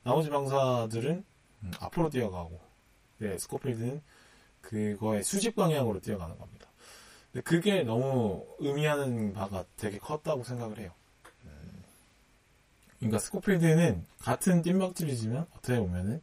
나머지 0.03 0.29
병사들은 0.29 1.25
음, 1.63 1.71
앞으로 1.79 2.09
뛰어가고 2.09 2.59
네, 3.19 3.37
스코필드는 3.37 4.01
그거의 4.61 5.23
수직 5.23 5.55
방향으로 5.55 5.99
뛰어가는 5.99 6.37
겁니다. 6.37 6.67
근데 7.31 7.43
그게 7.43 7.83
너무 7.83 8.45
의미하는 8.59 9.33
바가 9.33 9.65
되게 9.77 9.99
컸다고 9.99 10.43
생각을 10.43 10.79
해요. 10.79 10.91
음, 11.45 11.83
그러니까 12.97 13.19
스코필드는 13.19 14.05
같은 14.19 14.61
뜀박질이지만 14.61 15.45
어떻게 15.57 15.79
보면은 15.79 16.21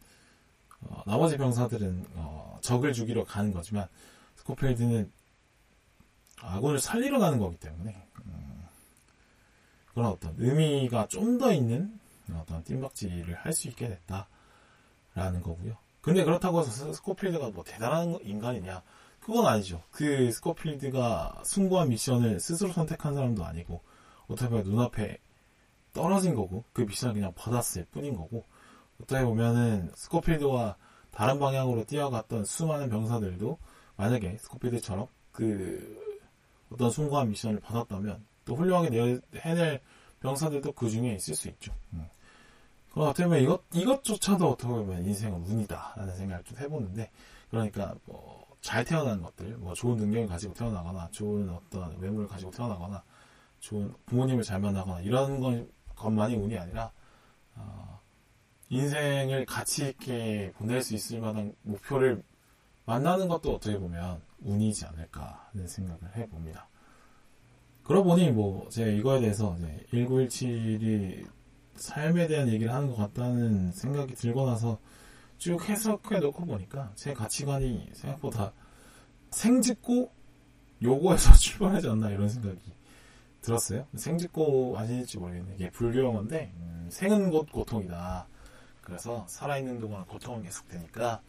어, 0.90 1.02
나머지 1.06 1.36
병사들은 1.36 2.06
어, 2.14 2.58
적을 2.62 2.92
죽이러 2.92 3.24
가는 3.24 3.52
거지만 3.52 3.88
스코필드는 4.36 5.10
아군을 6.40 6.78
살리러 6.78 7.18
가는 7.18 7.38
거기 7.38 7.56
때문에 7.58 8.06
음, 8.26 8.66
그런 9.94 10.06
어떤 10.08 10.34
의미가 10.38 11.08
좀 11.08 11.38
더 11.38 11.52
있는 11.52 11.98
어떤 12.34 12.62
뜀박질을 12.64 13.34
할 13.34 13.52
수 13.52 13.68
있게 13.68 13.88
됐다라는 13.88 15.42
거고요. 15.42 15.76
근데 16.00 16.24
그렇다고 16.24 16.60
해서 16.60 16.92
스코필드가 16.92 17.50
뭐 17.50 17.64
대단한 17.64 18.18
인간이냐? 18.22 18.82
그건 19.20 19.46
아니죠. 19.46 19.82
그 19.90 20.30
스코필드가 20.30 21.42
숭고한 21.44 21.88
미션을 21.88 22.38
스스로 22.40 22.72
선택한 22.72 23.14
사람도 23.14 23.44
아니고 23.44 23.80
어떻게 24.28 24.48
보면 24.48 24.64
눈앞에 24.64 25.18
떨어진 25.92 26.34
거고 26.34 26.62
그 26.72 26.82
미션을 26.82 27.14
그냥 27.14 27.32
받았을 27.34 27.86
뿐인 27.86 28.16
거고 28.16 28.44
어떻게 29.00 29.24
보면은 29.24 29.90
스코필드와 29.94 30.76
다른 31.10 31.38
방향으로 31.38 31.84
뛰어갔던 31.84 32.44
수많은 32.44 32.90
병사들도 32.90 33.58
만약에 33.96 34.36
스코필드처럼 34.38 35.06
그 35.32 36.04
어떤 36.70 36.90
숭고한 36.90 37.28
미션을 37.30 37.60
받았다면 37.60 38.24
또 38.44 38.54
훌륭하게 38.54 39.20
해낼 39.36 39.80
병사들도 40.20 40.72
그 40.72 40.90
중에 40.90 41.14
있을 41.14 41.34
수 41.34 41.48
있죠. 41.48 41.72
음. 41.92 42.06
그럼 42.96 43.08
어떻게 43.08 43.24
보면 43.24 43.42
이것, 43.42 43.62
이것조차도 43.74 44.48
어떻게 44.48 44.72
보면 44.72 45.04
인생은 45.04 45.44
운이다. 45.44 45.94
라는 45.96 46.16
생각을 46.16 46.42
좀 46.44 46.58
해보는데, 46.58 47.10
그러니까, 47.50 47.94
뭐, 48.06 48.46
잘 48.62 48.86
태어난 48.86 49.20
것들, 49.20 49.58
뭐, 49.58 49.74
좋은 49.74 49.98
능력을 49.98 50.26
가지고 50.28 50.54
태어나거나, 50.54 51.08
좋은 51.10 51.50
어떤 51.50 51.98
외모를 51.98 52.26
가지고 52.26 52.50
태어나거나, 52.52 53.02
좋은 53.60 53.92
부모님을 54.06 54.42
잘 54.42 54.60
만나거나, 54.60 55.00
이런 55.00 55.40
건, 55.40 55.70
것만이 55.94 56.36
운이 56.36 56.56
아니라, 56.56 56.90
어, 57.54 57.95
인생을 58.68 59.46
가치 59.46 59.88
있게 59.88 60.52
보낼 60.56 60.82
수 60.82 60.94
있을 60.94 61.20
만한 61.20 61.54
목표를 61.62 62.22
만나는 62.84 63.28
것도 63.28 63.54
어떻게 63.54 63.78
보면 63.78 64.20
운이지 64.40 64.86
않을까 64.86 65.48
하는 65.52 65.66
생각을 65.66 66.16
해봅니다. 66.16 66.68
그러고 67.84 68.10
보니 68.10 68.30
뭐 68.30 68.68
제가 68.68 68.90
이거에 68.90 69.20
대해서 69.20 69.56
이제 69.58 69.86
1917이 69.92 71.26
삶에 71.76 72.26
대한 72.26 72.48
얘기를 72.48 72.72
하는 72.72 72.88
것 72.88 72.96
같다는 72.96 73.70
생각이 73.72 74.14
들고 74.14 74.46
나서 74.46 74.78
쭉 75.38 75.68
해석해 75.68 76.18
놓고 76.18 76.46
보니까 76.46 76.92
제 76.94 77.12
가치관이 77.12 77.90
생각보다 77.92 78.52
생짓고 79.30 80.10
요거에서 80.82 81.34
출발하지 81.38 81.88
않나 81.88 82.10
이런 82.10 82.28
생각이 82.28 82.58
들었어요. 83.40 83.86
생짓고 83.94 84.74
아실지 84.76 85.18
모르겠네. 85.18 85.54
이게 85.54 85.70
불교 85.70 86.00
용어인데 86.00 86.52
음, 86.56 86.88
생은 86.90 87.30
곧 87.30 87.50
고통이다. 87.52 88.26
그래서 88.86 89.26
살아있는 89.28 89.80
동안 89.80 90.04
고통은 90.06 90.44
계속되니까 90.44 91.20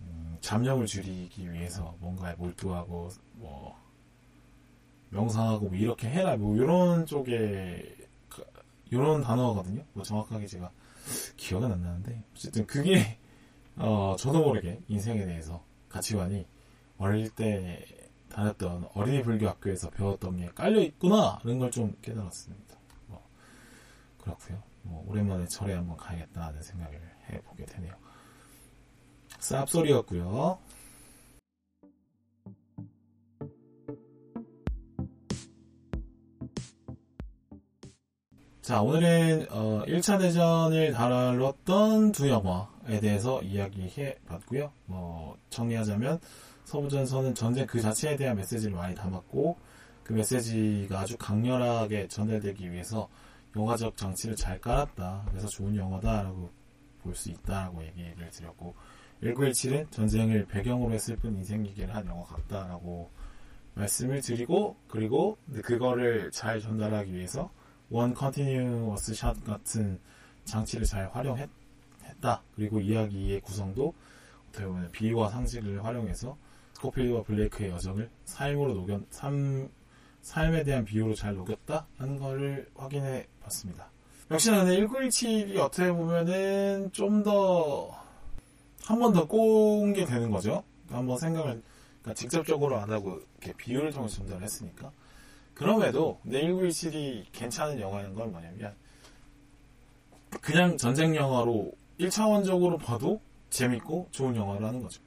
음, 0.00 0.38
잡념을 0.40 0.86
줄이기 0.86 1.52
위해서 1.52 1.94
뭔가에 2.00 2.34
몰두하고 2.36 3.10
뭐 3.34 3.76
명상하고 5.10 5.66
뭐 5.66 5.76
이렇게 5.76 6.08
해라 6.08 6.38
뭐 6.38 6.56
이런 6.56 7.04
쪽에 7.04 7.94
이런 8.90 9.20
단어거든요. 9.20 9.84
뭐 9.92 10.02
정확하게 10.04 10.46
제가 10.46 10.70
기억은 11.36 11.70
안 11.70 11.82
나는데 11.82 12.22
어쨌든 12.34 12.66
그게 12.66 13.18
어, 13.76 14.16
저도 14.18 14.42
모르게 14.42 14.80
인생에 14.88 15.26
대해서 15.26 15.62
가치관이 15.90 16.46
어릴 16.96 17.28
때 17.28 17.84
다녔던 18.30 18.88
어린이 18.94 19.22
불교 19.22 19.48
학교에서 19.48 19.90
배웠던 19.90 20.38
게 20.38 20.48
깔려 20.54 20.80
있구나라는 20.80 21.58
걸 21.58 21.70
좀 21.70 21.94
깨달았습니다. 22.00 22.74
뭐 23.08 23.22
그렇고요. 24.16 24.62
뭐 24.86 25.04
오랜만에 25.08 25.46
절에 25.46 25.74
한번 25.74 25.96
가야겠다는 25.96 26.62
생각을 26.62 27.00
해보게 27.30 27.66
되네요. 27.66 27.94
쌉소리였고요. 29.38 30.58
자, 38.66 38.82
오늘은 38.82 39.46
어, 39.50 39.84
1차 39.86 40.18
대전을 40.18 40.92
다뤘던 40.92 42.10
두 42.10 42.28
영화에 42.28 42.98
대해서 43.00 43.40
이야기해 43.42 44.16
봤고요. 44.26 44.72
뭐 44.86 45.36
정리하자면 45.50 46.18
서부전선은 46.64 47.36
전쟁 47.36 47.64
그 47.68 47.80
자체에 47.80 48.16
대한 48.16 48.36
메시지를 48.36 48.74
많이 48.74 48.96
담았고 48.96 49.56
그 50.02 50.12
메시지가 50.14 50.98
아주 50.98 51.16
강렬하게 51.16 52.08
전달되기 52.08 52.72
위해서 52.72 53.08
영화적 53.56 53.96
장치를 53.96 54.36
잘 54.36 54.60
깔았다. 54.60 55.26
그래서 55.30 55.48
좋은 55.48 55.74
영화다라고 55.74 56.50
볼 57.02 57.14
수 57.14 57.30
있다라고 57.30 57.84
얘기를 57.84 58.30
드렸고 58.30 58.74
1917은 59.22 59.90
전쟁을 59.90 60.46
배경으로 60.46 60.92
했을 60.92 61.16
뿐 61.16 61.36
인생 61.36 61.61
얘기를 61.61 61.94
한 61.94 62.06
영화 62.06 62.24
같다라고 62.24 63.10
말씀을 63.74 64.20
드리고 64.20 64.76
그리고 64.88 65.38
그거를 65.62 66.30
잘 66.32 66.60
전달하기 66.60 67.12
위해서 67.12 67.50
one 67.90 68.12
continuous 68.12 69.14
shot 69.14 69.44
같은 69.44 70.00
장치를 70.44 70.84
잘 70.84 71.08
활용했다. 71.12 72.42
그리고 72.56 72.80
이야기의 72.80 73.40
구성도 73.40 73.94
어떻게 74.48 74.66
보면 74.66 74.90
비유와 74.90 75.30
상징을 75.30 75.84
활용해서 75.84 76.36
스코필드와 76.74 77.22
블레이크의 77.22 77.70
여정을 77.70 78.10
삶으로 78.24 78.74
녹여 78.74 79.00
삶 79.10 79.70
삶에 80.22 80.64
대한 80.64 80.84
비유로 80.84 81.14
잘 81.14 81.34
녹였다 81.36 81.86
하는 81.98 82.18
것을 82.18 82.68
확인해 82.74 83.28
봤습니다. 83.46 83.90
역시나 84.30 84.64
근데 84.64 84.80
1917이 84.84 85.58
어떻게 85.58 85.90
보면은 85.92 86.90
좀 86.92 87.22
더 87.22 88.06
한 88.86 89.00
번더 89.00 89.26
꼬은 89.26 89.94
게 89.94 90.04
되는 90.04 90.30
거죠. 90.30 90.62
한번 90.88 91.18
생각을 91.18 91.60
그러니까 92.02 92.14
직접적으로 92.14 92.78
안 92.78 92.92
하고 92.92 93.20
이렇게 93.40 93.52
비유를 93.56 93.90
통해서 93.90 94.18
전달을 94.18 94.44
했으니까 94.44 94.92
그럼에도 95.54 96.20
내 96.22 96.42
1917이 96.42 97.24
괜찮은 97.32 97.80
영화인 97.80 98.14
건 98.14 98.30
뭐냐면 98.30 98.74
그냥 100.40 100.76
전쟁 100.76 101.16
영화로 101.16 101.72
1차원적으로 101.98 102.78
봐도 102.78 103.20
재밌고 103.50 104.06
좋은 104.12 104.36
영화라는 104.36 104.82
거죠. 104.82 105.02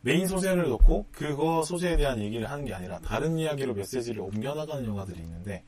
메인 0.00 0.26
소재를 0.26 0.68
놓고 0.70 1.06
그거 1.12 1.62
소재에 1.62 1.96
대한 1.98 2.18
얘기를 2.20 2.48
하는 2.48 2.64
게 2.64 2.72
아니라 2.72 2.98
다른 3.00 3.36
이야기로 3.36 3.74
메시지를 3.74 4.22
옮겨나가는 4.22 4.86
영화들이 4.86 5.18
있는데 5.20 5.64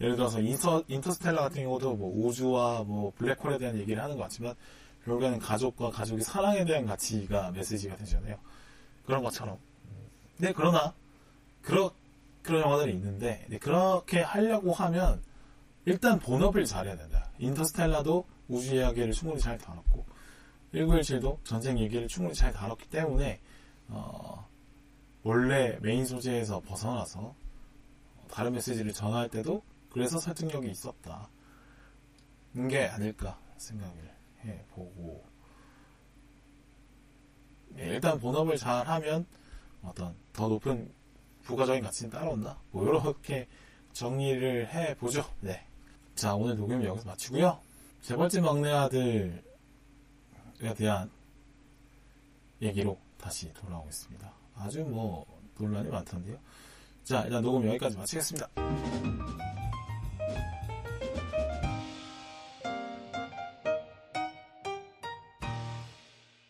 예를 0.00 0.16
들어서 0.16 0.40
인터, 0.40 0.82
인터스텔라 0.88 1.40
같은 1.40 1.62
경우도 1.62 1.94
뭐 1.94 2.26
우주와 2.26 2.84
뭐 2.84 3.12
블랙홀에 3.16 3.58
대한 3.58 3.76
얘기를 3.78 4.02
하는 4.02 4.16
것 4.16 4.24
같지만 4.24 4.54
결국에는 5.04 5.38
가족과 5.38 5.90
가족의 5.90 6.22
사랑에 6.22 6.64
대한 6.64 6.84
가치가 6.84 7.50
메시지가 7.52 7.96
되잖아요. 7.96 8.36
그런 9.06 9.22
것처럼. 9.22 9.58
근데 10.36 10.52
그러나 10.54 10.92
그렇 11.62 11.92
그런 12.42 12.62
영화들이 12.62 12.92
있는데 12.92 13.44
네, 13.48 13.58
그렇게 13.58 14.20
하려고 14.20 14.72
하면 14.72 15.22
일단 15.84 16.18
본업을 16.18 16.64
잘해야 16.64 16.96
된다. 16.96 17.30
인터스텔라도 17.38 18.26
우주 18.48 18.76
이야기를 18.76 19.12
충분히 19.12 19.40
잘 19.40 19.56
다뤘고 19.58 20.04
1917도 20.74 21.38
전쟁 21.44 21.78
얘기를 21.78 22.06
충분히 22.08 22.34
잘 22.34 22.52
다뤘기 22.52 22.88
때문에 22.88 23.40
어, 23.88 24.46
원래 25.22 25.78
메인 25.80 26.04
소재에서 26.04 26.60
벗어나서 26.60 27.34
다른 28.30 28.52
메시지를 28.52 28.92
전할 28.92 29.28
때도 29.28 29.62
그래서 29.96 30.18
설득력이 30.18 30.70
있었다. 30.70 31.26
게 32.68 32.84
아닐까 32.84 33.38
생각을 33.56 34.14
해보고 34.44 35.24
네, 37.70 37.86
일단 37.86 38.18
본업을 38.20 38.58
잘 38.58 38.86
하면 38.86 39.26
어떤 39.82 40.14
더 40.34 40.48
높은 40.48 40.92
부가적인 41.44 41.82
가치는 41.82 42.10
따라온다. 42.10 42.58
뭐 42.72 42.84
이렇게 42.86 43.48
정리를 43.94 44.68
해보죠. 44.68 45.24
네. 45.40 45.66
자 46.14 46.34
오늘 46.34 46.56
녹음 46.56 46.84
여기서 46.84 47.06
마치고요. 47.06 47.58
재벌집 48.02 48.42
막내 48.42 48.70
아들에 48.70 49.42
대한 50.76 51.10
얘기로 52.60 52.98
다시 53.16 53.50
돌아오겠습니다. 53.54 54.30
아주 54.56 54.84
뭐 54.84 55.24
논란이 55.58 55.88
많던데요. 55.88 56.38
자, 57.02 57.22
일단 57.22 57.42
녹음 57.42 57.66
여기까지 57.66 57.96
마치겠습니다. 57.96 58.48